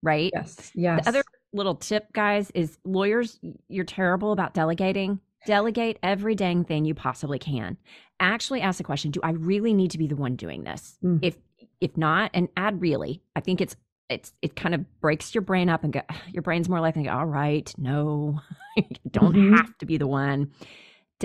right 0.02 0.32
Yes. 0.34 0.72
Yes. 0.76 1.04
the 1.04 1.10
other 1.10 1.24
little 1.56 1.76
tip, 1.76 2.12
guys, 2.14 2.50
is 2.56 2.80
lawyers, 2.84 3.40
you're 3.70 3.86
terrible 3.86 4.32
about 4.32 4.56
delegating. 4.56 5.20
Delegate 5.46 6.00
every 6.02 6.34
dang 6.34 6.64
thing 6.64 6.84
you 6.84 6.96
possibly 6.96 7.38
can. 7.38 7.78
Actually 8.20 8.62
ask 8.62 8.80
the 8.80 8.84
question, 8.84 9.12
do 9.12 9.20
I 9.22 9.34
really 9.34 9.72
need 9.72 9.92
to 9.92 10.00
be 10.00 10.08
the 10.08 10.16
one 10.16 10.36
doing 10.36 10.64
this? 10.64 10.98
Mm. 11.04 11.20
If 11.22 11.38
if 11.80 11.96
not, 11.96 12.32
and 12.34 12.50
add 12.58 12.82
really. 12.82 13.22
I 13.36 13.40
think 13.42 13.62
it's 13.62 13.76
it's 14.10 14.34
it 14.42 14.56
kind 14.56 14.74
of 14.74 14.84
breaks 15.00 15.36
your 15.36 15.44
brain 15.44 15.70
up 15.70 15.84
and 15.84 15.94
go 15.94 16.02
your 16.34 16.42
brain's 16.42 16.70
more 16.70 16.80
likely 16.82 17.04
to 17.04 17.10
go, 17.10 17.16
all 17.16 17.28
right, 17.28 17.72
no, 17.78 18.42
you 18.78 18.84
don't 19.12 19.36
Mhm. 19.36 19.56
have 19.58 19.78
to 19.78 19.86
be 19.86 19.98
the 19.98 20.08
one. 20.08 20.52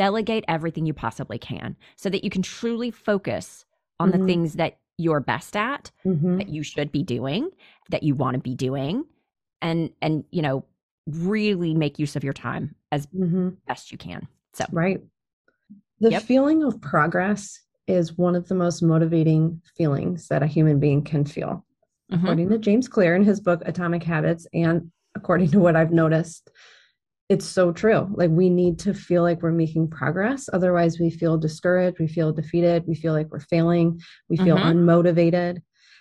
Delegate 0.03 0.45
everything 0.47 0.87
you 0.87 0.95
possibly 0.95 1.39
can 1.39 1.75
so 1.97 2.09
that 2.09 2.23
you 2.23 2.31
can 2.31 2.41
truly 2.41 2.89
focus 2.93 3.65
on 3.99 4.13
the 4.13 4.19
Mhm. 4.19 4.27
things 4.27 4.53
that 4.55 4.79
you're 4.97 5.19
best 5.19 5.57
at 5.57 5.91
Mhm. 6.07 6.39
that 6.39 6.49
you 6.51 6.63
should 6.63 6.93
be 6.93 7.03
doing 7.03 7.51
that 7.91 8.05
you 8.05 8.15
want 8.15 8.35
to 8.35 8.41
be 8.41 8.55
doing 8.55 9.05
and 9.61 9.91
and 10.01 10.23
you 10.31 10.41
know 10.41 10.65
really 11.09 11.75
make 11.75 11.99
use 11.99 12.15
of 12.15 12.23
your 12.23 12.33
time 12.33 12.77
as 12.93 13.07
Mhm. 13.07 13.57
best 13.67 13.91
you 13.91 13.99
can 13.99 14.29
so 14.53 14.67
Right. 14.71 15.03
The 15.99 16.13
Yep. 16.13 16.23
feeling 16.23 16.63
of 16.63 16.81
progress 16.81 17.61
is 17.89 18.17
one 18.17 18.37
of 18.37 18.47
the 18.47 18.55
most 18.55 18.83
motivating 18.83 19.61
feelings 19.77 20.29
that 20.29 20.45
a 20.45 20.47
human 20.47 20.79
being 20.79 21.03
can 21.03 21.25
feel. 21.25 21.65
Mhm. 22.13 22.23
According 22.23 22.49
to 22.51 22.59
James 22.59 22.87
Clear 22.87 23.17
in 23.17 23.25
his 23.25 23.41
book 23.41 23.63
Atomic 23.67 24.05
Habits, 24.05 24.47
and 24.55 24.93
according 25.17 25.49
to 25.49 25.59
what 25.59 25.75
I've 25.75 25.91
noticed, 25.93 26.51
it's 27.29 27.45
so 27.47 27.73
true. 27.73 28.09
Like 28.15 28.31
we 28.31 28.49
need 28.49 28.79
to 28.81 28.95
feel 28.95 29.23
like 29.23 29.43
we're 29.43 29.53
making 29.53 29.89
progress. 29.91 30.49
Otherwise, 30.53 30.99
we 30.99 31.11
feel 31.11 31.37
discouraged, 31.37 31.99
we 31.99 32.09
feel 32.09 32.33
defeated, 32.33 32.85
we 32.87 32.95
feel 32.95 33.13
like 33.13 33.31
we're 33.31 33.41
failing, 33.41 34.01
we 34.29 34.37
feel 34.39 34.57
Mhm. 34.57 34.73
unmotivated. 34.73 35.59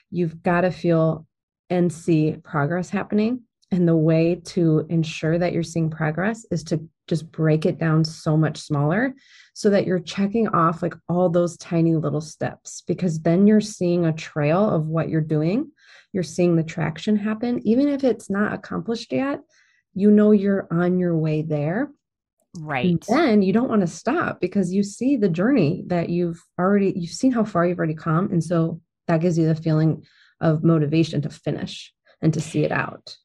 You've 0.10 0.42
got 0.42 0.62
to 0.62 0.72
feel 0.72 1.26
and 1.70 1.92
see 1.92 2.38
progress 2.44 2.90
happening. 2.90 3.42
And 3.72 3.86
the 3.86 3.98
way 3.98 4.36
to 4.46 4.86
ensure 4.88 5.38
that 5.38 5.52
you're 5.52 5.64
seeing 5.64 5.90
progress 5.90 6.46
is 6.50 6.64
to 6.66 6.80
just 7.08 7.30
break 7.34 7.66
it 7.66 7.78
down 7.78 8.06
so 8.06 8.38
much 8.38 8.58
smaller 8.62 9.14
so 9.54 9.70
that 9.70 9.86
you're 9.86 10.00
checking 10.00 10.48
off 10.50 10.82
like 10.82 10.94
all 11.10 11.30
those 11.30 11.58
tiny 11.58 11.98
little 11.98 12.22
steps 12.22 12.84
because 12.88 13.20
then 13.20 13.46
you're 13.48 13.60
seeing 13.60 14.06
a 14.06 14.14
trail 14.14 14.70
of 14.70 14.88
what 14.88 15.10
you're 15.10 15.20
doing. 15.20 15.70
You're 16.14 16.24
seeing 16.24 16.56
the 16.56 16.64
traction 16.64 17.18
happen. 17.18 17.60
Even 17.68 17.90
if 17.90 18.06
it's 18.06 18.30
not 18.30 18.54
accomplished 18.54 19.12
yet, 19.12 19.42
you 19.98 20.12
know 20.12 20.32
you're 20.32 20.68
on 20.72 21.00
your 21.00 21.16
way 21.18 21.42
there. 21.42 21.92
And 22.56 22.66
right 22.66 23.06
then 23.08 23.42
you 23.42 23.54
don't 23.54 23.70
want 23.70 23.82
to 23.82 23.88
stop 23.88 24.40
because 24.42 24.74
you 24.74 24.82
see 24.84 25.16
the 25.18 25.30
journey 25.30 25.84
that 25.88 26.10
you've 26.10 26.42
already, 26.60 26.94
you've 26.96 27.12
seen 27.12 27.32
how 27.32 27.44
far 27.44 27.66
you've 27.68 27.78
already 27.78 27.94
come. 27.94 28.32
And 28.32 28.44
so 28.44 28.82
that 29.08 29.22
gives 29.22 29.38
you 29.38 29.46
the 29.48 29.56
feeling 29.56 30.04
of 30.42 30.64
motivation 30.64 31.22
to 31.24 31.30
finish 31.30 31.94
and 32.22 32.34
to 32.34 32.42
see 32.42 32.64
it 32.64 32.72
out. 32.72 33.16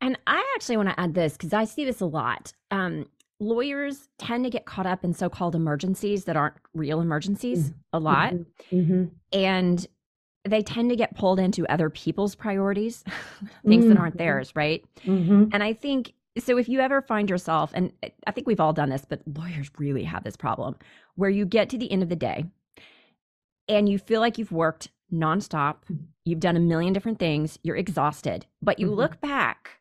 and 0.00 0.18
i 0.26 0.42
actually 0.54 0.76
want 0.76 0.88
to 0.88 0.98
add 1.00 1.12
this 1.14 1.32
because 1.32 1.52
i 1.52 1.64
see 1.64 1.84
this 1.84 2.00
a 2.00 2.06
lot 2.06 2.52
um 2.70 3.04
lawyers 3.40 4.08
tend 4.18 4.44
to 4.44 4.50
get 4.50 4.64
caught 4.66 4.86
up 4.86 5.02
in 5.04 5.12
so-called 5.12 5.54
emergencies 5.54 6.24
that 6.24 6.36
aren't 6.36 6.54
real 6.74 7.00
emergencies 7.00 7.72
a 7.92 7.98
lot 7.98 8.32
Mhm. 8.72 9.10
and 9.32 9.86
they 10.44 10.62
tend 10.62 10.90
to 10.90 10.96
get 10.96 11.14
pulled 11.16 11.38
into 11.40 11.66
other 11.66 11.90
people's 11.90 12.34
priorities 12.34 13.02
things 13.66 13.86
that 13.86 13.96
aren't 13.98 14.16
theirs 14.18 14.52
right 14.54 14.84
Mhm. 15.04 15.50
And 15.52 15.62
I 15.62 15.72
think 15.72 16.12
so 16.38 16.58
if 16.58 16.68
you 16.68 16.80
ever 16.80 17.00
find 17.02 17.28
yourself, 17.30 17.70
and 17.74 17.92
I 18.26 18.30
think 18.32 18.46
we've 18.46 18.60
all 18.60 18.72
done 18.72 18.90
this, 18.90 19.04
but 19.08 19.20
lawyers 19.26 19.70
really 19.78 20.04
have 20.04 20.24
this 20.24 20.36
problem 20.36 20.76
where 21.14 21.30
you 21.30 21.44
get 21.46 21.68
to 21.70 21.78
the 21.78 21.90
end 21.90 22.02
of 22.02 22.08
the 22.08 22.16
day 22.16 22.46
and 23.68 23.88
you 23.88 23.98
feel 23.98 24.20
like 24.20 24.38
you've 24.38 24.52
worked 24.52 24.88
nonstop, 25.12 25.76
you've 26.24 26.40
done 26.40 26.56
a 26.56 26.60
million 26.60 26.92
different 26.92 27.18
things, 27.18 27.58
you're 27.62 27.76
exhausted, 27.76 28.46
but 28.62 28.78
you 28.78 28.88
Mhm. 28.88 28.96
look 28.96 29.20
back 29.20 29.80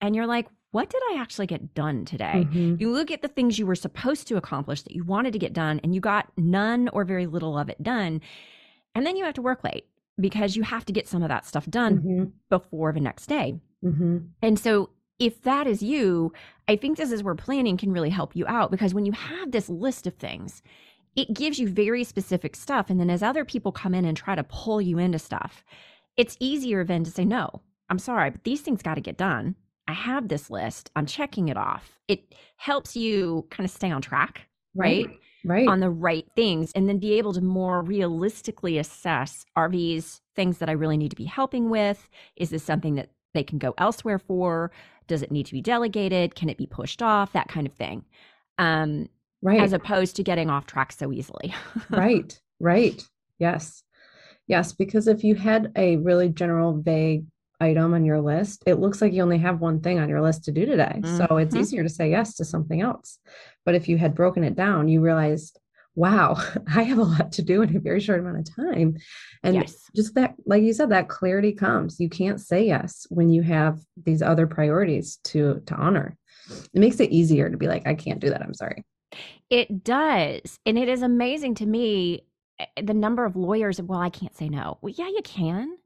and 0.00 0.14
you're 0.14 0.26
like, 0.26 0.48
what 0.72 0.90
did 0.90 1.00
I 1.10 1.16
actually 1.18 1.46
get 1.46 1.74
done 1.74 2.04
today? 2.04 2.46
Mhm. 2.50 2.78
You 2.80 2.90
look 2.92 3.10
at 3.10 3.22
the 3.22 3.28
things 3.28 3.58
you 3.58 3.66
were 3.66 3.74
supposed 3.74 4.28
to 4.28 4.36
accomplish 4.36 4.82
that 4.82 4.94
you 4.94 5.04
wanted 5.04 5.32
to 5.32 5.38
get 5.38 5.54
done, 5.54 5.80
and 5.82 5.94
you 5.94 6.00
got 6.02 6.30
none 6.36 6.88
or 6.90 7.04
very 7.04 7.24
little 7.26 7.56
of 7.56 7.70
it 7.70 7.82
done. 7.82 8.20
And 8.94 9.06
then 9.06 9.16
you 9.16 9.24
have 9.24 9.34
to 9.34 9.42
work 9.42 9.64
late 9.64 9.86
because 10.20 10.54
you 10.56 10.62
have 10.64 10.84
to 10.86 10.92
get 10.92 11.08
some 11.08 11.22
of 11.22 11.28
that 11.28 11.46
stuff 11.46 11.66
done 11.66 11.98
Mhm. 12.00 12.32
before 12.50 12.92
the 12.92 13.00
next 13.00 13.26
day. 13.26 13.58
Mhm. 13.82 14.28
And 14.42 14.58
so, 14.58 14.90
if 15.18 15.42
that 15.42 15.66
is 15.66 15.82
you, 15.82 16.32
I 16.68 16.76
think 16.76 16.96
this 16.96 17.12
is 17.12 17.22
where 17.22 17.34
planning 17.34 17.76
can 17.76 17.92
really 17.92 18.10
help 18.10 18.36
you 18.36 18.46
out 18.46 18.70
because 18.70 18.94
when 18.94 19.06
you 19.06 19.12
have 19.12 19.50
this 19.50 19.68
list 19.68 20.06
of 20.06 20.14
things, 20.14 20.62
it 21.14 21.32
gives 21.32 21.58
you 21.58 21.68
very 21.68 22.04
specific 22.04 22.54
stuff. 22.54 22.90
And 22.90 23.00
then, 23.00 23.10
as 23.10 23.22
other 23.22 23.44
people 23.44 23.72
come 23.72 23.94
in 23.94 24.04
and 24.04 24.16
try 24.16 24.34
to 24.34 24.44
pull 24.44 24.80
you 24.80 24.98
into 24.98 25.18
stuff, 25.18 25.64
it's 26.16 26.36
easier 26.40 26.84
then 26.84 27.04
to 27.04 27.10
say, 27.10 27.24
No, 27.24 27.62
I'm 27.88 27.98
sorry, 27.98 28.30
but 28.30 28.44
these 28.44 28.60
things 28.60 28.82
got 28.82 28.94
to 28.94 29.00
get 29.00 29.16
done. 29.16 29.56
I 29.88 29.92
have 29.92 30.28
this 30.28 30.50
list, 30.50 30.90
I'm 30.96 31.06
checking 31.06 31.48
it 31.48 31.56
off. 31.56 31.98
It 32.08 32.34
helps 32.56 32.96
you 32.96 33.46
kind 33.50 33.64
of 33.64 33.70
stay 33.70 33.90
on 33.90 34.02
track, 34.02 34.48
right? 34.74 35.06
Right. 35.44 35.68
on 35.68 35.78
the 35.78 35.90
right 35.90 36.26
things 36.34 36.72
and 36.74 36.88
then 36.88 36.98
be 36.98 37.12
able 37.18 37.32
to 37.34 37.40
more 37.40 37.80
realistically 37.80 38.78
assess 38.78 39.46
are 39.54 39.70
these 39.70 40.20
things 40.34 40.58
that 40.58 40.68
I 40.68 40.72
really 40.72 40.96
need 40.96 41.10
to 41.10 41.16
be 41.16 41.24
helping 41.24 41.70
with? 41.70 42.08
Is 42.34 42.50
this 42.50 42.64
something 42.64 42.96
that 42.96 43.10
they 43.36 43.44
can 43.44 43.58
go 43.58 43.74
elsewhere 43.78 44.18
for? 44.18 44.72
Does 45.06 45.22
it 45.22 45.30
need 45.30 45.46
to 45.46 45.52
be 45.52 45.60
delegated? 45.60 46.34
Can 46.34 46.48
it 46.48 46.56
be 46.58 46.66
pushed 46.66 47.02
off? 47.02 47.32
That 47.32 47.48
kind 47.48 47.66
of 47.66 47.74
thing. 47.74 48.04
Um, 48.58 49.08
right. 49.42 49.60
as 49.60 49.72
opposed 49.72 50.16
to 50.16 50.22
getting 50.24 50.50
off 50.50 50.66
track 50.66 50.90
so 50.92 51.12
easily. 51.12 51.54
right. 51.90 52.40
Right. 52.58 53.00
Yes. 53.38 53.82
Yes. 54.48 54.72
Because 54.72 55.06
if 55.06 55.22
you 55.22 55.34
had 55.34 55.70
a 55.76 55.96
really 55.96 56.30
general, 56.30 56.80
vague 56.80 57.26
item 57.60 57.94
on 57.94 58.04
your 58.04 58.20
list, 58.20 58.62
it 58.66 58.74
looks 58.74 59.00
like 59.00 59.12
you 59.12 59.22
only 59.22 59.38
have 59.38 59.60
one 59.60 59.80
thing 59.80 59.98
on 59.98 60.08
your 60.08 60.20
list 60.22 60.44
to 60.44 60.52
do 60.52 60.66
today. 60.66 61.00
So 61.04 61.36
it's 61.36 61.54
Mhm. 61.54 61.60
easier 61.60 61.82
to 61.82 61.88
say 61.88 62.10
yes 62.10 62.34
to 62.36 62.44
something 62.44 62.80
else. 62.80 63.18
But 63.64 63.74
if 63.74 63.88
you 63.88 63.96
had 63.98 64.14
broken 64.14 64.42
it 64.44 64.54
down, 64.56 64.88
you 64.88 65.00
realized, 65.00 65.58
wow, 65.96 66.36
I 66.74 66.82
have 66.84 66.98
a 66.98 67.02
lot 67.02 67.32
to 67.32 67.42
do 67.42 67.62
in 67.62 67.76
a 67.76 67.80
very 67.80 68.00
short 68.00 68.20
amount 68.20 68.38
of 68.38 68.54
time. 68.54 68.96
And 69.42 69.56
yes. 69.56 69.90
just 69.96 70.14
that, 70.14 70.34
like 70.44 70.62
you 70.62 70.72
said, 70.72 70.90
that 70.90 71.08
clarity 71.08 71.52
comes. 71.52 71.98
You 71.98 72.08
can't 72.08 72.40
say 72.40 72.66
yes 72.66 73.06
when 73.10 73.30
you 73.30 73.42
have 73.42 73.80
these 74.04 74.22
other 74.22 74.46
priorities 74.46 75.16
to 75.24 75.62
to 75.66 75.74
honor. 75.74 76.16
It 76.72 76.78
makes 76.78 77.00
it 77.00 77.10
easier 77.10 77.50
to 77.50 77.56
be 77.56 77.66
like, 77.66 77.86
I 77.88 77.94
can't 77.94 78.20
do 78.20 78.30
that. 78.30 78.42
I'm 78.42 78.54
sorry. 78.54 78.84
It 79.50 79.82
does. 79.82 80.58
And 80.64 80.78
it 80.78 80.88
is 80.88 81.02
amazing 81.02 81.56
to 81.56 81.66
me 81.66 82.22
eh, 82.60 82.66
the 82.82 82.94
number 82.94 83.24
of 83.24 83.34
lawyers, 83.36 83.80
well, 83.82 84.00
I 84.00 84.10
can't 84.10 84.36
say 84.36 84.48
no. 84.48 84.78
Well, 84.80 84.94
yeah, 84.96 85.08
you 85.08 85.22
can. 85.24 85.76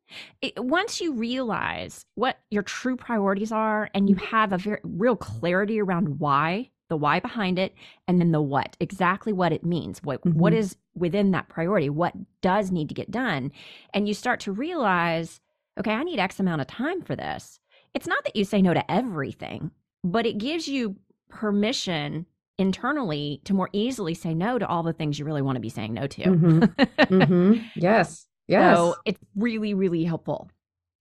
It, 0.43 0.63
once 0.63 1.01
you 1.01 1.13
realize 1.15 2.05
what 2.15 2.39
your 2.51 2.63
true 2.65 2.97
priorities 2.97 3.53
are 3.53 3.89
and 3.95 4.09
you 4.09 4.17
Mm-hmm. 4.17 4.25
have 4.27 4.53
a 4.53 4.59
very 4.59 4.81
real 4.83 5.17
clarity 5.17 5.81
around 5.81 6.19
why, 6.19 6.71
the 6.91 6.97
why 6.99 7.21
behind 7.21 7.59
it, 7.59 7.75
and 8.07 8.21
then 8.21 8.33
the 8.33 8.43
what, 8.43 8.77
exactly 8.81 9.33
what 9.33 9.53
it 9.53 9.65
means, 9.65 10.03
what 10.03 10.21
what 10.27 10.53
Mhm. 10.53 10.57
is 10.57 10.77
within 10.95 11.31
that 11.31 11.49
priority, 11.49 11.89
what 11.89 12.15
does 12.43 12.71
need 12.71 12.89
to 12.91 12.95
get 12.95 13.11
done, 13.11 13.51
and 13.95 14.07
you 14.07 14.13
start 14.13 14.41
to 14.41 14.53
realize, 14.53 15.41
okay, 15.79 15.93
I 15.95 16.03
need 16.03 16.19
X 16.19 16.39
amount 16.39 16.61
of 16.61 16.67
time 16.67 17.01
for 17.01 17.17
this. 17.17 17.61
It's 17.95 18.07
not 18.07 18.23
that 18.25 18.37
you 18.37 18.45
say 18.45 18.61
no 18.61 18.75
to 18.75 18.91
everything, 18.91 19.71
but 20.05 20.27
it 20.27 20.37
gives 20.39 20.69
you 20.69 20.97
permission 21.29 22.27
internally 22.59 23.41
to 23.45 23.55
more 23.55 23.71
easily 23.73 24.13
say 24.15 24.35
no 24.35 24.59
to 24.59 24.67
all 24.67 24.83
the 24.83 24.93
things 24.93 25.19
you 25.19 25.25
really 25.25 25.41
want 25.43 25.57
to 25.57 25.61
be 25.61 25.71
saying 25.71 25.95
no 25.95 26.07
to. 26.07 26.23
Mhm. 26.23 26.75
Mhm. 27.09 27.65
Yes. 27.75 28.27
Yes. 28.49 28.77
So 28.77 28.97
it's 29.05 29.21
really, 29.37 29.75
really 29.75 30.03
helpful. 30.03 30.51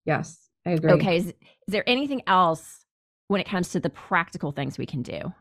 yes. 0.06 0.38
I 0.68 0.72
agree. 0.72 0.92
Okay. 0.92 1.16
Is, 1.18 1.26
is 1.28 1.34
there 1.70 1.84
anything 1.90 2.22
else 2.28 2.86
when 3.28 3.42
it 3.42 3.48
comes 3.48 3.70
to 3.70 3.80
the 3.80 3.90
practical 3.90 4.52
things 4.52 4.78
we 4.78 4.86
can 4.86 5.02
do? 5.02 5.34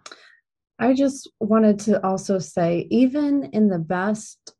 I 0.79 0.95
just 0.95 1.29
wanted 1.41 1.81
to 1.81 2.05
also 2.07 2.39
say, 2.39 2.87
even 2.91 3.45
in 3.53 3.69
the 3.69 3.79
best, 3.79 4.55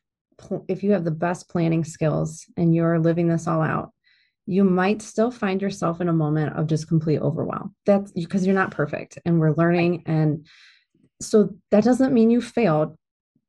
if 0.69 0.83
you 0.83 0.93
have 0.93 1.05
the 1.05 1.11
best 1.11 1.49
planning 1.49 1.85
skills 1.85 2.45
and 2.57 2.75
you're 2.75 2.99
living 2.99 3.29
this 3.29 3.47
all 3.47 3.63
out, 3.63 3.93
you 4.47 4.65
might 4.65 5.03
still 5.03 5.31
find 5.31 5.61
yourself 5.61 6.01
in 6.01 6.09
a 6.09 6.13
moment 6.13 6.57
of 6.57 6.67
just 6.67 6.89
complete 6.89 7.21
overwhelm. 7.21 7.75
That's 7.87 8.11
because 8.13 8.47
you're 8.47 8.55
not 8.55 8.71
perfect 8.71 9.19
and 9.25 9.39
we're 9.39 9.55
learning. 9.55 10.05
And 10.07 10.47
so 11.21 11.51
that 11.71 11.85
doesn't 11.85 12.15
mean 12.15 12.31
you 12.31 12.41
failed. 12.41 12.97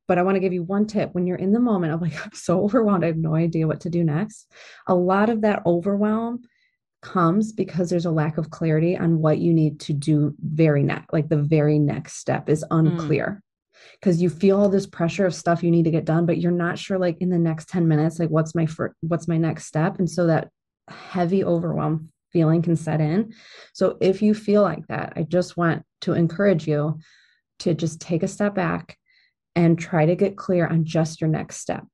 But 0.06 0.18
I 0.18 0.22
want 0.22 0.36
to 0.36 0.40
give 0.40 0.52
you 0.52 0.64
one 0.64 0.86
tip 0.86 1.14
when 1.14 1.26
you're 1.26 1.36
in 1.36 1.52
the 1.52 1.60
moment 1.60 1.94
of 1.94 2.02
like, 2.02 2.14
I'm 2.24 2.34
so 2.34 2.62
overwhelmed, 2.62 3.02
I 3.02 3.08
have 3.08 3.16
no 3.16 3.34
idea 3.34 3.66
what 3.66 3.80
to 3.80 3.90
do 3.90 4.04
next. 4.04 4.52
A 4.86 4.94
lot 4.94 5.30
of 5.30 5.40
that 5.40 5.62
overwhelm 5.64 6.42
comes 7.02 7.52
because 7.52 7.88
there's 7.88 8.06
a 8.06 8.10
lack 8.10 8.38
of 8.38 8.50
clarity 8.50 8.96
on 8.96 9.20
what 9.20 9.38
you 9.38 9.52
need 9.52 9.80
to 9.80 9.92
do 9.92 10.34
very 10.40 10.82
next 10.82 11.12
like 11.12 11.28
the 11.28 11.36
very 11.36 11.78
next 11.78 12.16
step 12.16 12.48
is 12.48 12.64
mm. 12.64 12.78
unclear. 12.78 13.42
Because 13.98 14.20
you 14.20 14.28
feel 14.28 14.60
all 14.60 14.68
this 14.68 14.86
pressure 14.86 15.26
of 15.26 15.34
stuff 15.34 15.62
you 15.62 15.70
need 15.70 15.84
to 15.84 15.90
get 15.90 16.04
done 16.04 16.26
but 16.26 16.38
you're 16.38 16.52
not 16.52 16.78
sure 16.78 16.98
like 16.98 17.18
in 17.20 17.30
the 17.30 17.38
next 17.38 17.68
10 17.68 17.88
minutes 17.88 18.18
like 18.18 18.28
what's 18.28 18.54
my 18.54 18.66
first 18.66 18.94
what's 19.00 19.28
my 19.28 19.38
next 19.38 19.66
step 19.66 19.98
and 19.98 20.10
so 20.10 20.26
that 20.26 20.48
heavy 20.88 21.44
overwhelm 21.44 22.10
feeling 22.32 22.62
can 22.62 22.76
set 22.76 23.00
in. 23.00 23.32
So 23.72 23.96
if 24.00 24.22
you 24.22 24.34
feel 24.34 24.62
like 24.62 24.86
that 24.88 25.14
i 25.16 25.22
just 25.22 25.56
want 25.56 25.84
to 26.02 26.12
encourage 26.12 26.66
you 26.68 26.98
to 27.60 27.74
just 27.74 28.00
take 28.00 28.22
a 28.22 28.28
step 28.28 28.54
back 28.54 28.96
and 29.54 29.78
try 29.78 30.06
to 30.06 30.16
get 30.16 30.36
clear 30.36 30.66
on 30.66 30.84
just 30.84 31.20
your 31.20 31.30
next 31.30 31.56
step 31.56 31.84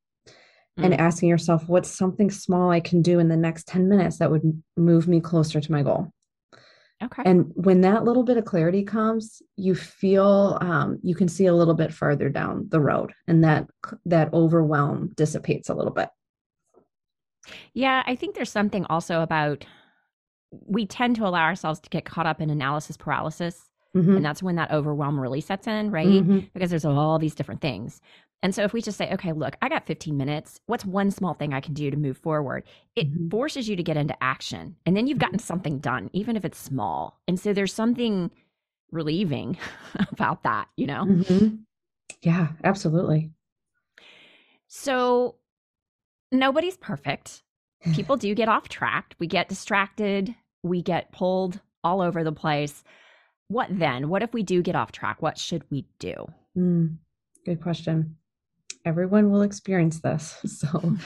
and 0.76 0.92
Mm. 0.92 0.98
asking 0.98 1.28
yourself 1.28 1.68
what's 1.68 1.90
something 1.90 2.30
small 2.30 2.70
I 2.70 2.80
can 2.80 3.02
do 3.02 3.18
in 3.18 3.28
the 3.28 3.36
next 3.36 3.66
10 3.66 3.88
minutes 3.88 4.18
that 4.18 4.30
would 4.30 4.62
move 4.76 5.08
me 5.08 5.20
closer 5.20 5.60
to 5.60 5.72
my 5.72 5.82
goal. 5.82 6.10
Okay. 7.02 7.22
And 7.26 7.52
when 7.54 7.82
that 7.82 8.04
little 8.04 8.22
bit 8.22 8.38
of 8.38 8.44
clarity 8.46 8.82
comes, 8.82 9.42
you 9.56 9.74
feel 9.74 10.56
um, 10.62 10.98
you 11.02 11.14
can 11.14 11.28
see 11.28 11.44
a 11.46 11.54
little 11.54 11.74
bit 11.74 11.92
farther 11.92 12.30
down 12.30 12.66
the 12.70 12.80
road, 12.80 13.12
and 13.26 13.44
that 13.44 13.68
that 14.06 14.32
overwhelm 14.32 15.08
dissipates 15.14 15.68
a 15.68 15.74
little 15.74 15.92
bit. 15.92 16.08
Yeah, 17.74 18.02
I 18.06 18.16
think 18.16 18.34
there's 18.34 18.50
something 18.50 18.86
also 18.86 19.20
about 19.22 19.66
we 20.50 20.86
tend 20.86 21.16
to 21.16 21.26
allow 21.26 21.42
ourselves 21.42 21.80
to 21.80 21.90
get 21.90 22.04
caught 22.06 22.26
up 22.26 22.40
in 22.40 22.48
analysis 22.50 22.96
paralysis. 22.96 23.62
Mhm. 23.94 24.16
And 24.16 24.24
that's 24.24 24.42
when 24.42 24.56
that 24.56 24.70
overwhelm 24.70 25.18
really 25.20 25.40
sets 25.40 25.66
in, 25.66 25.90
right? 25.90 26.06
Mhm. 26.06 26.50
Because 26.54 26.70
there's 26.70 26.84
all 26.84 27.18
these 27.18 27.34
different 27.34 27.60
things. 27.60 28.00
And 28.46 28.54
so 28.54 28.62
if 28.62 28.72
we 28.72 28.80
just 28.80 28.96
say, 28.96 29.12
okay, 29.12 29.32
look, 29.32 29.56
I 29.60 29.68
got 29.68 29.86
15 29.88 30.16
minutes. 30.16 30.60
What's 30.66 30.84
one 30.84 31.10
small 31.10 31.34
thing 31.34 31.52
I 31.52 31.60
can 31.60 31.74
do 31.74 31.90
to 31.90 31.96
move 31.96 32.16
forward? 32.16 32.62
It 32.94 33.12
Mhm. 33.12 33.28
forces 33.28 33.68
you 33.68 33.74
to 33.74 33.82
get 33.82 33.96
into 33.96 34.16
action. 34.22 34.76
And 34.86 34.96
then 34.96 35.08
you've 35.08 35.18
gotten 35.18 35.40
something 35.40 35.80
done, 35.80 36.10
even 36.12 36.36
if 36.36 36.44
it's 36.44 36.56
small. 36.56 37.20
And 37.26 37.40
so 37.40 37.52
there's 37.52 37.74
something 37.74 38.30
relieving 38.92 39.58
about 40.12 40.44
that, 40.44 40.68
you 40.76 40.86
know? 40.86 41.06
Mhm. 41.06 41.64
Yeah, 42.22 42.52
absolutely. 42.62 43.32
So 44.68 45.34
nobody's 46.30 46.76
perfect. 46.76 47.42
People 47.94 48.16
do 48.16 48.32
get 48.32 48.48
off 48.48 48.68
track. 48.68 49.16
We 49.18 49.26
get 49.26 49.48
distracted. 49.48 50.32
We 50.62 50.82
get 50.82 51.10
pulled 51.10 51.58
all 51.82 52.00
over 52.00 52.22
the 52.22 52.30
place. 52.30 52.84
What 53.48 53.76
then? 53.76 54.08
What 54.08 54.22
if 54.22 54.32
we 54.32 54.44
do 54.44 54.62
get 54.62 54.76
off 54.76 54.92
track? 54.92 55.20
What 55.20 55.36
should 55.36 55.64
we 55.68 55.84
do? 55.98 56.26
Mm, 56.56 56.98
good 57.44 57.60
question. 57.60 58.16
Everyone 58.86 59.30
will 59.30 59.42
experience 59.42 60.00
this. 60.00 60.38
So 60.46 60.96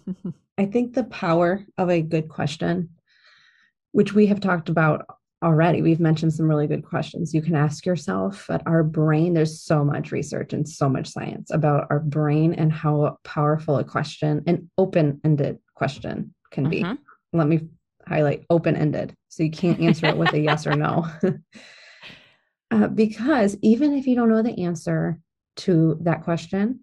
I 0.58 0.64
think 0.64 0.94
the 0.94 1.04
power 1.04 1.64
of 1.76 1.90
a 1.90 2.00
good 2.00 2.28
question, 2.30 2.88
which 3.92 4.14
we 4.14 4.26
have 4.26 4.40
talked 4.40 4.70
about 4.70 5.04
already, 5.44 5.82
we've 5.82 6.00
mentioned 6.00 6.32
some 6.32 6.48
really 6.48 6.66
good 6.66 6.82
questions 6.82 7.34
you 7.34 7.42
can 7.42 7.54
ask 7.54 7.84
yourself. 7.84 8.46
But 8.48 8.62
our 8.66 8.82
brain, 8.82 9.34
there's 9.34 9.60
so 9.60 9.84
much 9.84 10.12
research 10.12 10.54
and 10.54 10.66
so 10.66 10.88
much 10.88 11.08
science 11.08 11.50
about 11.50 11.86
our 11.90 12.00
brain 12.00 12.54
and 12.54 12.72
how 12.72 13.18
powerful 13.22 13.76
a 13.76 13.84
question, 13.84 14.42
an 14.46 14.70
open 14.78 15.20
ended 15.24 15.58
question, 15.74 16.34
can 16.50 16.70
be. 16.70 16.82
Mhm. 16.82 16.98
Let 17.34 17.48
me 17.48 17.68
highlight 18.08 18.46
open 18.48 18.76
ended. 18.76 19.14
So 19.28 19.42
you 19.42 19.50
can't 19.50 19.80
answer 19.80 20.06
it 20.06 20.16
with 20.16 20.32
a 20.32 20.40
yes 20.40 20.66
or 20.66 20.74
no. 20.74 21.06
Uh, 22.72 22.88
because 22.88 23.56
even 23.62 23.92
if 23.94 24.08
you 24.08 24.16
don't 24.16 24.28
know 24.28 24.42
the 24.42 24.64
answer 24.64 25.20
to 25.54 25.96
that 26.00 26.24
question, 26.24 26.80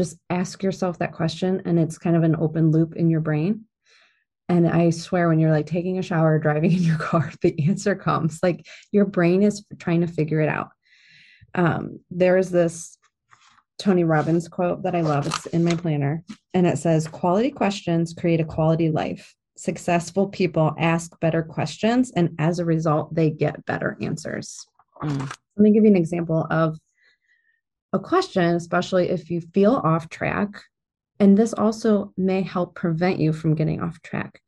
just 0.00 0.16
ask 0.30 0.62
yourself 0.62 0.98
that 0.98 1.12
question 1.12 1.60
and 1.66 1.78
it's 1.78 1.98
kind 1.98 2.16
of 2.16 2.22
an 2.22 2.34
open 2.36 2.70
loop 2.70 2.96
in 2.96 3.10
your 3.10 3.20
brain. 3.20 3.66
And 4.48 4.66
I 4.66 4.88
swear, 4.88 5.28
when 5.28 5.38
you're 5.38 5.50
like 5.50 5.66
taking 5.66 5.98
a 5.98 6.02
shower, 6.02 6.38
driving 6.38 6.72
in 6.78 6.82
your 6.82 6.96
car, 6.96 7.30
the 7.42 7.68
answer 7.68 7.94
comes. 7.94 8.38
Like 8.42 8.66
your 8.92 9.04
brain 9.04 9.42
is 9.42 9.64
trying 9.78 10.00
to 10.00 10.06
figure 10.06 10.40
it 10.40 10.48
out. 10.48 10.70
Um, 11.54 12.00
there 12.10 12.38
is 12.38 12.50
this 12.50 12.96
Tony 13.78 14.04
Robbins 14.04 14.48
quote 14.48 14.82
that 14.84 14.94
I 14.94 15.02
love. 15.02 15.26
It's 15.26 15.46
in 15.46 15.64
my 15.64 15.74
planner. 15.74 16.24
And 16.54 16.66
it 16.66 16.78
says, 16.78 17.06
Quality 17.06 17.50
questions 17.50 18.14
create 18.14 18.40
a 18.40 18.44
quality 18.44 18.90
life. 18.90 19.34
Successful 19.58 20.28
people 20.28 20.74
ask 20.78 21.18
better 21.20 21.42
questions. 21.42 22.10
And 22.16 22.30
as 22.38 22.58
a 22.58 22.64
result, 22.64 23.14
they 23.14 23.28
get 23.28 23.66
better 23.66 23.98
answers. 24.00 24.66
Mm. 25.02 25.20
Let 25.56 25.62
me 25.62 25.72
give 25.72 25.84
you 25.84 25.90
an 25.90 25.96
example 25.96 26.46
of 26.50 26.78
a 27.92 27.98
question, 27.98 28.54
especially 28.54 29.08
if 29.08 29.30
you 29.30 29.40
feel 29.40 29.74
off 29.84 30.08
track. 30.08 30.62
And 31.18 31.36
this 31.36 31.52
also 31.52 32.12
may 32.16 32.42
help 32.42 32.74
prevent 32.74 33.18
you 33.18 33.32
from 33.32 33.54
getting 33.54 33.82
off 33.82 34.00
track. 34.02 34.40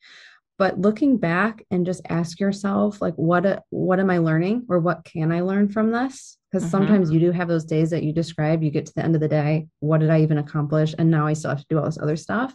But 0.59 0.79
looking 0.79 1.19
back 1.19 1.65
and 1.71 1.85
just 1.85 2.03
ask 2.09 2.39
yourself, 2.39 3.03
like, 3.03 3.15
what 3.15 3.65
what 3.71 3.99
am 4.01 4.11
I 4.11 4.19
learning, 4.19 4.67
or 4.69 4.79
what 4.79 5.05
can 5.05 5.33
I 5.33 5.41
learn 5.41 5.69
from 5.69 5.91
this? 5.91 6.39
Because 6.51 6.65
Mhm. 6.65 6.71
sometimes 6.71 7.11
you 7.11 7.19
do 7.21 7.33
have 7.33 7.49
those 7.49 7.65
days 7.65 7.91
that 7.91 8.05
you 8.05 8.13
describe. 8.13 8.63
You 8.63 8.71
get 8.71 8.87
to 8.87 8.95
the 8.95 9.05
end 9.05 9.15
of 9.15 9.21
the 9.21 9.29
day, 9.29 9.67
what 9.81 9.99
did 9.99 10.11
I 10.11 10.21
even 10.23 10.39
accomplish? 10.39 10.95
And 10.99 11.11
now 11.11 11.27
I 11.27 11.33
still 11.33 11.51
have 11.51 11.61
to 11.61 11.67
do 11.69 11.79
all 11.79 11.85
this 11.85 11.99
other 11.99 12.17
stuff. 12.17 12.55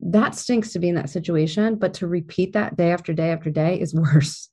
That 0.00 0.34
stinks 0.34 0.72
to 0.72 0.78
be 0.78 0.88
in 0.88 0.94
that 0.94 1.10
situation, 1.10 1.76
but 1.76 1.94
to 1.94 2.06
repeat 2.06 2.52
that 2.54 2.76
day 2.76 2.90
after 2.92 3.12
day 3.12 3.30
after 3.32 3.50
day 3.50 3.80
is 3.80 3.94
worse. 3.94 4.50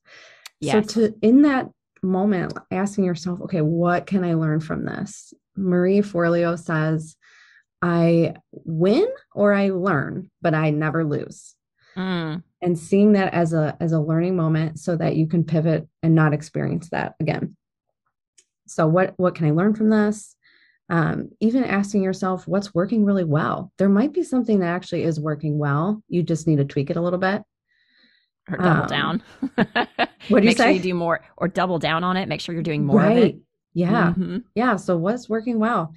Yes. 0.60 0.92
So 0.92 1.00
to 1.00 1.14
in 1.22 1.42
that 1.42 1.70
moment, 2.04 2.56
asking 2.70 3.04
yourself, 3.04 3.40
okay, 3.42 3.60
what 3.60 4.06
can 4.06 4.24
I 4.24 4.34
learn 4.34 4.60
from 4.60 4.84
this? 4.84 5.32
Marie 5.56 6.00
Forleo 6.00 6.58
says, 6.58 7.16
I 7.82 8.34
win 8.52 9.06
or 9.34 9.52
I 9.52 9.70
learn, 9.70 10.30
but 10.40 10.54
I 10.54 10.70
never 10.70 11.04
lose. 11.04 11.54
Mm. 11.96 12.42
And 12.62 12.78
seeing 12.78 13.12
that 13.12 13.34
as 13.34 13.52
a 13.52 13.76
as 13.78 13.92
a 13.92 14.00
learning 14.00 14.36
moment 14.36 14.80
so 14.80 14.96
that 14.96 15.16
you 15.16 15.26
can 15.26 15.44
pivot 15.44 15.86
and 16.02 16.14
not 16.14 16.32
experience 16.32 16.88
that 16.90 17.14
again. 17.20 17.56
So 18.66 18.86
what 18.86 19.14
what 19.16 19.34
can 19.34 19.46
I 19.46 19.50
learn 19.50 19.74
from 19.74 19.90
this? 19.90 20.34
Um, 20.88 21.30
even 21.40 21.64
asking 21.64 22.02
yourself 22.02 22.48
what's 22.48 22.74
working 22.74 23.04
really 23.04 23.24
well. 23.24 23.70
There 23.78 23.88
might 23.88 24.12
be 24.12 24.22
something 24.22 24.60
that 24.60 24.74
actually 24.74 25.04
is 25.04 25.20
working 25.20 25.58
well. 25.58 26.02
You 26.08 26.22
just 26.22 26.46
need 26.46 26.56
to 26.56 26.64
tweak 26.64 26.90
it 26.90 26.96
a 26.96 27.00
little 27.00 27.18
bit. 27.18 27.42
Or 28.50 28.58
double 28.58 28.82
Um, 28.82 28.86
down. 28.88 29.22
What 30.28 30.40
do 30.40 30.46
you 30.46 30.50
Make 30.50 30.56
sure 30.56 30.66
say? 30.66 30.72
you 30.74 30.80
do 30.80 30.94
more 30.94 31.20
or 31.36 31.48
double 31.48 31.78
down 31.78 32.02
on 32.02 32.16
it. 32.16 32.28
Make 32.28 32.40
sure 32.40 32.54
you're 32.54 32.62
doing 32.62 32.84
more 32.86 32.96
right. 32.98 33.16
of 33.18 33.24
it. 33.24 33.36
Yeah. 33.74 34.14
Mhm. 34.16 34.44
Yeah. 34.54 34.76
So 34.76 34.96
what's 34.96 35.28
working 35.28 35.58
well? 35.58 35.92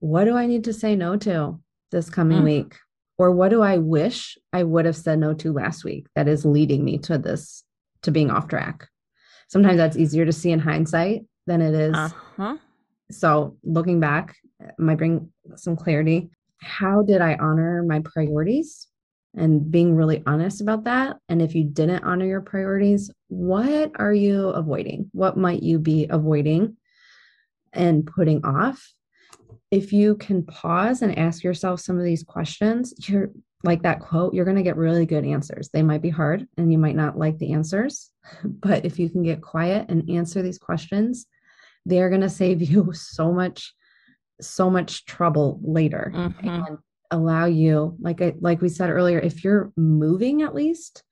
What 0.00 0.24
do 0.24 0.36
I 0.36 0.46
need 0.46 0.64
to 0.64 0.72
say 0.74 0.94
no 0.94 1.16
to 1.18 1.58
this 1.90 2.10
coming 2.10 2.40
Mm. 2.42 2.44
week? 2.44 2.74
Or 3.18 3.30
what 3.32 3.48
do 3.48 3.62
I 3.62 3.78
wish 3.78 4.36
I 4.52 4.62
would 4.62 4.84
have 4.84 4.96
said 4.96 5.18
no 5.20 5.32
to 5.34 5.52
last 5.54 5.84
week 5.84 6.06
that 6.14 6.28
is 6.28 6.44
leading 6.44 6.84
me 6.84 6.98
to 6.98 7.16
this, 7.16 7.64
to 8.02 8.10
being 8.10 8.30
off 8.30 8.46
track? 8.48 8.88
Sometimes 9.48 9.78
that's 9.78 9.96
easier 9.96 10.26
to 10.26 10.32
see 10.32 10.50
in 10.50 10.58
hindsight 10.58 11.24
than 11.46 11.62
it 11.62 11.72
is. 11.74 11.94
Uh-huh. 11.96 12.56
So 13.10 13.56
looking 13.62 14.00
back 14.00 14.36
might 14.78 14.98
bring 14.98 15.32
some 15.54 15.76
clarity. 15.76 16.28
How 16.60 17.02
did 17.02 17.22
I 17.22 17.36
honor 17.36 17.82
my 17.84 18.00
priorities? 18.00 18.86
And 19.36 19.70
being 19.70 19.94
really 19.94 20.22
honest 20.26 20.62
about 20.62 20.84
that. 20.84 21.18
And 21.28 21.42
if 21.42 21.54
you 21.54 21.64
didn't 21.64 22.04
honor 22.04 22.24
your 22.24 22.40
priorities, 22.40 23.10
what 23.28 23.92
are 23.96 24.14
you 24.14 24.48
avoiding? 24.48 25.10
What 25.12 25.36
might 25.36 25.62
you 25.62 25.78
be 25.78 26.06
avoiding 26.08 26.76
and 27.72 28.06
putting 28.06 28.44
off? 28.44 28.94
if 29.70 29.92
you 29.92 30.16
can 30.16 30.44
pause 30.44 31.02
and 31.02 31.18
ask 31.18 31.42
yourself 31.42 31.80
some 31.80 31.98
of 31.98 32.04
these 32.04 32.22
questions, 32.22 32.94
you're 33.08 33.30
like 33.64 33.82
that 33.82 34.00
quote, 34.00 34.32
you're 34.32 34.44
going 34.44 34.56
to 34.56 34.62
get 34.62 34.76
really 34.76 35.06
good 35.06 35.24
answers. 35.24 35.70
They 35.70 35.82
might 35.82 36.02
be 36.02 36.10
hard 36.10 36.46
and 36.56 36.70
you 36.70 36.78
might 36.78 36.94
not 36.94 37.18
like 37.18 37.38
the 37.38 37.52
answers, 37.52 38.10
but 38.44 38.84
if 38.84 38.98
you 38.98 39.10
can 39.10 39.22
get 39.22 39.42
quiet 39.42 39.86
and 39.88 40.08
answer 40.08 40.42
these 40.42 40.58
questions, 40.58 41.26
they're 41.84 42.10
going 42.10 42.20
to 42.20 42.30
save 42.30 42.62
you 42.62 42.90
so 42.92 43.32
much 43.32 43.72
so 44.38 44.68
much 44.68 45.06
trouble 45.06 45.58
later 45.62 46.12
mm-hmm. 46.14 46.46
and 46.46 46.78
allow 47.10 47.46
you 47.46 47.96
like 48.00 48.20
I, 48.20 48.34
like 48.40 48.60
we 48.60 48.68
said 48.68 48.90
earlier 48.90 49.18
if 49.18 49.44
you're 49.44 49.72
moving 49.76 50.42
at 50.42 50.54
least 50.54 51.02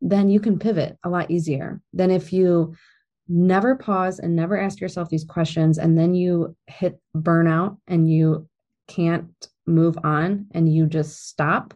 then 0.00 0.28
you 0.28 0.40
can 0.40 0.58
pivot 0.58 0.98
a 1.04 1.08
lot 1.08 1.30
easier 1.30 1.80
than 1.92 2.10
if 2.10 2.32
you 2.32 2.74
never 3.28 3.76
pause 3.76 4.18
and 4.18 4.34
never 4.34 4.60
ask 4.60 4.80
yourself 4.80 5.08
these 5.08 5.24
questions 5.24 5.78
and 5.78 5.96
then 5.96 6.14
you 6.14 6.56
hit 6.66 7.00
burnout 7.16 7.78
and 7.86 8.10
you 8.10 8.48
can't 8.88 9.48
move 9.66 9.96
on 10.04 10.46
and 10.52 10.72
you 10.72 10.86
just 10.86 11.28
stop. 11.28 11.74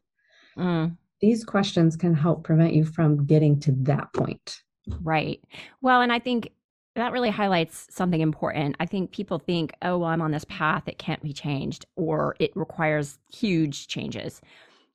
Mm. 0.59 0.97
these 1.21 1.45
questions 1.45 1.97
can 1.97 2.15
help 2.15 2.43
prevent 2.43 2.73
you 2.73 2.83
from 2.83 3.27
getting 3.27 3.61
to 3.61 3.73
that 3.83 4.11
point. 4.15 4.61
Right. 5.03 5.41
Well 5.83 6.01
and 6.01 6.13
i 6.13 6.19
think 6.19 6.51
that 6.97 7.13
really 7.13 7.31
highlights 7.31 7.87
something 7.91 8.21
important. 8.21 8.77
I 8.81 8.87
think 8.87 9.13
people 9.13 9.39
think, 9.39 9.73
oh, 9.83 9.99
well, 9.99 10.09
I'm 10.09 10.23
on 10.23 10.33
this 10.33 10.47
path, 10.49 10.85
it 10.87 10.99
can't 10.99 11.23
be 11.23 11.33
changed, 11.33 11.87
or 11.95 12.37
it 12.41 12.51
requires 12.57 13.19
huge 13.33 13.87
changes. 13.87 14.41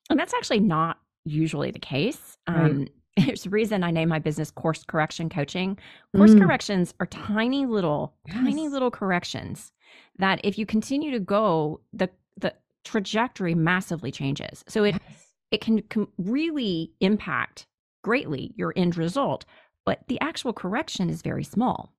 And 0.10 0.20
that's 0.20 0.34
actually 0.34 0.60
not 0.60 0.98
usually 1.26 1.72
the 1.72 1.80
case. 1.80 2.38
Right. 2.50 2.72
Um, 2.72 2.88
there's 3.18 3.46
a 3.46 3.50
reason 3.50 3.84
I 3.84 3.92
name 3.92 4.10
my 4.10 4.20
business 4.20 4.52
course 4.52 4.84
correction 4.84 5.30
coaching. 5.30 5.78
Course 6.16 6.32
mm. 6.32 6.42
corrections 6.42 6.94
are 7.00 7.06
tiny 7.06 7.66
little, 7.66 8.14
yes. 8.26 8.36
tiny 8.36 8.68
little 8.68 8.92
corrections 8.92 9.72
that 10.18 10.40
if 10.44 10.58
you 10.58 10.66
continue 10.66 11.12
to 11.12 11.20
go, 11.20 11.82
the 11.94 12.10
the 12.38 12.54
trajectory 12.86 13.54
massively 13.54 14.12
changes. 14.12 14.64
So 14.68 14.86
it 14.86 14.96
yes. 14.96 15.28
it 15.52 15.62
can 15.62 15.82
com- 15.84 16.12
really 16.18 16.94
impact 17.02 17.68
greatly 18.02 18.54
your 18.56 18.74
end 18.76 18.98
result, 18.98 19.46
but 19.86 20.08
the 20.08 20.20
actual 20.22 20.54
correction 20.54 21.10
is 21.10 21.22
very 21.22 21.44
small. 21.44 21.94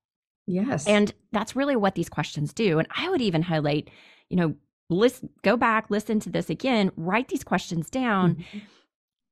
Yes. 0.47 0.87
And 0.87 1.13
that's 1.33 1.57
really 1.57 1.77
what 1.77 1.95
these 1.95 2.09
questions 2.09 2.53
do. 2.53 2.79
And 2.79 2.89
I 2.97 3.09
would 3.09 3.23
even 3.23 3.43
highlight, 3.43 3.91
you 4.29 4.37
know, 4.37 4.55
listen, 4.91 5.31
go 5.43 5.57
back, 5.57 5.87
listen 5.89 6.21
to 6.21 6.31
this 6.31 6.51
again, 6.51 6.91
write 6.97 7.29
these 7.29 7.45
questions 7.45 7.91
down. 7.91 8.37
Mm-hmm 8.37 8.59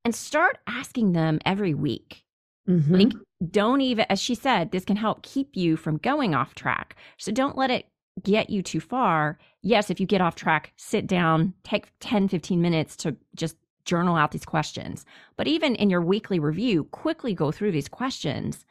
and 0.04 0.14
start 0.14 0.58
asking 0.66 1.12
them 1.12 1.38
every 1.44 1.74
week. 1.74 2.24
Mm-hmm. 2.68 2.94
Like, 2.94 3.12
don't 3.50 3.80
even, 3.80 4.06
as 4.08 4.20
she 4.20 4.34
said, 4.34 4.70
this 4.70 4.84
can 4.84 4.96
help 4.96 5.22
keep 5.22 5.56
you 5.56 5.76
from 5.76 5.98
going 5.98 6.34
off 6.34 6.54
track. 6.54 6.96
So 7.18 7.32
don't 7.32 7.56
let 7.56 7.70
it 7.70 7.86
get 8.22 8.50
you 8.50 8.62
too 8.62 8.80
far. 8.80 9.38
Yes, 9.62 9.90
if 9.90 10.00
you 10.00 10.06
get 10.06 10.20
off 10.20 10.34
track, 10.34 10.72
sit 10.76 11.06
down, 11.06 11.54
take 11.64 11.88
10, 12.00 12.28
15 12.28 12.60
minutes 12.60 12.96
to 12.96 13.16
just 13.34 13.56
journal 13.84 14.16
out 14.16 14.32
these 14.32 14.44
questions. 14.44 15.04
But 15.36 15.46
even 15.46 15.74
in 15.74 15.90
your 15.90 16.02
weekly 16.02 16.38
review, 16.38 16.84
quickly 16.84 17.34
go 17.34 17.50
through 17.50 17.72
these 17.72 17.88
questions 17.88 18.64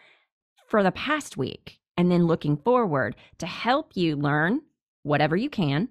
for 0.68 0.84
the 0.84 0.92
past 0.92 1.38
week 1.38 1.80
and 1.98 2.12
then 2.12 2.28
looking 2.28 2.58
forward 2.58 3.16
to 3.40 3.46
help 3.46 3.92
you 3.96 4.16
learn 4.16 4.62
whatever 5.04 5.36
you 5.36 5.50
can, 5.50 5.90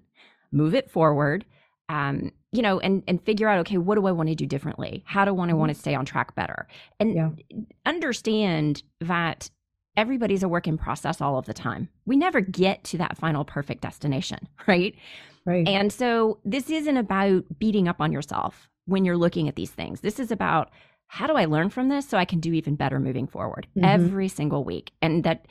move 0.51 0.73
it 0.73 0.89
forward, 0.89 1.45
um, 1.89 2.31
you 2.51 2.61
know, 2.61 2.79
and 2.79 3.03
and 3.07 3.23
figure 3.23 3.47
out, 3.47 3.59
okay, 3.59 3.77
what 3.77 3.95
do 3.95 4.07
I 4.07 4.11
want 4.11 4.29
to 4.29 4.35
do 4.35 4.45
differently? 4.45 5.03
How 5.05 5.25
do 5.25 5.29
I 5.29 5.33
want 5.33 5.49
to 5.49 5.55
want 5.55 5.69
to 5.69 5.79
stay 5.79 5.93
on 5.93 6.05
track 6.05 6.35
better? 6.35 6.67
And 6.99 7.13
yeah. 7.13 7.29
understand 7.85 8.83
that 9.01 9.49
everybody's 9.97 10.43
a 10.43 10.47
work 10.47 10.67
in 10.67 10.77
process 10.77 11.19
all 11.19 11.37
of 11.37 11.45
the 11.45 11.53
time. 11.53 11.89
We 12.05 12.15
never 12.15 12.41
get 12.41 12.83
to 12.85 12.97
that 12.99 13.17
final 13.17 13.43
perfect 13.43 13.81
destination, 13.81 14.47
right? 14.67 14.95
Right. 15.45 15.67
And 15.67 15.91
so 15.91 16.39
this 16.45 16.69
isn't 16.69 16.97
about 16.97 17.43
beating 17.59 17.87
up 17.87 17.99
on 17.99 18.11
yourself 18.11 18.68
when 18.89 19.05
you're 19.05 19.17
looking 19.17 19.47
at 19.47 19.55
these 19.55 19.71
things. 19.71 20.01
This 20.01 20.19
is 20.19 20.31
about 20.31 20.71
how 21.07 21.25
do 21.25 21.33
I 21.33 21.45
learn 21.45 21.69
from 21.69 21.89
this 21.89 22.07
so 22.07 22.17
I 22.17 22.25
can 22.25 22.39
do 22.39 22.53
even 22.53 22.75
better 22.75 22.99
moving 22.99 23.27
forward 23.27 23.67
mm-hmm. 23.75 23.85
every 23.85 24.27
single 24.27 24.63
week? 24.63 24.91
And 25.01 25.23
that 25.23 25.47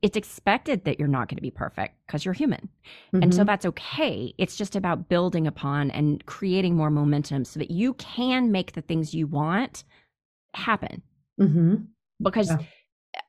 it's 0.00 0.16
expected 0.16 0.84
that 0.84 0.98
you're 0.98 1.08
not 1.08 1.28
going 1.28 1.36
to 1.36 1.42
be 1.42 1.50
perfect 1.50 1.96
because 2.06 2.24
you're 2.24 2.34
human. 2.34 2.68
Mm-hmm. 3.12 3.22
And 3.22 3.34
so 3.34 3.40
mm-hmm. 3.40 3.46
that's 3.46 3.66
okay. 3.66 4.34
It's 4.38 4.56
just 4.56 4.76
about 4.76 5.08
building 5.08 5.46
upon 5.46 5.90
and 5.90 6.24
creating 6.26 6.76
more 6.76 6.90
momentum 6.90 7.44
so 7.44 7.58
that 7.58 7.70
you 7.70 7.94
can 7.94 8.52
make 8.52 8.72
the 8.72 8.80
things 8.80 9.14
you 9.14 9.26
want 9.26 9.84
happen. 10.54 11.02
Mm-hmm. 11.40 11.76
Because 12.22 12.50
yeah. 12.50 12.58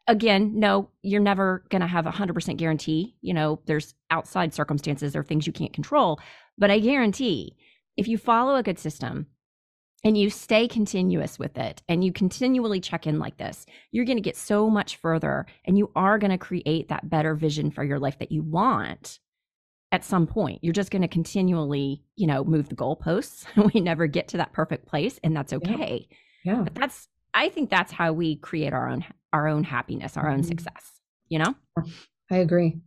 again, 0.07 0.59
no, 0.59 0.89
you're 1.01 1.21
never 1.21 1.63
going 1.69 1.81
to 1.81 1.87
have 1.87 2.05
a 2.05 2.11
100% 2.11 2.57
guarantee. 2.57 3.15
You 3.21 3.33
know, 3.33 3.61
there's 3.65 3.95
outside 4.11 4.53
circumstances 4.53 5.15
or 5.15 5.23
things 5.23 5.47
you 5.47 5.53
can't 5.53 5.73
control. 5.73 6.19
But 6.57 6.69
I 6.69 6.79
guarantee 6.79 7.55
if 7.97 8.07
you 8.07 8.17
follow 8.17 8.55
a 8.55 8.63
good 8.63 8.79
system, 8.79 9.27
and 10.03 10.17
you 10.17 10.29
stay 10.29 10.67
continuous 10.67 11.37
with 11.37 11.57
it 11.57 11.81
and 11.89 12.03
you 12.03 12.11
continually 12.11 12.79
check 12.79 13.05
in 13.05 13.19
like 13.19 13.37
this, 13.37 13.65
you're 13.91 14.05
going 14.05 14.17
to 14.17 14.21
get 14.21 14.37
so 14.37 14.69
much 14.69 14.95
further 14.97 15.45
and 15.65 15.77
you 15.77 15.91
are 15.95 16.17
going 16.17 16.31
to 16.31 16.37
create 16.37 16.89
that 16.89 17.09
better 17.09 17.35
vision 17.35 17.71
for 17.71 17.83
your 17.83 17.99
life 17.99 18.17
that 18.19 18.31
you 18.31 18.41
want 18.41 19.19
at 19.91 20.05
some 20.05 20.27
point. 20.27 20.59
You're 20.63 20.73
just 20.73 20.91
going 20.91 21.01
to 21.01 21.07
continually, 21.07 22.03
you 22.15 22.27
know, 22.27 22.43
move 22.43 22.69
the 22.69 22.75
goalposts. 22.75 23.45
we 23.73 23.81
never 23.81 24.07
get 24.07 24.29
to 24.29 24.37
that 24.37 24.53
perfect 24.53 24.87
place 24.87 25.19
and 25.23 25.35
that's 25.35 25.53
okay. 25.53 26.07
Yeah. 26.43 26.57
yeah. 26.57 26.61
But 26.63 26.75
that's 26.75 27.07
I 27.33 27.49
think 27.49 27.69
that's 27.69 27.91
how 27.91 28.13
we 28.13 28.37
create 28.37 28.73
our 28.73 28.89
own 28.89 29.05
our 29.33 29.47
own 29.47 29.63
happiness, 29.63 30.17
our 30.17 30.29
own 30.29 30.39
mm-hmm. 30.39 30.47
success, 30.47 30.91
you 31.27 31.39
know? 31.39 31.55
I 32.31 32.37
agree. 32.37 32.79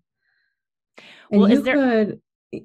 And 1.30 1.40
well, 1.40 1.50
you 1.50 1.62
there- 1.62 1.76
could 1.76 2.20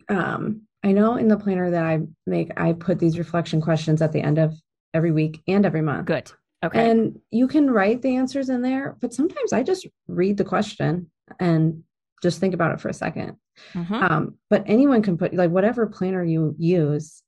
um 0.10 0.67
I 0.84 0.92
know 0.92 1.16
in 1.16 1.28
the 1.28 1.38
planner 1.38 1.72
that 1.72 1.84
I 1.84 2.00
make, 2.26 2.52
I 2.58 2.74
put 2.74 3.00
these 3.00 3.18
reflection 3.18 3.62
questions 3.62 4.02
at 4.02 4.12
the 4.12 4.22
end 4.22 4.38
of 4.38 4.56
every 4.94 5.12
week 5.12 5.42
and 5.48 5.66
every 5.66 5.82
month. 5.82 6.06
Good. 6.06 6.32
Okay. 6.64 6.90
And 6.90 7.20
you 7.30 7.48
can 7.48 7.70
write 7.70 8.02
the 8.02 8.16
answers 8.16 8.50
in 8.50 8.62
there, 8.62 8.98
but 9.00 9.14
sometimes 9.14 9.54
I 9.54 9.64
just 9.64 9.88
read 10.08 10.38
the 10.38 10.44
question 10.44 11.12
and 11.40 11.84
just 12.24 12.40
think 12.40 12.54
about 12.54 12.72
it 12.72 12.82
for 12.82 12.90
a 12.90 12.94
2nd 12.94 13.36
mm-hmm. 13.74 13.94
um, 13.94 14.36
but 14.50 14.64
anyone 14.66 15.04
can 15.04 15.18
put 15.18 15.36
like 15.36 15.52
whatever 15.52 15.86
planner 15.86 16.24
you 16.24 16.56
use, 16.58 17.22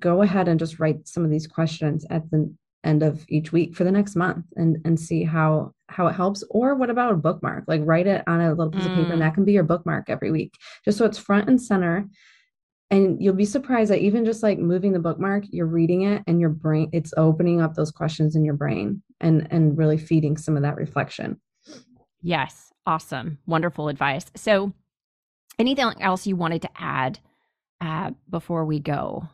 go 0.00 0.22
ahead 0.22 0.48
and 0.48 0.58
just 0.58 0.80
write 0.80 1.06
some 1.06 1.24
of 1.24 1.30
these 1.30 1.46
questions 1.46 2.04
at 2.10 2.28
the 2.30 2.52
end 2.84 3.02
of 3.02 3.24
each 3.28 3.52
week 3.52 3.74
for 3.74 3.84
the 3.84 3.90
next 3.90 4.14
month 4.14 4.46
and 4.56 4.78
and 4.84 4.98
see 4.98 5.24
how 5.24 5.72
how 5.88 6.06
it 6.06 6.12
helps 6.12 6.44
or 6.50 6.74
what 6.76 6.88
about 6.88 7.12
a 7.12 7.16
bookmark 7.16 7.64
like 7.66 7.80
write 7.84 8.06
it 8.06 8.22
on 8.28 8.40
a 8.40 8.54
little 8.54 8.70
piece 8.70 8.84
mm. 8.84 8.90
of 8.90 8.96
paper 8.96 9.12
and 9.12 9.20
mm. 9.20 9.24
that 9.24 9.34
can 9.34 9.44
be 9.44 9.52
your 9.52 9.64
bookmark 9.64 10.08
every 10.08 10.30
week 10.30 10.54
just 10.84 10.96
so 10.96 11.04
it's 11.04 11.18
front 11.18 11.48
and 11.48 11.60
center 11.60 12.06
and 12.90 13.20
you'll 13.20 13.34
be 13.34 13.44
surprised 13.44 13.90
that 13.90 14.00
even 14.00 14.24
just 14.24 14.42
like 14.42 14.58
moving 14.58 14.92
the 14.92 14.98
bookmark 14.98 15.44
you're 15.50 15.66
reading 15.66 16.02
it 16.02 16.22
and 16.26 16.40
your 16.40 16.50
brain 16.50 16.88
it's 16.92 17.12
opening 17.16 17.60
up 17.60 17.74
those 17.74 17.90
questions 17.90 18.36
in 18.36 18.44
your 18.44 18.54
brain 18.54 19.02
and 19.20 19.48
and 19.50 19.76
really 19.76 19.98
feeding 19.98 20.36
some 20.36 20.56
of 20.56 20.62
that 20.62 20.76
reflection. 20.76 21.40
Yes. 22.22 22.72
Awesome. 22.86 23.38
Wonderful 23.46 23.88
advice. 23.88 24.26
So 24.36 24.72
anything 25.58 25.90
else 26.00 26.26
you 26.26 26.36
wanted 26.36 26.62
to 26.62 26.70
add 26.76 27.18
uh, 27.80 28.12
before 28.30 28.64
we 28.64 28.80
go? 28.80 29.28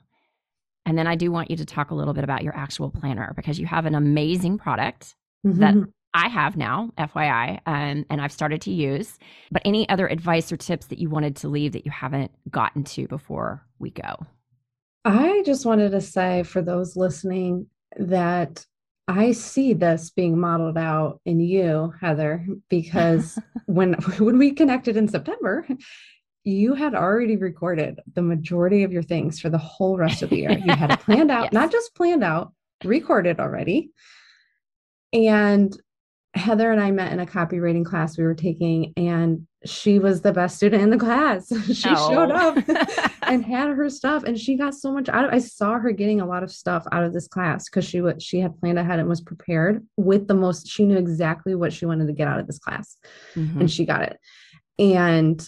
And 0.84 0.98
then 0.98 1.07
i 1.07 1.14
do 1.14 1.30
want 1.30 1.50
you 1.50 1.57
to 1.57 1.64
talk 1.64 1.90
a 1.90 1.94
little 1.94 2.14
bit 2.14 2.24
about 2.24 2.42
your 2.42 2.57
actual 2.57 2.90
planner 2.90 3.32
because 3.36 3.59
you 3.59 3.66
have 3.66 3.86
an 3.86 3.94
amazing 3.94 4.59
product 4.59 5.14
mm-hmm. 5.46 5.61
that 5.61 5.74
I 6.14 6.28
have 6.28 6.56
now, 6.56 6.90
FYI, 6.98 7.60
um, 7.66 8.04
and 8.10 8.20
I've 8.20 8.32
started 8.32 8.60
to 8.62 8.70
use. 8.70 9.18
But 9.50 9.62
any 9.64 9.88
other 9.88 10.06
advice 10.06 10.52
or 10.52 10.56
tips 10.56 10.86
that 10.86 10.98
you 10.98 11.08
wanted 11.08 11.36
to 11.36 11.48
leave 11.48 11.72
that 11.72 11.86
you 11.86 11.90
haven't 11.90 12.30
gotten 12.50 12.84
to 12.84 13.08
before 13.08 13.64
we 13.78 13.90
go? 13.90 14.16
I 15.04 15.42
just 15.44 15.64
wanted 15.64 15.90
to 15.90 16.00
say 16.00 16.42
for 16.42 16.62
those 16.62 16.96
listening 16.96 17.66
that 17.96 18.64
I 19.08 19.32
see 19.32 19.72
this 19.72 20.10
being 20.10 20.38
modeled 20.38 20.78
out 20.78 21.20
in 21.24 21.40
you, 21.40 21.92
Heather, 22.00 22.46
because 22.68 23.38
when 23.66 23.94
when 24.18 24.38
we 24.38 24.52
connected 24.52 24.96
in 24.96 25.08
September, 25.08 25.66
you 26.44 26.74
had 26.74 26.94
already 26.94 27.36
recorded 27.36 28.00
the 28.14 28.22
majority 28.22 28.84
of 28.84 28.92
your 28.92 29.02
things 29.02 29.40
for 29.40 29.48
the 29.48 29.58
whole 29.58 29.96
rest 29.96 30.22
of 30.22 30.30
the 30.30 30.36
year. 30.36 30.50
You 30.50 30.72
had 30.72 30.92
it 30.92 31.00
planned 31.04 31.30
out, 31.30 31.44
yes. 31.44 31.52
not 31.52 31.72
just 31.72 31.94
planned 31.94 32.24
out, 32.24 32.52
recorded 32.84 33.40
already. 33.40 33.90
And 35.12 35.76
Heather 36.34 36.72
and 36.72 36.80
I 36.80 36.90
met 36.90 37.12
in 37.12 37.20
a 37.20 37.26
copywriting 37.26 37.84
class 37.84 38.16
we 38.16 38.24
were 38.24 38.34
taking, 38.34 38.94
and 38.96 39.46
she 39.66 39.98
was 39.98 40.22
the 40.22 40.32
best 40.32 40.56
student 40.56 40.82
in 40.82 40.90
the 40.90 40.96
class. 40.96 41.48
she 41.72 41.90
oh. 41.90 42.10
showed 42.10 42.30
up 42.30 42.56
and 43.22 43.44
had 43.44 43.68
her 43.68 43.90
stuff, 43.90 44.24
and 44.24 44.38
she 44.38 44.56
got 44.56 44.74
so 44.74 44.92
much 44.92 45.08
out 45.10 45.26
of. 45.26 45.32
I 45.32 45.38
saw 45.38 45.78
her 45.78 45.92
getting 45.92 46.20
a 46.20 46.26
lot 46.26 46.42
of 46.42 46.50
stuff 46.50 46.84
out 46.90 47.04
of 47.04 47.12
this 47.12 47.28
class 47.28 47.68
because 47.68 47.84
she 47.84 48.00
was 48.00 48.22
she 48.22 48.40
had 48.40 48.58
planned 48.60 48.78
ahead 48.78 48.98
and 48.98 49.08
was 49.08 49.20
prepared 49.20 49.86
with 49.96 50.26
the 50.26 50.34
most. 50.34 50.68
She 50.68 50.86
knew 50.86 50.96
exactly 50.96 51.54
what 51.54 51.72
she 51.72 51.84
wanted 51.84 52.06
to 52.06 52.14
get 52.14 52.28
out 52.28 52.40
of 52.40 52.46
this 52.46 52.58
class, 52.58 52.96
mm-hmm. 53.34 53.60
and 53.60 53.70
she 53.70 53.84
got 53.84 54.02
it. 54.02 54.18
And 54.78 55.46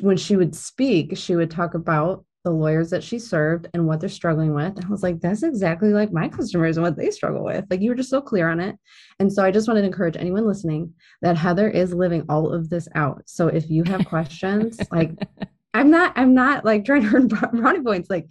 when 0.00 0.16
she 0.16 0.34
would 0.34 0.56
speak, 0.56 1.16
she 1.16 1.36
would 1.36 1.52
talk 1.52 1.74
about 1.74 2.24
the 2.44 2.50
lawyers 2.50 2.90
that 2.90 3.02
she 3.02 3.18
served 3.18 3.68
and 3.74 3.86
what 3.86 4.00
they're 4.00 4.08
struggling 4.08 4.54
with. 4.54 4.76
And 4.76 4.84
I 4.84 4.88
was 4.88 5.02
like, 5.02 5.20
that's 5.20 5.42
exactly 5.42 5.92
like 5.92 6.12
my 6.12 6.28
customers 6.28 6.76
and 6.76 6.84
what 6.84 6.96
they 6.96 7.10
struggle 7.10 7.44
with. 7.44 7.64
Like 7.68 7.80
you 7.80 7.90
were 7.90 7.96
just 7.96 8.10
so 8.10 8.20
clear 8.20 8.48
on 8.48 8.60
it. 8.60 8.76
And 9.18 9.32
so 9.32 9.44
I 9.44 9.50
just 9.50 9.68
wanted 9.68 9.82
to 9.82 9.86
encourage 9.88 10.16
anyone 10.16 10.46
listening 10.46 10.94
that 11.22 11.36
Heather 11.36 11.68
is 11.68 11.92
living 11.92 12.24
all 12.28 12.52
of 12.52 12.70
this 12.70 12.88
out. 12.94 13.22
So 13.26 13.48
if 13.48 13.68
you 13.68 13.84
have 13.84 14.06
questions, 14.06 14.80
like 14.90 15.12
I'm 15.74 15.90
not, 15.90 16.12
I'm 16.16 16.34
not 16.34 16.64
like 16.64 16.84
trying 16.84 17.02
to 17.02 17.08
earn 17.16 17.28
brownie 17.28 17.82
points. 17.82 18.08
Like 18.08 18.30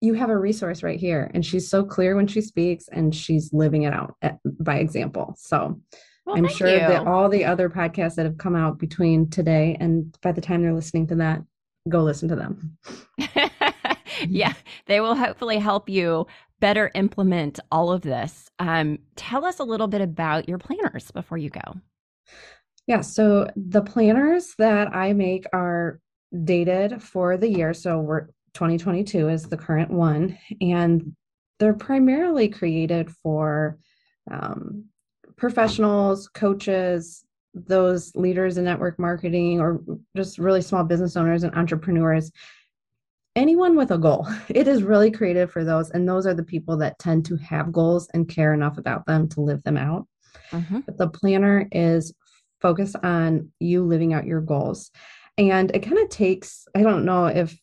you 0.00 0.14
have 0.14 0.30
a 0.30 0.38
resource 0.38 0.82
right 0.82 1.00
here. 1.00 1.30
And 1.34 1.44
she's 1.44 1.68
so 1.68 1.84
clear 1.84 2.14
when 2.16 2.26
she 2.26 2.40
speaks 2.40 2.88
and 2.88 3.14
she's 3.14 3.52
living 3.52 3.82
it 3.82 3.92
out 3.92 4.14
at, 4.22 4.34
eh, 4.34 4.50
by 4.60 4.78
example. 4.78 5.34
So 5.38 5.80
well, 6.26 6.36
I'm 6.36 6.48
sure 6.48 6.68
you. 6.68 6.78
that 6.78 7.06
all 7.06 7.28
the 7.28 7.44
other 7.46 7.68
podcasts 7.70 8.14
that 8.16 8.26
have 8.26 8.38
come 8.38 8.54
out 8.54 8.78
between 8.78 9.30
today 9.30 9.76
and 9.80 10.16
by 10.20 10.32
the 10.32 10.40
time 10.40 10.62
they're 10.62 10.74
listening 10.74 11.06
to 11.08 11.16
that, 11.16 11.42
go 11.88 12.02
listen 12.02 12.28
to 12.28 12.36
them. 12.36 12.78
yeah, 14.28 14.54
they 14.86 15.00
will 15.00 15.14
hopefully 15.14 15.58
help 15.58 15.88
you 15.88 16.26
better 16.60 16.90
implement 16.94 17.60
all 17.70 17.92
of 17.92 18.02
this. 18.02 18.50
Um, 18.58 18.98
tell 19.16 19.44
us 19.44 19.58
a 19.58 19.64
little 19.64 19.86
bit 19.86 20.00
about 20.00 20.48
your 20.48 20.58
planners 20.58 21.10
before 21.10 21.38
you 21.38 21.50
go. 21.50 21.76
Yeah, 22.86 23.02
so 23.02 23.48
the 23.54 23.82
planners 23.82 24.54
that 24.58 24.94
I 24.94 25.12
make 25.12 25.44
are 25.52 26.00
dated 26.44 27.02
for 27.02 27.36
the 27.36 27.48
year. 27.48 27.74
So 27.74 28.00
we're 28.00 28.28
2022 28.54 29.28
is 29.28 29.44
the 29.44 29.56
current 29.56 29.90
one, 29.90 30.38
and 30.60 31.14
they're 31.58 31.74
primarily 31.74 32.48
created 32.48 33.10
for 33.22 33.78
um, 34.30 34.86
professionals, 35.36 36.28
coaches, 36.28 37.24
those 37.66 38.14
leaders 38.14 38.58
in 38.58 38.64
network 38.64 38.98
marketing, 38.98 39.60
or 39.60 39.80
just 40.16 40.38
really 40.38 40.62
small 40.62 40.84
business 40.84 41.16
owners 41.16 41.42
and 41.42 41.54
entrepreneurs. 41.54 42.30
Anyone 43.36 43.76
with 43.76 43.90
a 43.90 43.98
goal. 43.98 44.26
It 44.48 44.66
is 44.66 44.82
really 44.82 45.10
creative 45.10 45.50
for 45.50 45.64
those. 45.64 45.90
And 45.90 46.08
those 46.08 46.26
are 46.26 46.34
the 46.34 46.42
people 46.42 46.76
that 46.78 46.98
tend 46.98 47.24
to 47.26 47.36
have 47.36 47.72
goals 47.72 48.08
and 48.14 48.28
care 48.28 48.52
enough 48.54 48.78
about 48.78 49.06
them 49.06 49.28
to 49.30 49.40
live 49.40 49.62
them 49.62 49.76
out. 49.76 50.06
Mm-hmm. 50.50 50.80
But 50.80 50.98
the 50.98 51.08
planner 51.08 51.68
is 51.70 52.12
focused 52.60 52.96
on 53.02 53.52
you 53.60 53.84
living 53.84 54.12
out 54.12 54.26
your 54.26 54.40
goals. 54.40 54.90
And 55.36 55.70
it 55.74 55.80
kind 55.84 55.98
of 55.98 56.08
takes, 56.08 56.66
I 56.74 56.82
don't 56.82 57.04
know 57.04 57.26
if 57.26 57.56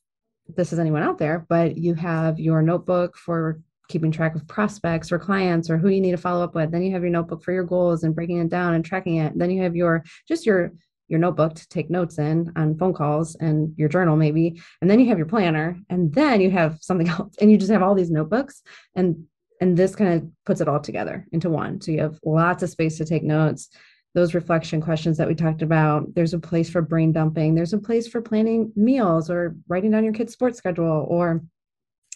this 0.47 0.71
is 0.71 0.79
anyone 0.79 1.03
out 1.03 1.17
there, 1.17 1.45
but 1.49 1.77
you 1.77 1.93
have 1.95 2.39
your 2.39 2.61
notebook 2.61 3.17
for 3.17 3.59
keeping 3.87 4.11
track 4.11 4.35
of 4.35 4.47
prospects 4.47 5.11
or 5.11 5.19
clients 5.19 5.69
or 5.69 5.77
who 5.77 5.89
you 5.89 6.01
need 6.01 6.11
to 6.11 6.17
follow 6.17 6.43
up 6.43 6.55
with. 6.55 6.71
Then 6.71 6.83
you 6.83 6.91
have 6.91 7.01
your 7.01 7.11
notebook 7.11 7.43
for 7.43 7.51
your 7.51 7.63
goals 7.63 8.03
and 8.03 8.15
breaking 8.15 8.39
it 8.39 8.49
down 8.49 8.73
and 8.73 8.83
tracking 8.83 9.17
it. 9.17 9.37
Then 9.37 9.49
you 9.49 9.63
have 9.63 9.75
your 9.75 10.03
just 10.27 10.45
your 10.45 10.71
your 11.07 11.19
notebook 11.19 11.53
to 11.53 11.67
take 11.69 11.89
notes 11.89 12.17
in 12.17 12.51
on 12.55 12.77
phone 12.77 12.93
calls 12.93 13.35
and 13.35 13.73
your 13.77 13.89
journal 13.89 14.15
maybe. 14.15 14.59
And 14.81 14.89
then 14.89 14.99
you 14.99 15.07
have 15.07 15.19
your 15.19 15.27
planner 15.27 15.77
and 15.89 16.13
then 16.13 16.41
you 16.41 16.49
have 16.51 16.79
something 16.81 17.09
else 17.09 17.35
and 17.39 17.51
you 17.51 17.57
just 17.57 17.71
have 17.71 17.83
all 17.83 17.95
these 17.95 18.11
notebooks 18.11 18.61
and 18.95 19.25
and 19.61 19.77
this 19.77 19.95
kind 19.95 20.13
of 20.13 20.29
puts 20.45 20.59
it 20.59 20.67
all 20.67 20.81
together 20.81 21.25
into 21.31 21.49
one. 21.49 21.79
So 21.79 21.91
you 21.91 22.01
have 22.01 22.19
lots 22.25 22.61
of 22.61 22.69
space 22.69 22.97
to 22.97 23.05
take 23.05 23.23
notes 23.23 23.69
those 24.15 24.33
reflection 24.33 24.79
questions 24.81 25.17
that 25.17 25.27
we 25.27 25.35
talked 25.35 25.61
about. 25.61 26.15
There's 26.15 26.33
a 26.33 26.39
place 26.39 26.69
for 26.69 26.81
brain 26.81 27.11
dumping. 27.11 27.53
There's 27.53 27.73
a 27.73 27.77
place 27.77 28.07
for 28.07 28.21
planning 28.21 28.71
meals 28.75 29.29
or 29.29 29.55
writing 29.67 29.91
down 29.91 30.05
your 30.05 30.13
kid's 30.13 30.31
sports 30.31 30.57
schedule 30.57 31.05
or 31.09 31.43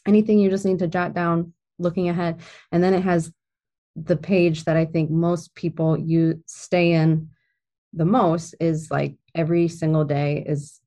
anything 0.08 0.40
you 0.40 0.50
just 0.50 0.66
need 0.66 0.80
to 0.80 0.88
jot 0.88 1.14
down 1.14 1.54
looking 1.80 2.10
ahead. 2.10 2.42
And 2.72 2.84
then 2.84 2.94
it 2.94 3.04
has 3.04 3.32
the 3.96 4.18
page 4.18 4.66
that 4.66 4.78
I 4.78 4.86
think 4.86 5.10
most 5.10 5.56
people 5.56 5.98
you 5.98 6.44
stay 6.46 6.92
in 6.94 7.30
the 7.94 8.06
most 8.06 8.56
is 8.60 8.92
like 8.92 9.18
every 9.34 9.68
single 9.68 10.06
day 10.06 10.44
is 10.46 10.80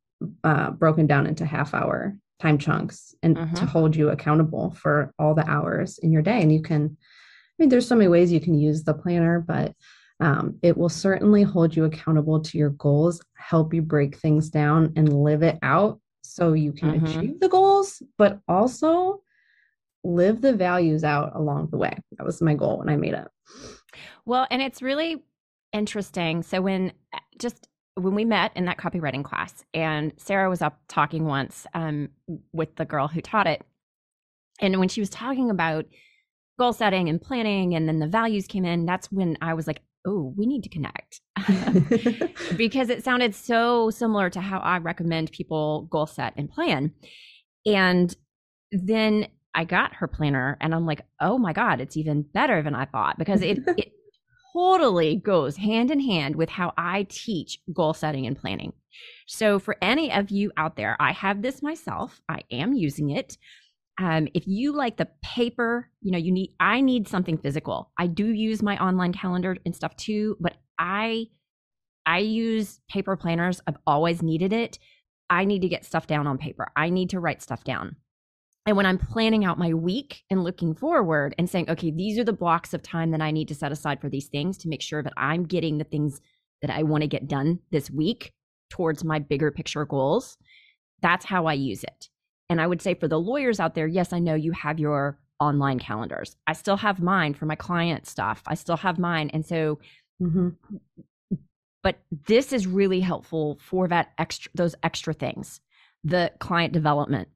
uh, 0.45 0.71
broken 0.71 1.07
down 1.07 1.27
into 1.27 1.45
half 1.45 1.75
hour 1.75 2.17
time 2.41 2.59
chunks 2.59 3.15
and 3.23 3.37
to 3.37 3.43
mm-hmm. 3.43 3.67
hold 3.67 3.95
you 3.95 4.11
accountable 4.11 4.73
for 4.73 5.13
all 5.19 5.35
the 5.35 5.49
hours 5.49 5.99
in 5.99 6.13
your 6.13 6.23
day. 6.23 6.43
And 6.43 6.53
you 6.53 6.63
can, 6.63 6.97
I 6.97 7.55
mean, 7.59 7.69
there's 7.69 7.87
so 7.87 7.95
many 7.95 8.09
ways 8.09 8.33
you 8.33 8.41
can 8.41 8.59
use 8.59 8.83
the 8.83 8.95
planner, 8.95 9.41
but 9.41 9.75
um, 10.21 10.59
it 10.63 10.77
will 10.77 10.89
certainly 10.89 11.43
hold 11.43 11.75
you 11.75 11.85
accountable 11.85 12.41
to 12.41 12.59
your 12.59 12.71
goals, 12.71 13.21
help 13.37 13.75
you 13.75 13.83
break 13.83 14.17
things 14.17 14.51
down 14.51 14.93
and 14.97 15.23
live 15.23 15.43
it 15.43 15.59
out 15.63 16.01
so 16.23 16.53
you 16.53 16.73
can 16.73 16.93
mm-hmm. 16.93 17.07
achieve 17.07 17.41
the 17.41 17.49
goals, 17.49 18.03
but 18.19 18.41
also 18.47 19.23
live 20.05 20.41
the 20.41 20.53
values 20.53 21.05
out 21.05 21.33
along 21.35 21.69
the 21.71 21.79
way. 21.79 21.97
That 22.19 22.25
was 22.25 22.43
my 22.43 22.55
goal 22.55 22.79
when 22.79 22.89
I 22.89 22.97
made 22.97 23.15
it. 23.15 23.29
Well, 24.25 24.47
and 24.51 24.63
it's 24.63 24.83
really 24.83 25.23
interesting. 25.73 26.43
So 26.43 26.61
when 26.61 26.93
just 27.39 27.69
when 27.95 28.15
we 28.15 28.25
met 28.25 28.53
in 28.57 28.65
that 28.65 28.79
copywriting 28.79 29.25
class, 29.25 29.65
and 29.75 30.13
Sarah 30.17 30.49
was 30.49 30.63
up 30.63 30.81
talking 30.89 31.25
once 31.25 31.67
um, 31.75 32.09
with 32.53 32.77
the 32.77 32.85
girl 32.85 33.09
who 33.09 33.21
taught 33.21 33.47
it, 33.47 33.63
and 34.61 34.79
when 34.79 34.89
she 34.89 35.01
was 35.01 35.11
talking 35.11 35.51
about 35.51 35.85
goal 36.59 36.73
setting 36.73 37.09
and 37.09 37.21
planning, 37.21 37.75
and 37.75 37.89
then 37.89 37.99
the 37.99 38.07
values 38.07 38.47
came 38.47 38.65
in, 38.65 38.87
that's 38.87 39.11
when 39.13 39.37
I 39.41 39.55
was 39.55 39.67
like, 39.67 39.83
oh, 40.07 40.35
we 40.37 40.47
need 40.47 40.63
to 40.63 40.69
connect 40.69 41.21
because 42.57 42.89
it 42.89 43.05
sounded 43.05 43.35
so 43.35 43.91
similar 43.91 44.31
to 44.31 44.41
how 44.41 44.59
I 44.59 44.79
recommend 44.79 45.33
people 45.33 45.83
goal 45.91 46.07
set 46.07 46.33
and 46.37 46.51
plan. 46.51 46.93
And 47.67 48.15
then 48.73 49.29
I 49.55 49.65
got 49.65 49.95
her 49.97 50.09
planner 50.09 50.57
and 50.61 50.75
I'm 50.75 50.87
like, 50.87 51.03
oh 51.21 51.39
my 51.39 51.53
God, 51.53 51.81
it's 51.81 51.97
even 51.97 52.23
better 52.23 52.63
than 52.63 52.75
I 52.75 52.87
thought 52.87 53.19
because 53.19 53.43
it, 53.43 53.59
it 53.77 53.93
totally 54.53 55.17
goes 55.17 55.57
hand 55.57 55.91
in 55.91 56.01
hand 56.01 56.37
with 56.37 56.49
how 56.49 56.73
I 56.77 57.07
teach 57.09 57.59
goal 57.73 57.95
setting 57.95 58.27
and 58.27 58.39
planning. 58.39 58.73
So, 59.27 59.59
for 59.59 59.77
any 59.81 60.13
of 60.13 60.31
you 60.31 60.53
out 60.57 60.77
there, 60.77 60.97
I 61.01 61.13
have 61.13 61.41
this 61.41 61.63
myself, 61.63 62.21
I 62.29 62.43
am 62.51 62.75
using 62.75 63.11
it. 63.11 63.39
Um, 63.99 64.29
if 64.35 64.47
you 64.47 64.75
like 64.75 64.97
the 64.97 65.09
paper, 65.23 65.89
you 66.01 66.13
know, 66.13 66.19
you 66.19 66.33
need, 66.33 66.55
I 66.59 66.81
need 66.81 67.09
something 67.09 67.39
physical. 67.39 67.91
I 67.99 68.07
do 68.07 68.27
use 68.27 68.63
my 68.63 68.83
online 68.83 69.13
calendar 69.13 69.57
and 69.65 69.77
stuff 69.77 69.97
too, 69.97 70.37
but 70.41 70.57
I, 70.79 71.27
I 72.07 72.19
use 72.19 72.81
paper 72.91 73.17
planners. 73.17 73.61
I've 73.67 73.77
always 73.87 74.23
needed 74.23 74.53
it. 74.53 74.79
I 75.31 75.45
need 75.45 75.63
to 75.63 75.69
get 75.69 75.85
stuff 75.85 76.07
down 76.07 76.27
on 76.27 76.39
paper. 76.39 76.69
I 76.75 76.91
need 76.91 77.11
to 77.11 77.21
write 77.21 77.43
stuff 77.43 77.65
down. 77.65 77.97
And 78.65 78.77
when 78.77 78.87
I'm 78.87 78.99
planning 78.99 79.45
out 79.45 79.59
my 79.59 79.75
week 79.75 80.23
and 80.31 80.45
looking 80.45 80.75
forward 80.75 81.35
and 81.37 81.51
saying, 81.51 81.69
okay, 81.69 81.91
these 81.91 82.19
are 82.19 82.25
the 82.25 82.33
blocks 82.33 82.73
of 82.73 82.83
time 82.83 83.11
that 83.11 83.21
I 83.21 83.33
need 83.33 83.49
to 83.49 83.55
set 83.55 83.73
aside 83.73 84.01
for 84.01 84.09
these 84.09 84.29
things 84.29 84.57
to 84.59 84.69
make 84.69 84.83
sure 84.83 85.03
that 85.03 85.15
I'm 85.17 85.45
getting 85.45 85.79
the 85.79 85.85
things 85.85 86.21
that 86.61 86.71
I 86.71 86.85
want 86.85 87.03
to 87.03 87.09
get 87.09 87.27
done 87.27 87.59
this 87.73 87.91
week 87.91 88.33
towards 88.71 89.05
my 89.05 89.19
bigger 89.19 89.51
picture 89.51 89.85
goals, 89.85 90.39
that's 91.03 91.25
how 91.27 91.47
I 91.47 91.55
use 91.55 91.83
it. 91.85 92.09
And 92.49 92.61
I 92.61 92.67
would 92.67 92.81
say 92.81 92.95
for 92.95 93.09
the 93.09 93.21
lawyers 93.21 93.61
out 93.61 93.75
there, 93.75 93.87
yes, 93.87 94.13
I 94.13 94.19
know 94.19 94.35
you 94.35 94.53
have 94.53 94.79
your 94.79 95.19
online 95.41 95.79
calendars. 95.79 96.37
I 96.47 96.53
still 96.53 96.77
have 96.77 97.01
mine 97.01 97.35
for 97.35 97.47
my 97.47 97.57
client 97.57 98.07
stuff. 98.07 98.43
I 98.47 98.55
still 98.55 98.77
have 98.77 98.99
mine. 98.99 99.31
And 99.33 99.45
so, 99.45 99.79
mm-hmm. 100.23 100.51
but 101.83 101.97
this 102.27 102.53
is 102.53 102.67
really 102.67 103.01
helpful 103.01 103.59
for 103.61 103.89
that 103.89 104.13
extra, 104.19 104.53
those 104.55 104.77
extra 104.83 105.13
things, 105.13 105.61
the 106.05 106.31
client 106.39 106.73
development, 106.73 107.29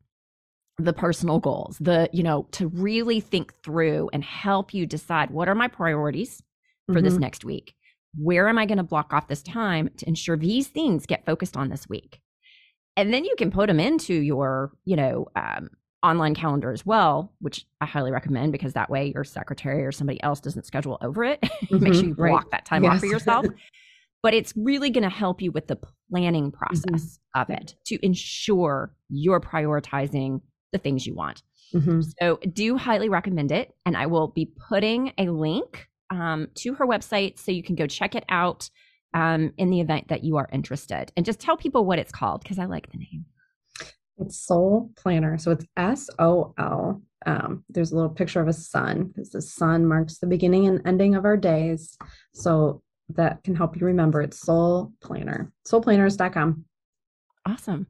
the 0.78 0.92
personal 0.92 1.38
goals, 1.38 1.78
the, 1.80 2.08
you 2.12 2.22
know, 2.22 2.46
to 2.52 2.68
really 2.68 3.20
think 3.20 3.52
through 3.62 4.10
and 4.12 4.22
help 4.22 4.74
you 4.74 4.86
decide 4.86 5.30
what 5.30 5.48
are 5.48 5.54
my 5.54 5.68
priorities 5.68 6.42
for 6.86 6.96
mm-hmm. 6.96 7.04
this 7.04 7.16
next 7.16 7.44
week? 7.44 7.74
Where 8.18 8.48
am 8.48 8.58
I 8.58 8.66
going 8.66 8.78
to 8.78 8.84
block 8.84 9.12
off 9.12 9.28
this 9.28 9.42
time 9.42 9.90
to 9.98 10.08
ensure 10.08 10.36
these 10.36 10.68
things 10.68 11.06
get 11.06 11.24
focused 11.26 11.56
on 11.56 11.68
this 11.68 11.88
week? 11.88 12.20
And 12.96 13.12
then 13.12 13.24
you 13.24 13.34
can 13.36 13.50
put 13.50 13.68
them 13.68 13.80
into 13.80 14.14
your, 14.14 14.72
you 14.84 14.96
know, 14.96 15.26
um, 15.36 15.68
online 16.02 16.34
calendar 16.34 16.70
as 16.72 16.86
well, 16.86 17.32
which 17.40 17.66
I 17.80 17.86
highly 17.86 18.10
recommend 18.10 18.52
because 18.52 18.74
that 18.74 18.88
way 18.88 19.12
your 19.14 19.24
secretary 19.24 19.84
or 19.84 19.92
somebody 19.92 20.22
else 20.22 20.40
doesn't 20.40 20.66
schedule 20.66 20.98
over 21.00 21.24
it. 21.24 21.42
Mm-hmm, 21.66 21.84
Make 21.84 21.94
sure 21.94 22.04
you 22.04 22.14
block 22.14 22.42
right. 22.42 22.50
that 22.52 22.64
time 22.64 22.84
yes. 22.84 22.92
off 22.92 23.00
for 23.00 23.06
yourself. 23.06 23.46
but 24.22 24.34
it's 24.34 24.52
really 24.56 24.90
going 24.90 25.02
to 25.02 25.08
help 25.08 25.42
you 25.42 25.50
with 25.50 25.66
the 25.66 25.78
planning 26.10 26.52
mm-hmm. 26.52 26.56
process 26.56 27.18
mm-hmm. 27.36 27.40
of 27.40 27.50
it 27.50 27.74
to 27.86 27.98
ensure 28.06 28.94
you're 29.08 29.40
prioritizing 29.40 30.40
the 30.76 30.82
things 30.82 31.06
you 31.06 31.14
want. 31.14 31.42
Mm-hmm. 31.74 32.00
So, 32.20 32.38
do 32.52 32.76
highly 32.76 33.08
recommend 33.08 33.50
it. 33.50 33.72
And 33.84 33.96
I 33.96 34.06
will 34.06 34.28
be 34.28 34.52
putting 34.68 35.12
a 35.18 35.28
link 35.28 35.88
um, 36.10 36.48
to 36.56 36.74
her 36.74 36.86
website 36.86 37.38
so 37.38 37.50
you 37.50 37.62
can 37.62 37.74
go 37.74 37.86
check 37.86 38.14
it 38.14 38.24
out 38.28 38.70
um, 39.14 39.52
in 39.56 39.70
the 39.70 39.80
event 39.80 40.08
that 40.08 40.24
you 40.24 40.36
are 40.36 40.48
interested. 40.52 41.10
And 41.16 41.24
just 41.24 41.40
tell 41.40 41.56
people 41.56 41.84
what 41.84 41.98
it's 41.98 42.12
called 42.12 42.42
because 42.42 42.58
I 42.58 42.66
like 42.66 42.90
the 42.92 42.98
name. 42.98 43.24
It's 44.18 44.38
Sol 44.38 44.90
Planner. 44.96 45.38
So 45.38 45.50
it's 45.50 45.64
S 45.76 46.08
O 46.18 46.54
L. 46.58 47.02
Um, 47.24 47.64
there's 47.68 47.92
a 47.92 47.96
little 47.96 48.10
picture 48.10 48.40
of 48.40 48.48
a 48.48 48.52
sun 48.52 49.08
because 49.08 49.30
the 49.30 49.42
sun 49.42 49.86
marks 49.86 50.18
the 50.18 50.26
beginning 50.26 50.66
and 50.66 50.80
ending 50.86 51.14
of 51.14 51.24
our 51.24 51.36
days. 51.36 51.96
So 52.34 52.82
that 53.10 53.42
can 53.42 53.54
help 53.54 53.76
you 53.76 53.86
remember. 53.86 54.22
It's 54.22 54.40
Sol 54.40 54.92
Planner, 55.00 55.52
solplanners.com. 55.66 56.64
Awesome. 57.46 57.86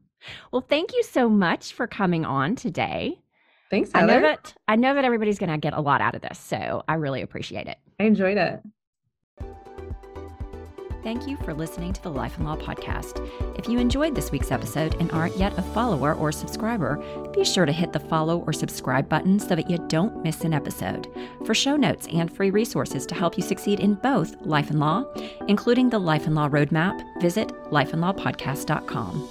Well, 0.51 0.65
thank 0.67 0.93
you 0.93 1.03
so 1.03 1.29
much 1.29 1.73
for 1.73 1.87
coming 1.87 2.25
on 2.25 2.55
today. 2.55 3.19
Thanks, 3.69 3.91
Heather. 3.93 4.11
I 4.11 4.15
know 4.15 4.21
that 4.21 4.53
I 4.67 4.75
know 4.75 4.93
that 4.95 5.05
everybody's 5.05 5.39
going 5.39 5.51
to 5.51 5.57
get 5.57 5.73
a 5.73 5.81
lot 5.81 6.01
out 6.01 6.15
of 6.15 6.21
this, 6.21 6.39
so 6.39 6.83
I 6.87 6.95
really 6.95 7.21
appreciate 7.21 7.67
it. 7.67 7.77
I 7.99 8.03
enjoyed 8.03 8.37
it. 8.37 8.61
Thank 11.03 11.27
you 11.27 11.37
for 11.37 11.53
listening 11.53 11.93
to 11.93 12.03
the 12.03 12.09
Life 12.09 12.35
and 12.35 12.45
Law 12.45 12.57
podcast. 12.57 13.25
If 13.57 13.69
you 13.69 13.79
enjoyed 13.79 14.13
this 14.13 14.29
week's 14.29 14.51
episode 14.51 14.95
and 14.99 15.09
aren't 15.11 15.37
yet 15.37 15.57
a 15.57 15.61
follower 15.61 16.13
or 16.13 16.33
subscriber, 16.33 16.97
be 17.33 17.45
sure 17.45 17.65
to 17.65 17.71
hit 17.71 17.93
the 17.93 17.99
follow 17.99 18.39
or 18.39 18.51
subscribe 18.51 19.07
button 19.07 19.39
so 19.39 19.55
that 19.55 19.69
you 19.69 19.77
don't 19.87 20.21
miss 20.21 20.41
an 20.41 20.53
episode. 20.53 21.07
For 21.45 21.53
show 21.53 21.77
notes 21.77 22.07
and 22.11 22.29
free 22.29 22.49
resources 22.49 23.05
to 23.05 23.15
help 23.15 23.37
you 23.37 23.43
succeed 23.43 23.79
in 23.79 23.93
both 23.93 24.35
life 24.41 24.69
and 24.69 24.81
law, 24.81 25.05
including 25.47 25.89
the 25.89 25.99
Life 25.99 26.25
and 26.25 26.35
Law 26.35 26.49
Roadmap, 26.49 27.21
visit 27.21 27.49
lifeandlawpodcast.com. 27.71 29.29